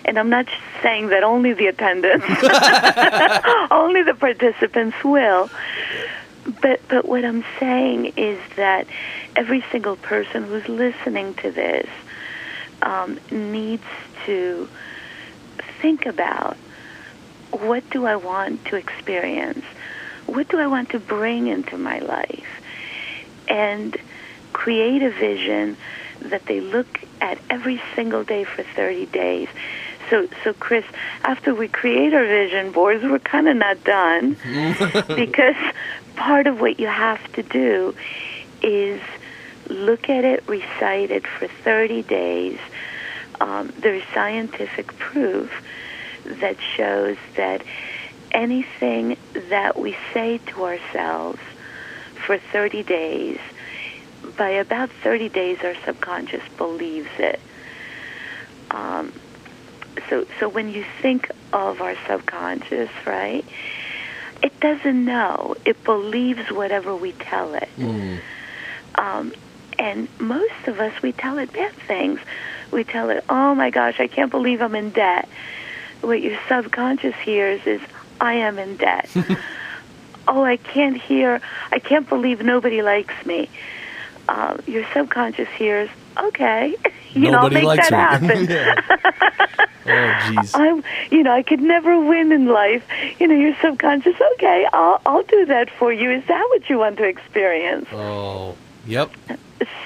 And 0.05 0.19
I'm 0.19 0.29
not 0.29 0.47
saying 0.81 1.07
that 1.09 1.23
only 1.23 1.53
the 1.53 1.67
attendants, 1.67 2.25
only 3.71 4.03
the 4.03 4.15
participants 4.17 4.97
will. 5.03 5.49
But 6.61 6.79
but 6.87 7.05
what 7.05 7.25
I'm 7.25 7.43
saying 7.59 8.13
is 8.15 8.39
that 8.55 8.87
every 9.35 9.63
single 9.71 9.97
person 9.97 10.43
who's 10.43 10.67
listening 10.69 11.33
to 11.35 11.51
this 11.51 11.89
um, 12.81 13.19
needs 13.29 13.83
to 14.25 14.69
think 15.81 16.05
about 16.05 16.55
what 17.51 17.89
do 17.89 18.05
I 18.05 18.15
want 18.15 18.65
to 18.65 18.75
experience? 18.75 19.65
What 20.25 20.47
do 20.49 20.59
I 20.59 20.67
want 20.67 20.89
to 20.91 20.99
bring 20.99 21.47
into 21.47 21.77
my 21.77 21.99
life? 21.99 22.61
And 23.47 23.97
create 24.53 25.01
a 25.01 25.09
vision 25.09 25.77
that 26.21 26.45
they 26.45 26.61
look 26.61 27.01
at 27.21 27.37
every 27.49 27.81
single 27.95 28.23
day 28.23 28.43
for 28.43 28.63
30 28.63 29.05
days. 29.07 29.47
So, 30.09 30.27
so 30.43 30.53
Chris, 30.53 30.85
after 31.23 31.53
we 31.53 31.67
create 31.67 32.13
our 32.13 32.25
vision 32.25 32.71
boards, 32.71 33.03
we're 33.03 33.19
kind 33.19 33.47
of 33.47 33.57
not 33.57 33.83
done 33.83 34.37
because 35.07 35.55
part 36.15 36.47
of 36.47 36.61
what 36.61 36.79
you 36.79 36.87
have 36.87 37.31
to 37.33 37.43
do 37.43 37.95
is 38.61 39.01
look 39.69 40.09
at 40.09 40.23
it, 40.23 40.43
recite 40.47 41.11
it 41.11 41.27
for 41.27 41.47
30 41.47 42.03
days. 42.03 42.59
Um, 43.41 43.71
there's 43.79 44.03
scientific 44.13 44.87
proof 44.97 45.51
that 46.25 46.57
shows 46.75 47.17
that 47.35 47.61
anything 48.31 49.17
that 49.49 49.77
we 49.79 49.95
say 50.13 50.39
to 50.47 50.65
ourselves 50.65 51.39
for 52.25 52.37
30 52.37 52.83
days, 52.83 53.39
by 54.37 54.49
about 54.49 54.89
30 55.03 55.29
days, 55.29 55.57
our 55.63 55.75
subconscious 55.85 56.43
believes 56.57 57.09
it. 57.17 57.39
Um, 58.71 59.13
so, 60.09 60.25
so 60.39 60.49
when 60.49 60.69
you 60.69 60.85
think 61.01 61.31
of 61.53 61.81
our 61.81 61.95
subconscious, 62.07 62.89
right, 63.05 63.45
it 64.43 64.59
doesn't 64.59 65.05
know. 65.05 65.55
It 65.65 65.83
believes 65.83 66.51
whatever 66.51 66.95
we 66.95 67.13
tell 67.13 67.53
it. 67.55 67.69
Um, 68.95 69.33
and 69.79 70.07
most 70.19 70.67
of 70.67 70.79
us, 70.79 71.01
we 71.01 71.11
tell 71.11 71.37
it 71.37 71.53
bad 71.53 71.73
things. 71.87 72.19
We 72.71 72.83
tell 72.83 73.09
it, 73.09 73.23
oh 73.29 73.55
my 73.55 73.69
gosh, 73.69 73.99
I 73.99 74.07
can't 74.07 74.31
believe 74.31 74.61
I'm 74.61 74.75
in 74.75 74.91
debt. 74.91 75.27
What 76.01 76.21
your 76.21 76.37
subconscious 76.47 77.15
hears 77.15 77.65
is, 77.65 77.81
I 78.19 78.33
am 78.33 78.59
in 78.59 78.77
debt. 78.77 79.09
oh, 80.27 80.43
I 80.43 80.57
can't 80.57 80.99
hear, 80.99 81.41
I 81.71 81.79
can't 81.79 82.07
believe 82.09 82.41
nobody 82.43 82.81
likes 82.81 83.25
me. 83.25 83.49
Uh, 84.27 84.57
your 84.65 84.85
subconscious 84.93 85.47
hears, 85.49 85.89
okay, 86.17 86.75
you 87.13 87.31
Nobody 87.31 87.61
know, 87.61 87.69
I'll 87.69 87.75
make 87.75 87.89
that 87.89 87.93
happen. 87.93 89.57
Oh 89.87 89.91
jeez 89.93 90.51
I'm, 90.53 90.83
you 91.11 91.23
know, 91.23 91.31
I 91.31 91.43
could 91.43 91.61
never 91.61 91.97
win 91.97 92.33
in 92.33 92.47
life. 92.47 92.83
You 93.19 93.27
know, 93.29 93.35
your 93.35 93.55
subconscious, 93.61 94.17
okay, 94.33 94.67
I'll, 94.73 94.99
I'll 95.05 95.23
do 95.23 95.45
that 95.45 95.69
for 95.69 95.93
you. 95.93 96.11
Is 96.11 96.25
that 96.27 96.45
what 96.49 96.69
you 96.69 96.77
want 96.77 96.97
to 96.97 97.05
experience? 97.05 97.87
oh 97.93 98.57
yep 98.85 99.11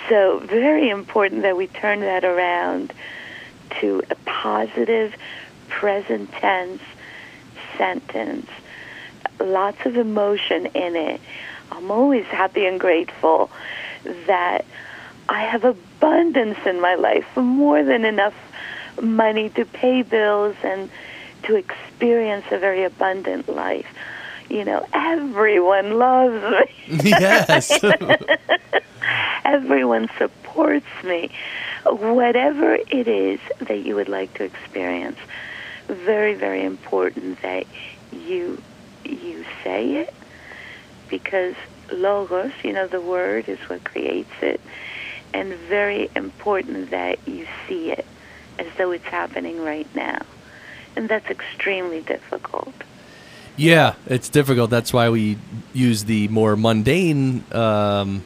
So, 0.09 0.39
very 0.39 0.89
important 0.89 1.43
that 1.43 1.55
we 1.55 1.67
turn 1.67 1.99
that 1.99 2.25
around 2.25 2.93
to 3.79 4.01
a 4.09 4.15
positive, 4.25 5.13
present 5.69 6.31
tense 6.31 6.81
sentence. 7.77 8.49
Lots 9.39 9.85
of 9.85 9.97
emotion 9.97 10.65
in 10.67 10.95
it. 10.95 11.21
I'm 11.71 11.89
always 11.91 12.25
happy 12.25 12.65
and 12.65 12.79
grateful 12.79 13.49
that 14.03 14.65
I 15.29 15.43
have 15.43 15.63
abundance 15.63 16.57
in 16.65 16.81
my 16.81 16.95
life, 16.95 17.25
more 17.35 17.83
than 17.83 18.05
enough 18.05 18.35
money 19.01 19.49
to 19.51 19.65
pay 19.65 20.01
bills 20.01 20.55
and 20.63 20.89
to 21.43 21.55
experience 21.55 22.45
a 22.51 22.57
very 22.59 22.83
abundant 22.83 23.47
life. 23.49 23.87
You 24.49 24.65
know, 24.65 24.85
everyone 24.93 25.97
loves 25.97 26.43
me. 26.89 27.11
yes 27.11 27.83
Everyone 29.45 30.09
supports 30.17 30.85
me. 31.03 31.29
Whatever 31.85 32.75
it 32.75 33.07
is 33.07 33.39
that 33.59 33.85
you 33.85 33.95
would 33.95 34.09
like 34.09 34.33
to 34.35 34.43
experience, 34.43 35.17
very, 35.87 36.35
very 36.35 36.63
important 36.63 37.41
that 37.41 37.65
you 38.11 38.61
you 39.03 39.43
say 39.63 39.95
it 39.95 40.13
because 41.09 41.55
logos, 41.91 42.51
you 42.63 42.73
know, 42.73 42.87
the 42.87 43.01
word 43.01 43.47
is 43.49 43.59
what 43.69 43.83
creates 43.83 44.31
it, 44.41 44.61
and 45.33 45.53
very 45.53 46.09
important 46.15 46.91
that 46.91 47.19
you 47.27 47.47
see 47.67 47.91
it 47.91 48.05
as 48.59 48.67
though 48.77 48.91
it's 48.91 49.05
happening 49.05 49.61
right 49.61 49.87
now. 49.95 50.21
And 50.95 51.07
that's 51.07 51.29
extremely 51.29 52.01
difficult. 52.01 52.73
Yeah, 53.55 53.95
it's 54.07 54.29
difficult. 54.29 54.69
That's 54.69 54.91
why 54.93 55.09
we 55.09 55.37
use 55.73 56.05
the 56.05 56.27
more 56.29 56.55
mundane 56.55 57.43
um, 57.53 58.23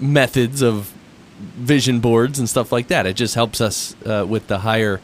methods 0.00 0.62
of 0.62 0.92
vision 1.38 2.00
boards 2.00 2.38
and 2.38 2.48
stuff 2.48 2.72
like 2.72 2.88
that. 2.88 3.06
It 3.06 3.14
just 3.14 3.34
helps 3.34 3.60
us 3.60 3.94
uh, 4.06 4.24
with 4.28 4.46
the 4.46 4.58
higher, 4.58 5.00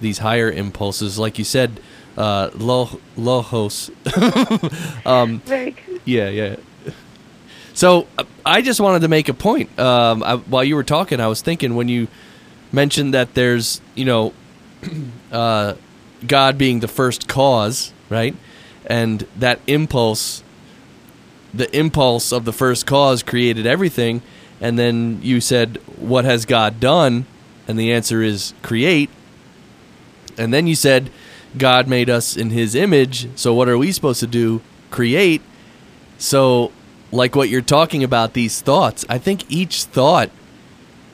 these 0.00 0.18
higher 0.18 0.50
impulses, 0.50 1.18
like 1.18 1.38
you 1.38 1.44
said, 1.44 1.80
uh, 2.16 2.50
lo- 2.54 3.00
logos. 3.16 3.90
um, 5.06 5.40
Very 5.40 5.72
good. 5.72 6.00
yeah, 6.04 6.28
yeah. 6.28 6.56
So 7.80 8.06
uh, 8.18 8.24
I 8.44 8.60
just 8.60 8.78
wanted 8.78 9.00
to 9.00 9.08
make 9.08 9.30
a 9.30 9.32
point. 9.32 9.78
Um, 9.78 10.22
I, 10.22 10.36
while 10.36 10.62
you 10.62 10.74
were 10.74 10.84
talking, 10.84 11.18
I 11.18 11.28
was 11.28 11.40
thinking 11.40 11.76
when 11.76 11.88
you 11.88 12.08
mentioned 12.72 13.14
that 13.14 13.32
there's 13.32 13.80
you 13.94 14.04
know 14.04 14.34
uh, 15.32 15.72
God 16.26 16.58
being 16.58 16.80
the 16.80 16.88
first 16.88 17.26
cause, 17.26 17.94
right? 18.10 18.36
And 18.84 19.26
that 19.38 19.60
impulse, 19.66 20.44
the 21.54 21.74
impulse 21.74 22.32
of 22.32 22.44
the 22.44 22.52
first 22.52 22.84
cause 22.84 23.22
created 23.22 23.66
everything. 23.66 24.20
And 24.60 24.78
then 24.78 25.20
you 25.22 25.40
said, 25.40 25.78
What 25.96 26.26
has 26.26 26.44
God 26.44 26.80
done? 26.80 27.24
And 27.66 27.78
the 27.78 27.94
answer 27.94 28.20
is 28.20 28.52
create. 28.60 29.08
And 30.36 30.52
then 30.52 30.66
you 30.66 30.74
said, 30.74 31.08
God 31.56 31.88
made 31.88 32.10
us 32.10 32.36
in 32.36 32.50
his 32.50 32.74
image. 32.74 33.34
So 33.38 33.54
what 33.54 33.70
are 33.70 33.78
we 33.78 33.90
supposed 33.90 34.20
to 34.20 34.26
do? 34.26 34.60
Create. 34.90 35.40
So, 36.18 36.72
like 37.12 37.34
what 37.34 37.48
you're 37.48 37.60
talking 37.60 38.04
about, 38.04 38.34
these 38.34 38.60
thoughts, 38.60 39.04
I 39.08 39.18
think 39.18 39.50
each 39.50 39.84
thought 39.84 40.30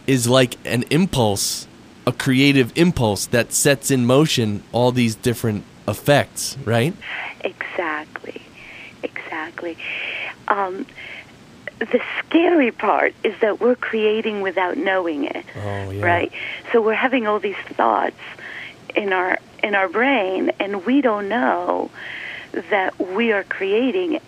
is 0.07 0.29
like 0.29 0.57
an 0.65 0.85
impulse, 0.91 1.67
a 2.07 2.13
creative 2.13 2.73
impulse 2.77 3.27
that 3.27 3.53
sets 3.53 3.91
in 3.91 4.07
motion 4.07 4.63
all 4.73 4.93
these 4.93 5.15
different 5.15 5.65
effects, 5.89 6.57
right? 6.65 6.95
Exactly. 7.41 8.43
Exactly. 9.03 9.77
Um, 10.49 10.87
the 11.79 12.01
scary 12.19 12.71
part 12.71 13.15
is 13.23 13.35
that 13.41 13.61
we're 13.61 13.77
creating 13.77 14.41
without 14.41 14.77
knowing 14.77 15.25
it. 15.25 15.45
Oh, 15.57 15.91
yeah. 15.91 16.05
Right? 16.05 16.33
So 16.73 16.81
we're 16.81 16.95
having 16.95 17.27
all 17.27 17.39
these 17.39 17.57
thoughts 17.75 18.17
in 18.95 19.13
our 19.13 19.39
in 19.63 19.75
our 19.75 19.89
brain 19.89 20.51
and 20.61 20.85
we 20.87 21.01
don't 21.01 21.29
know 21.29 21.91
that 22.71 22.99
we 22.99 23.33
are 23.33 23.45
creating 23.45 24.21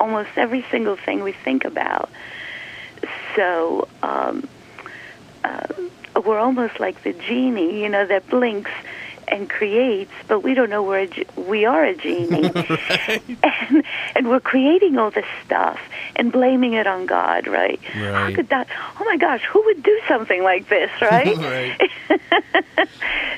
almost 0.00 0.30
every 0.36 0.64
single 0.70 0.96
thing 0.96 1.22
we 1.22 1.32
think 1.32 1.64
about. 1.64 2.10
So 3.36 3.86
um, 4.02 4.48
uh, 5.44 5.66
we're 6.24 6.38
almost 6.38 6.80
like 6.80 7.02
the 7.04 7.12
genie, 7.12 7.82
you 7.82 7.88
know, 7.88 8.06
that 8.06 8.28
blinks 8.28 8.70
and 9.28 9.48
creates, 9.48 10.10
but 10.26 10.40
we 10.40 10.54
don't 10.54 10.70
know 10.70 10.82
we're 10.82 11.06
ge- 11.06 11.26
we 11.36 11.64
are 11.64 11.84
a 11.84 11.94
genie, 11.94 12.50
and 13.42 13.84
and 14.16 14.28
we're 14.28 14.40
creating 14.40 14.98
all 14.98 15.12
this 15.12 15.26
stuff 15.46 15.78
and 16.16 16.32
blaming 16.32 16.72
it 16.72 16.88
on 16.88 17.06
God, 17.06 17.46
right? 17.46 17.80
How 18.14 18.34
could 18.34 18.48
that? 18.48 18.66
Oh 18.98 19.04
my 19.04 19.16
gosh, 19.16 19.42
who 19.44 19.62
would 19.66 19.82
do 19.84 20.00
something 20.08 20.42
like 20.42 20.68
this, 20.68 20.90
right? 21.00 21.38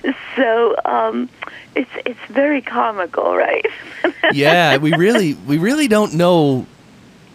so 0.37 0.77
um, 0.85 1.29
it's 1.75 1.91
it's 2.05 2.21
very 2.29 2.61
comical, 2.61 3.37
right? 3.37 3.67
yeah, 4.33 4.77
we 4.77 4.93
really 4.93 5.35
we 5.35 5.59
really 5.59 5.89
don't 5.89 6.15
know 6.15 6.67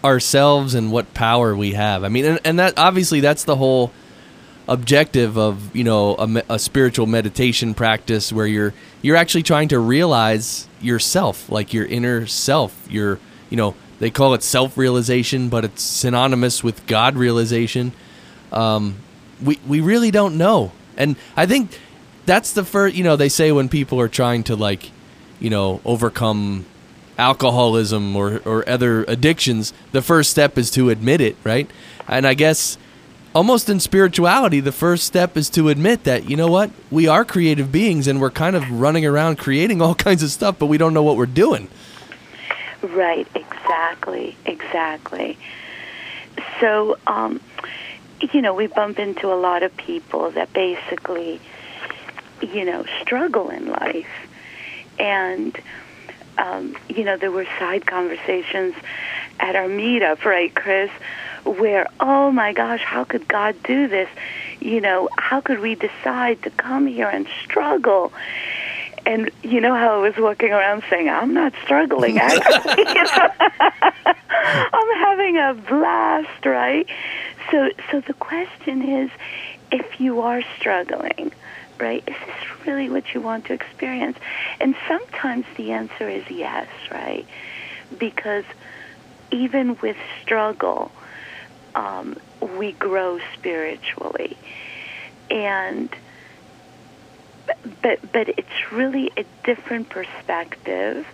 ourselves 0.03 0.73
and 0.73 0.91
what 0.91 1.13
power 1.13 1.55
we 1.55 1.73
have. 1.73 2.03
I 2.03 2.09
mean, 2.09 2.25
and, 2.25 2.39
and 2.43 2.59
that 2.59 2.77
obviously 2.77 3.19
that's 3.19 3.43
the 3.43 3.55
whole 3.55 3.91
objective 4.67 5.37
of 5.37 5.75
you 5.75 5.83
know 5.83 6.15
a, 6.15 6.43
a 6.49 6.59
spiritual 6.59 7.05
meditation 7.05 7.73
practice 7.73 8.31
where 8.31 8.47
you're 8.47 8.73
you're 9.01 9.15
actually 9.15 9.43
trying 9.43 9.69
to 9.69 9.79
realize 9.79 10.67
yourself, 10.81 11.49
like 11.49 11.73
your 11.73 11.85
inner 11.85 12.27
self. 12.27 12.87
Your 12.89 13.19
you 13.49 13.57
know 13.57 13.75
they 13.99 14.11
call 14.11 14.33
it 14.33 14.43
self 14.43 14.77
realization, 14.77 15.49
but 15.49 15.65
it's 15.65 15.81
synonymous 15.81 16.63
with 16.63 16.85
God 16.87 17.15
realization. 17.15 17.93
Um, 18.51 18.97
we 19.41 19.59
we 19.67 19.81
really 19.81 20.11
don't 20.11 20.37
know, 20.37 20.71
and 20.95 21.15
I 21.35 21.45
think 21.45 21.79
that's 22.27 22.53
the 22.53 22.63
first. 22.63 22.95
You 22.95 23.03
know, 23.03 23.15
they 23.15 23.29
say 23.29 23.51
when 23.51 23.69
people 23.69 23.99
are 23.99 24.07
trying 24.07 24.43
to 24.43 24.55
like, 24.55 24.91
you 25.39 25.49
know, 25.49 25.81
overcome 25.83 26.67
alcoholism 27.17 28.15
or 28.15 28.39
or 28.45 28.67
other 28.69 29.03
addictions, 29.05 29.73
the 29.91 30.03
first 30.03 30.29
step 30.29 30.59
is 30.59 30.69
to 30.71 30.91
admit 30.91 31.21
it, 31.21 31.35
right? 31.43 31.67
And 32.07 32.27
I 32.27 32.35
guess 32.35 32.77
almost 33.33 33.69
in 33.69 33.79
spirituality, 33.79 34.59
the 34.59 34.71
first 34.71 35.05
step 35.05 35.35
is 35.35 35.49
to 35.51 35.69
admit 35.69 36.03
that 36.03 36.29
you 36.29 36.35
know 36.35 36.47
what 36.47 36.69
we 36.91 37.07
are 37.07 37.25
creative 37.25 37.71
beings 37.71 38.07
and 38.07 38.21
we're 38.21 38.31
kind 38.31 38.55
of 38.55 38.69
running 38.69 39.05
around 39.05 39.37
creating 39.37 39.81
all 39.81 39.95
kinds 40.07 40.21
of 40.21 40.29
stuff, 40.29 40.59
but 40.59 40.67
we 40.67 40.77
don't 40.77 40.93
know 40.93 41.03
what 41.03 41.17
we're 41.17 41.25
doing. 41.25 41.67
Right, 42.81 43.27
exactly, 43.33 44.37
exactly. 44.45 45.37
So, 46.59 46.97
um, 47.07 47.41
you 48.33 48.41
know, 48.41 48.53
we 48.53 48.67
bump 48.67 48.99
into 48.99 49.31
a 49.31 49.35
lot 49.35 49.63
of 49.63 49.75
people 49.77 50.31
that 50.31 50.53
basically, 50.53 51.39
you 52.41 52.65
know, 52.65 52.85
struggle 53.01 53.49
in 53.49 53.67
life. 53.69 54.07
And, 54.99 55.57
um, 56.37 56.75
you 56.89 57.03
know, 57.03 57.17
there 57.17 57.31
were 57.31 57.45
side 57.59 57.85
conversations 57.85 58.75
at 59.39 59.55
our 59.55 59.67
meetup, 59.67 60.25
right, 60.25 60.53
Chris, 60.53 60.91
where, 61.45 61.87
oh 61.99 62.31
my 62.31 62.53
gosh, 62.53 62.81
how 62.81 63.03
could 63.03 63.27
God 63.27 63.55
do 63.63 63.87
this? 63.87 64.09
You 64.59 64.81
know, 64.81 65.09
how 65.17 65.41
could 65.41 65.59
we 65.59 65.75
decide 65.75 66.41
to 66.43 66.49
come 66.49 66.87
here 66.87 67.07
and 67.07 67.27
struggle? 67.43 68.11
And 69.05 69.31
you 69.41 69.61
know 69.61 69.73
how 69.73 69.95
I 69.95 69.97
was 69.99 70.17
walking 70.17 70.51
around 70.51 70.83
saying, 70.89 71.07
I'm 71.07 71.33
not 71.33 71.53
struggling, 71.63 72.19
actually. 72.19 72.83
I'm 74.73 74.99
having 74.99 75.37
a 75.37 75.53
blast, 75.67 76.45
right? 76.45 76.87
So, 77.51 77.69
so 77.91 78.01
the 78.01 78.13
question 78.13 78.81
is, 78.81 79.11
if 79.71 79.99
you 79.99 80.21
are 80.21 80.41
struggling, 80.57 81.31
right, 81.79 82.03
is 82.07 82.15
this 82.25 82.65
really 82.65 82.89
what 82.89 83.03
you 83.13 83.21
want 83.21 83.45
to 83.45 83.53
experience? 83.53 84.17
And 84.59 84.75
sometimes 84.87 85.45
the 85.55 85.71
answer 85.71 86.09
is 86.09 86.23
yes, 86.29 86.67
right? 86.91 87.25
Because 87.97 88.45
even 89.31 89.77
with 89.81 89.97
struggle, 90.21 90.91
um, 91.75 92.15
we 92.41 92.73
grow 92.73 93.19
spiritually, 93.37 94.37
and 95.29 95.89
but 97.81 97.99
but 98.11 98.29
it's 98.29 98.71
really 98.71 99.11
a 99.17 99.25
different 99.43 99.89
perspective 99.89 101.05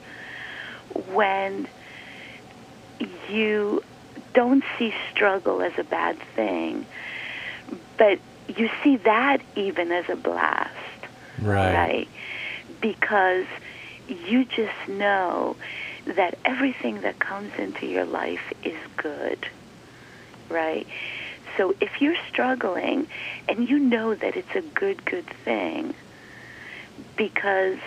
when 1.11 1.67
you 3.29 3.81
don't 4.33 4.63
see 4.77 4.93
struggle 5.11 5.61
as 5.61 5.73
a 5.77 5.83
bad 5.83 6.17
thing, 6.35 6.85
but 7.97 8.19
you 8.47 8.69
see 8.83 8.97
that 8.97 9.41
even 9.55 9.91
as 9.91 10.09
a 10.09 10.15
blast, 10.15 10.71
right? 11.39 11.73
Right. 11.73 12.07
Because 12.81 13.45
you 14.07 14.45
just 14.45 14.87
know 14.87 15.55
that 16.05 16.37
everything 16.43 17.01
that 17.01 17.19
comes 17.19 17.51
into 17.57 17.85
your 17.85 18.05
life 18.05 18.53
is 18.63 18.77
good, 18.97 19.47
right? 20.49 20.85
So 21.57 21.73
if 21.79 22.01
you're 22.01 22.17
struggling 22.29 23.07
and 23.47 23.69
you 23.69 23.79
know 23.79 24.13
that 24.13 24.35
it's 24.35 24.55
a 24.55 24.61
good, 24.61 25.05
good 25.05 25.27
thing, 25.45 25.93
because 27.15 27.77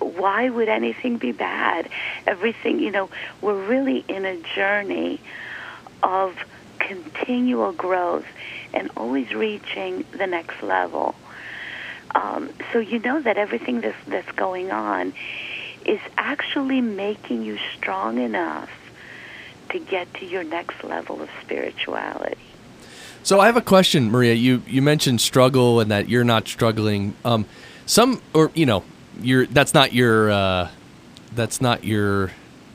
why 0.00 0.48
would 0.48 0.68
anything 0.68 1.18
be 1.18 1.32
bad? 1.32 1.88
Everything, 2.26 2.80
you 2.80 2.90
know, 2.90 3.10
we're 3.40 3.66
really 3.66 4.04
in 4.08 4.24
a 4.24 4.38
journey 4.54 5.20
of 6.02 6.36
continual 6.78 7.72
growth 7.72 8.26
and 8.72 8.90
always 8.96 9.32
reaching 9.32 10.04
the 10.12 10.26
next 10.26 10.62
level. 10.62 11.14
Um, 12.14 12.50
so 12.72 12.78
you 12.78 12.98
know 12.98 13.20
that 13.20 13.36
everything 13.36 13.80
that's, 13.80 13.96
that's 14.06 14.30
going 14.32 14.70
on 14.70 15.12
is 15.84 16.00
actually 16.16 16.80
making 16.80 17.42
you 17.42 17.58
strong 17.76 18.18
enough 18.18 18.70
to 19.70 19.78
get 19.78 20.12
to 20.14 20.26
your 20.26 20.44
next 20.44 20.82
level 20.82 21.20
of 21.20 21.28
spirituality. 21.42 22.36
So 23.22 23.40
I 23.40 23.46
have 23.46 23.56
a 23.56 23.62
question, 23.62 24.10
Maria. 24.10 24.34
You 24.34 24.62
you 24.66 24.80
mentioned 24.80 25.20
struggle 25.20 25.80
and 25.80 25.90
that 25.90 26.08
you're 26.08 26.24
not 26.24 26.48
struggling. 26.48 27.14
Um, 27.24 27.44
some 27.84 28.22
or 28.32 28.50
you 28.54 28.64
know, 28.64 28.84
you're 29.20 29.46
that's 29.46 29.74
not 29.74 29.92
your 29.92 30.30
uh, 30.30 30.70
that's 31.34 31.60
not 31.60 31.84
your 31.84 32.30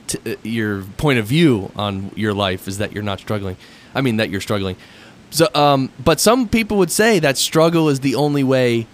t- 0.07 0.33
uh, 0.33 0.35
your 0.43 0.83
point 0.97 1.17
of 1.19 1.25
view 1.25 1.71
on 1.75 2.11
your 2.15 2.33
life 2.33 2.67
is 2.67 2.77
that 2.77 2.91
you're 2.91 3.03
not 3.03 3.19
struggling. 3.19 3.57
I 3.95 4.01
mean 4.01 4.17
that 4.17 4.29
you're 4.29 4.41
struggling. 4.41 4.75
So, 5.29 5.47
um, 5.55 5.91
but 6.03 6.19
some 6.19 6.47
people 6.47 6.77
would 6.77 6.91
say 6.91 7.19
that 7.19 7.37
struggle 7.37 7.89
is 7.89 8.01
the 8.01 8.15
only 8.15 8.43
way 8.43 8.87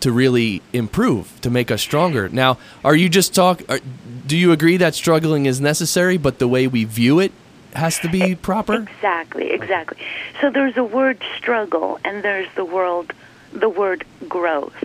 to 0.00 0.12
really 0.12 0.62
improve, 0.72 1.40
to 1.40 1.50
make 1.50 1.70
us 1.70 1.82
stronger. 1.82 2.28
Now, 2.28 2.58
are 2.84 2.94
you 2.94 3.08
just 3.08 3.34
talk? 3.34 3.62
Are, 3.68 3.80
do 4.26 4.36
you 4.36 4.52
agree 4.52 4.76
that 4.76 4.94
struggling 4.94 5.46
is 5.46 5.60
necessary, 5.60 6.18
but 6.18 6.38
the 6.38 6.48
way 6.48 6.66
we 6.66 6.84
view 6.84 7.18
it 7.18 7.32
has 7.74 7.98
to 8.00 8.08
be 8.08 8.34
proper? 8.34 8.74
Exactly, 8.74 9.50
exactly. 9.50 9.98
So 10.40 10.50
there's 10.50 10.76
a 10.76 10.84
word 10.84 11.22
struggle 11.36 11.98
and 12.04 12.22
there's 12.22 12.48
the 12.54 12.64
world 12.64 13.12
the 13.52 13.68
word 13.68 14.04
growth, 14.28 14.84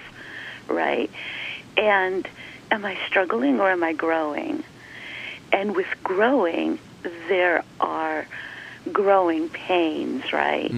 right? 0.68 1.12
And 1.76 2.28
am 2.72 2.86
I 2.86 2.98
struggling 3.08 3.60
or 3.60 3.70
am 3.70 3.84
I 3.84 3.94
growing? 3.94 4.64
And 5.52 5.76
with 5.76 5.88
growing, 6.04 6.80
there 7.28 7.64
are 7.80 8.26
growing 8.92 9.50
pains, 9.50 10.34
right? 10.34 10.70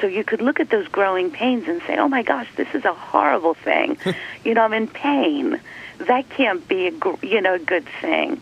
So 0.00 0.06
you 0.08 0.24
could 0.24 0.42
look 0.42 0.58
at 0.58 0.68
those 0.70 0.88
growing 0.88 1.30
pains 1.30 1.68
and 1.68 1.80
say, 1.86 1.96
"Oh 1.96 2.08
my 2.08 2.22
gosh, 2.22 2.48
this 2.56 2.68
is 2.74 2.84
a 2.84 2.92
horrible 2.92 3.54
thing." 3.54 3.98
you 4.44 4.54
know, 4.54 4.62
I'm 4.62 4.72
in 4.72 4.88
pain. 4.88 5.60
That 5.98 6.28
can't 6.30 6.66
be 6.66 6.88
a 6.88 6.90
gr- 6.90 7.24
you 7.24 7.40
know 7.40 7.54
a 7.54 7.58
good 7.58 7.86
thing. 8.00 8.40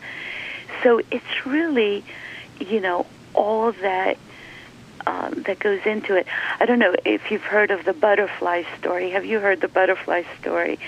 So 0.82 1.00
it's 1.10 1.46
really, 1.46 2.02
you 2.58 2.80
know, 2.80 3.06
all 3.34 3.72
that 3.72 4.16
um, 5.06 5.42
that 5.46 5.58
goes 5.58 5.80
into 5.84 6.14
it. 6.16 6.26
I 6.58 6.66
don't 6.66 6.78
know 6.78 6.94
if 7.04 7.30
you've 7.30 7.42
heard 7.42 7.70
of 7.70 7.84
the 7.84 7.92
butterfly 7.92 8.62
story. 8.78 9.10
Have 9.10 9.24
you 9.24 9.40
heard 9.40 9.60
the 9.60 9.68
butterfly 9.68 10.22
story? 10.40 10.78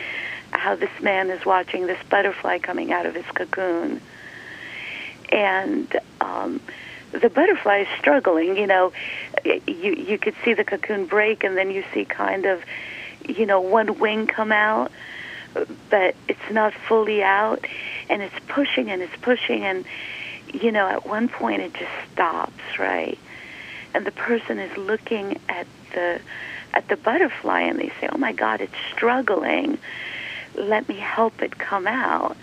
How 0.52 0.74
this 0.76 0.90
man 1.00 1.30
is 1.30 1.44
watching 1.44 1.86
this 1.86 2.02
butterfly 2.10 2.58
coming 2.58 2.92
out 2.92 3.06
of 3.06 3.14
his 3.14 3.24
cocoon, 3.26 4.00
and 5.30 5.96
um, 6.20 6.60
the 7.12 7.28
butterfly 7.28 7.78
is 7.78 7.88
struggling. 7.98 8.56
You 8.56 8.66
know, 8.66 8.92
you 9.44 9.92
you 9.92 10.18
could 10.18 10.34
see 10.44 10.54
the 10.54 10.64
cocoon 10.64 11.06
break, 11.06 11.44
and 11.44 11.56
then 11.56 11.70
you 11.70 11.84
see 11.92 12.04
kind 12.04 12.46
of, 12.46 12.62
you 13.28 13.46
know, 13.46 13.60
one 13.60 13.98
wing 13.98 14.26
come 14.26 14.52
out, 14.52 14.90
but 15.90 16.14
it's 16.28 16.50
not 16.50 16.72
fully 16.72 17.22
out, 17.22 17.64
and 18.08 18.22
it's 18.22 18.34
pushing 18.48 18.90
and 18.90 19.02
it's 19.02 19.16
pushing, 19.20 19.62
and 19.64 19.84
you 20.52 20.72
know, 20.72 20.88
at 20.88 21.06
one 21.06 21.28
point 21.28 21.62
it 21.62 21.74
just 21.74 22.12
stops, 22.12 22.78
right? 22.78 23.18
And 23.94 24.06
the 24.06 24.12
person 24.12 24.58
is 24.58 24.76
looking 24.76 25.38
at 25.48 25.66
the 25.92 26.20
at 26.72 26.88
the 26.88 26.96
butterfly, 26.96 27.60
and 27.60 27.78
they 27.78 27.92
say, 28.00 28.08
"Oh 28.10 28.18
my 28.18 28.32
God, 28.32 28.60
it's 28.60 28.72
struggling. 28.92 29.78
Let 30.54 30.88
me 30.88 30.96
help 30.96 31.42
it 31.42 31.58
come 31.58 31.86
out." 31.86 32.36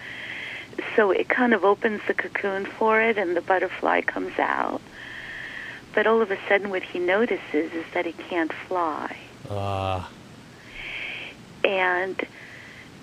So 0.95 1.11
it 1.11 1.29
kind 1.29 1.53
of 1.53 1.63
opens 1.63 2.01
the 2.07 2.13
cocoon 2.13 2.65
for 2.65 3.01
it 3.01 3.17
and 3.17 3.35
the 3.35 3.41
butterfly 3.41 4.01
comes 4.01 4.37
out. 4.39 4.81
But 5.93 6.07
all 6.07 6.21
of 6.21 6.31
a 6.31 6.37
sudden 6.47 6.69
what 6.69 6.83
he 6.83 6.99
notices 6.99 7.73
is 7.73 7.85
that 7.93 8.05
he 8.05 8.13
can't 8.13 8.53
fly. 8.53 9.15
Ah, 9.49 10.09
And 11.63 12.25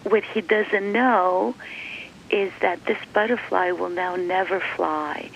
what 0.04 0.24
he 0.24 0.40
doesn't 0.40 0.92
know 0.92 1.54
is 2.30 2.52
that 2.60 2.84
this 2.86 2.98
butterfly 3.12 3.70
will 3.72 3.88
now 3.88 4.16
never 4.16 4.60
fly 4.60 5.30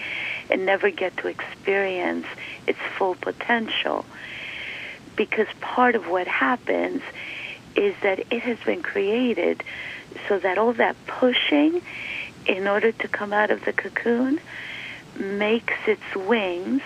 and 0.48 0.66
never 0.66 0.90
get 0.90 1.16
to 1.18 1.28
experience 1.28 2.26
its 2.66 2.78
full 2.96 3.14
potential. 3.14 4.04
Because 5.16 5.46
part 5.60 5.94
of 5.94 6.08
what 6.08 6.26
happens 6.26 7.02
is 7.76 7.94
that 8.02 8.20
it 8.30 8.42
has 8.42 8.58
been 8.64 8.82
created 8.82 9.62
so 10.28 10.38
that 10.38 10.58
all 10.58 10.72
that 10.74 10.96
pushing 11.06 11.82
in 12.46 12.66
order 12.66 12.92
to 12.92 13.08
come 13.08 13.32
out 13.32 13.50
of 13.50 13.64
the 13.64 13.72
cocoon 13.72 14.40
makes 15.18 15.74
its 15.86 16.14
wings 16.14 16.82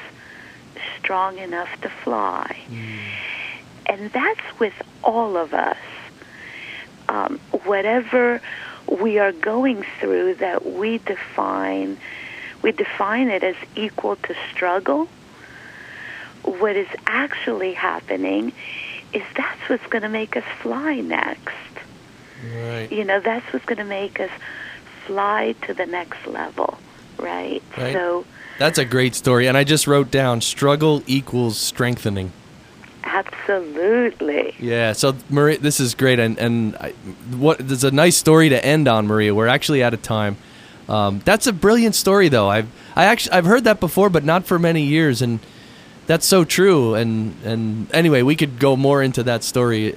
strong 0.98 1.38
enough 1.38 1.80
to 1.82 1.88
fly. 1.88 2.56
And 3.86 4.10
that's 4.12 4.58
with 4.58 4.74
all 5.02 5.36
of 5.36 5.52
us. 5.54 5.76
Um, 7.08 7.38
whatever 7.64 8.40
we 8.88 9.18
are 9.18 9.32
going 9.32 9.84
through 10.00 10.36
that 10.36 10.64
we 10.66 10.98
define, 10.98 11.98
we 12.62 12.72
define 12.72 13.28
it 13.28 13.44
as 13.44 13.56
equal 13.76 14.16
to 14.16 14.34
struggle. 14.50 15.08
What 16.44 16.76
is 16.76 16.88
actually 17.06 17.74
happening 17.74 18.52
is 19.12 19.22
that's 19.36 19.68
what's 19.68 19.86
going 19.86 20.02
to 20.02 20.08
make 20.08 20.36
us 20.36 20.44
fly 20.60 21.00
next. 21.00 21.54
right. 22.54 22.88
You 22.90 23.04
know, 23.04 23.20
that's 23.20 23.50
what's 23.52 23.64
going 23.64 23.78
to 23.78 23.84
make 23.84 24.18
us 24.18 24.30
fly 25.06 25.54
to 25.66 25.74
the 25.74 25.86
next 25.86 26.26
level, 26.26 26.78
right? 27.18 27.62
Right. 27.76 27.92
So, 27.92 28.24
That's 28.58 28.78
a 28.78 28.84
great 28.84 29.14
story. 29.14 29.46
And 29.48 29.56
I 29.56 29.64
just 29.64 29.86
wrote 29.86 30.10
down 30.10 30.40
struggle 30.40 31.02
equals 31.06 31.56
strengthening. 31.58 32.32
absolutely. 33.02 34.54
Yeah. 34.58 34.92
So 34.92 35.14
Maria, 35.30 35.58
this 35.58 35.80
is 35.80 35.94
great, 35.94 36.18
and 36.18 36.38
and 36.38 36.76
I, 36.76 36.90
what 37.36 37.58
there's 37.58 37.84
a 37.84 37.90
nice 37.90 38.16
story 38.16 38.48
to 38.48 38.64
end 38.64 38.88
on, 38.88 39.06
Maria. 39.06 39.34
We're 39.34 39.46
actually 39.48 39.82
out 39.82 39.94
of 39.94 40.02
time. 40.02 40.36
Um, 40.88 41.20
that's 41.24 41.46
a 41.46 41.52
brilliant 41.52 41.94
story, 41.94 42.28
though. 42.28 42.48
I've 42.48 42.68
I 42.96 43.04
actually 43.04 43.32
I've 43.32 43.46
heard 43.46 43.64
that 43.64 43.80
before, 43.80 44.10
but 44.10 44.24
not 44.24 44.44
for 44.46 44.58
many 44.58 44.82
years, 44.82 45.22
and 45.22 45.40
that's 46.06 46.26
so 46.26 46.44
true. 46.44 46.94
And 46.94 47.34
and 47.44 47.92
anyway, 47.94 48.22
we 48.22 48.36
could 48.36 48.58
go 48.58 48.76
more 48.76 49.02
into 49.02 49.22
that 49.24 49.44
story 49.44 49.94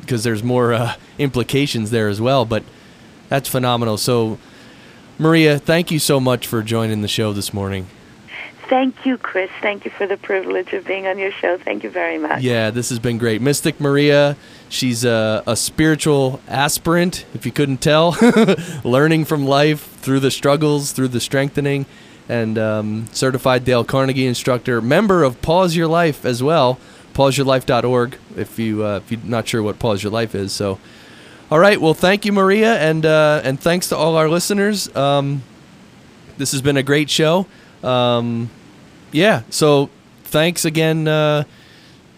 because 0.00 0.24
there's 0.24 0.42
more 0.42 0.72
uh, 0.72 0.94
implications 1.18 1.90
there 1.90 2.08
as 2.08 2.20
well. 2.20 2.44
But 2.44 2.62
that's 3.28 3.48
phenomenal. 3.48 3.96
So, 3.96 4.38
Maria, 5.18 5.58
thank 5.58 5.90
you 5.90 5.98
so 5.98 6.20
much 6.20 6.46
for 6.46 6.62
joining 6.62 7.02
the 7.02 7.08
show 7.08 7.32
this 7.32 7.54
morning. 7.54 7.86
Thank 8.68 9.06
you, 9.06 9.16
Chris. 9.16 9.50
Thank 9.62 9.84
you 9.84 9.92
for 9.92 10.08
the 10.08 10.16
privilege 10.16 10.72
of 10.72 10.84
being 10.84 11.06
on 11.06 11.18
your 11.18 11.30
show. 11.30 11.56
Thank 11.56 11.84
you 11.84 11.90
very 11.90 12.18
much. 12.18 12.42
Yeah, 12.42 12.70
this 12.70 12.88
has 12.88 12.98
been 12.98 13.16
great. 13.16 13.40
Mystic 13.40 13.80
Maria, 13.80 14.36
she's 14.68 15.04
a, 15.04 15.44
a 15.46 15.54
spiritual 15.54 16.40
aspirant, 16.48 17.24
if 17.32 17.46
you 17.46 17.52
couldn't 17.52 17.78
tell, 17.78 18.16
learning 18.84 19.24
from 19.24 19.46
life 19.46 19.96
through 20.00 20.18
the 20.18 20.32
struggles, 20.32 20.90
through 20.90 21.08
the 21.08 21.20
strengthening, 21.20 21.86
and 22.28 22.58
um, 22.58 23.06
certified 23.12 23.64
Dale 23.64 23.84
Carnegie 23.84 24.26
instructor, 24.26 24.80
member 24.80 25.22
of 25.22 25.40
Pause 25.42 25.76
Your 25.76 25.88
Life 25.88 26.24
as 26.24 26.42
well, 26.42 26.80
pauseyourlife.org, 27.14 28.18
if, 28.36 28.58
you, 28.58 28.84
uh, 28.84 28.96
if 28.96 29.12
you're 29.12 29.20
not 29.22 29.46
sure 29.46 29.62
what 29.62 29.78
Pause 29.78 30.02
Your 30.02 30.12
Life 30.12 30.34
is. 30.34 30.52
So, 30.52 30.80
all 31.50 31.58
right, 31.58 31.80
well, 31.80 31.94
thank 31.94 32.24
you, 32.24 32.32
Maria, 32.32 32.76
and, 32.78 33.04
uh, 33.06 33.40
and 33.44 33.60
thanks 33.60 33.88
to 33.90 33.96
all 33.96 34.16
our 34.16 34.28
listeners. 34.28 34.94
Um, 34.96 35.42
this 36.38 36.52
has 36.52 36.62
been 36.62 36.76
a 36.76 36.82
great 36.82 37.08
show. 37.08 37.46
Um, 37.82 38.50
yeah, 39.12 39.42
so 39.50 39.90
thanks 40.24 40.64
again. 40.64 41.06
Uh, 41.06 41.44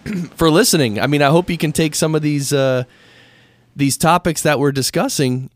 for 0.37 0.51
listening. 0.51 1.01
I 1.01 1.07
mean, 1.07 1.23
I 1.23 1.29
hope 1.29 1.51
you 1.51 1.59
can 1.59 1.73
take 1.73 1.95
some 1.95 2.15
of 2.15 2.23
these 2.23 2.53
uh, 2.53 2.85
these 3.77 3.97
topics 3.97 4.43
that 4.43 4.59
we're 4.59 4.73
discussing 4.73 5.51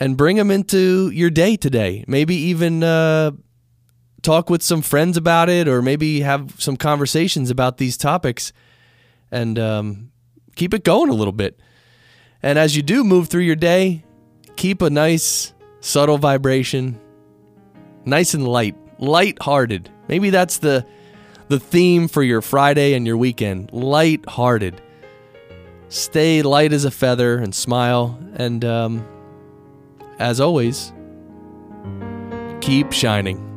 and 0.00 0.16
bring 0.16 0.36
them 0.36 0.50
into 0.50 1.10
your 1.10 1.30
day 1.30 1.56
today. 1.56 2.04
Maybe 2.06 2.34
even 2.34 2.82
uh, 2.82 3.32
talk 4.22 4.50
with 4.50 4.62
some 4.62 4.82
friends 4.82 5.16
about 5.16 5.48
it, 5.48 5.68
or 5.68 5.82
maybe 5.82 6.20
have 6.20 6.60
some 6.60 6.76
conversations 6.76 7.50
about 7.50 7.78
these 7.78 7.96
topics, 7.96 8.52
and 9.30 9.58
um, 9.58 10.12
keep 10.56 10.74
it 10.74 10.84
going 10.84 11.10
a 11.10 11.14
little 11.14 11.32
bit. 11.32 11.58
And 12.42 12.58
as 12.58 12.76
you 12.76 12.82
do 12.82 13.04
move 13.04 13.28
through 13.28 13.42
your 13.42 13.56
day, 13.56 14.04
keep 14.56 14.82
a 14.82 14.90
nice 14.90 15.52
subtle 15.80 16.18
vibration, 16.18 17.00
nice 18.04 18.34
and 18.34 18.46
light, 18.46 18.76
light-hearted. 18.98 19.90
Maybe 20.08 20.30
that's 20.30 20.58
the 20.58 20.86
the 21.48 21.60
theme 21.60 22.08
for 22.08 22.22
your 22.22 22.40
Friday 22.40 22.94
and 22.94 23.06
your 23.06 23.16
weekend 23.16 23.70
light-hearted. 23.72 24.80
Stay 25.88 26.40
light 26.40 26.72
as 26.72 26.86
a 26.86 26.90
feather 26.90 27.36
and 27.36 27.54
smile. 27.54 28.18
And 28.34 28.64
um, 28.64 29.06
as 30.18 30.40
always, 30.40 30.92
keep 32.62 32.92
shining. 32.92 33.51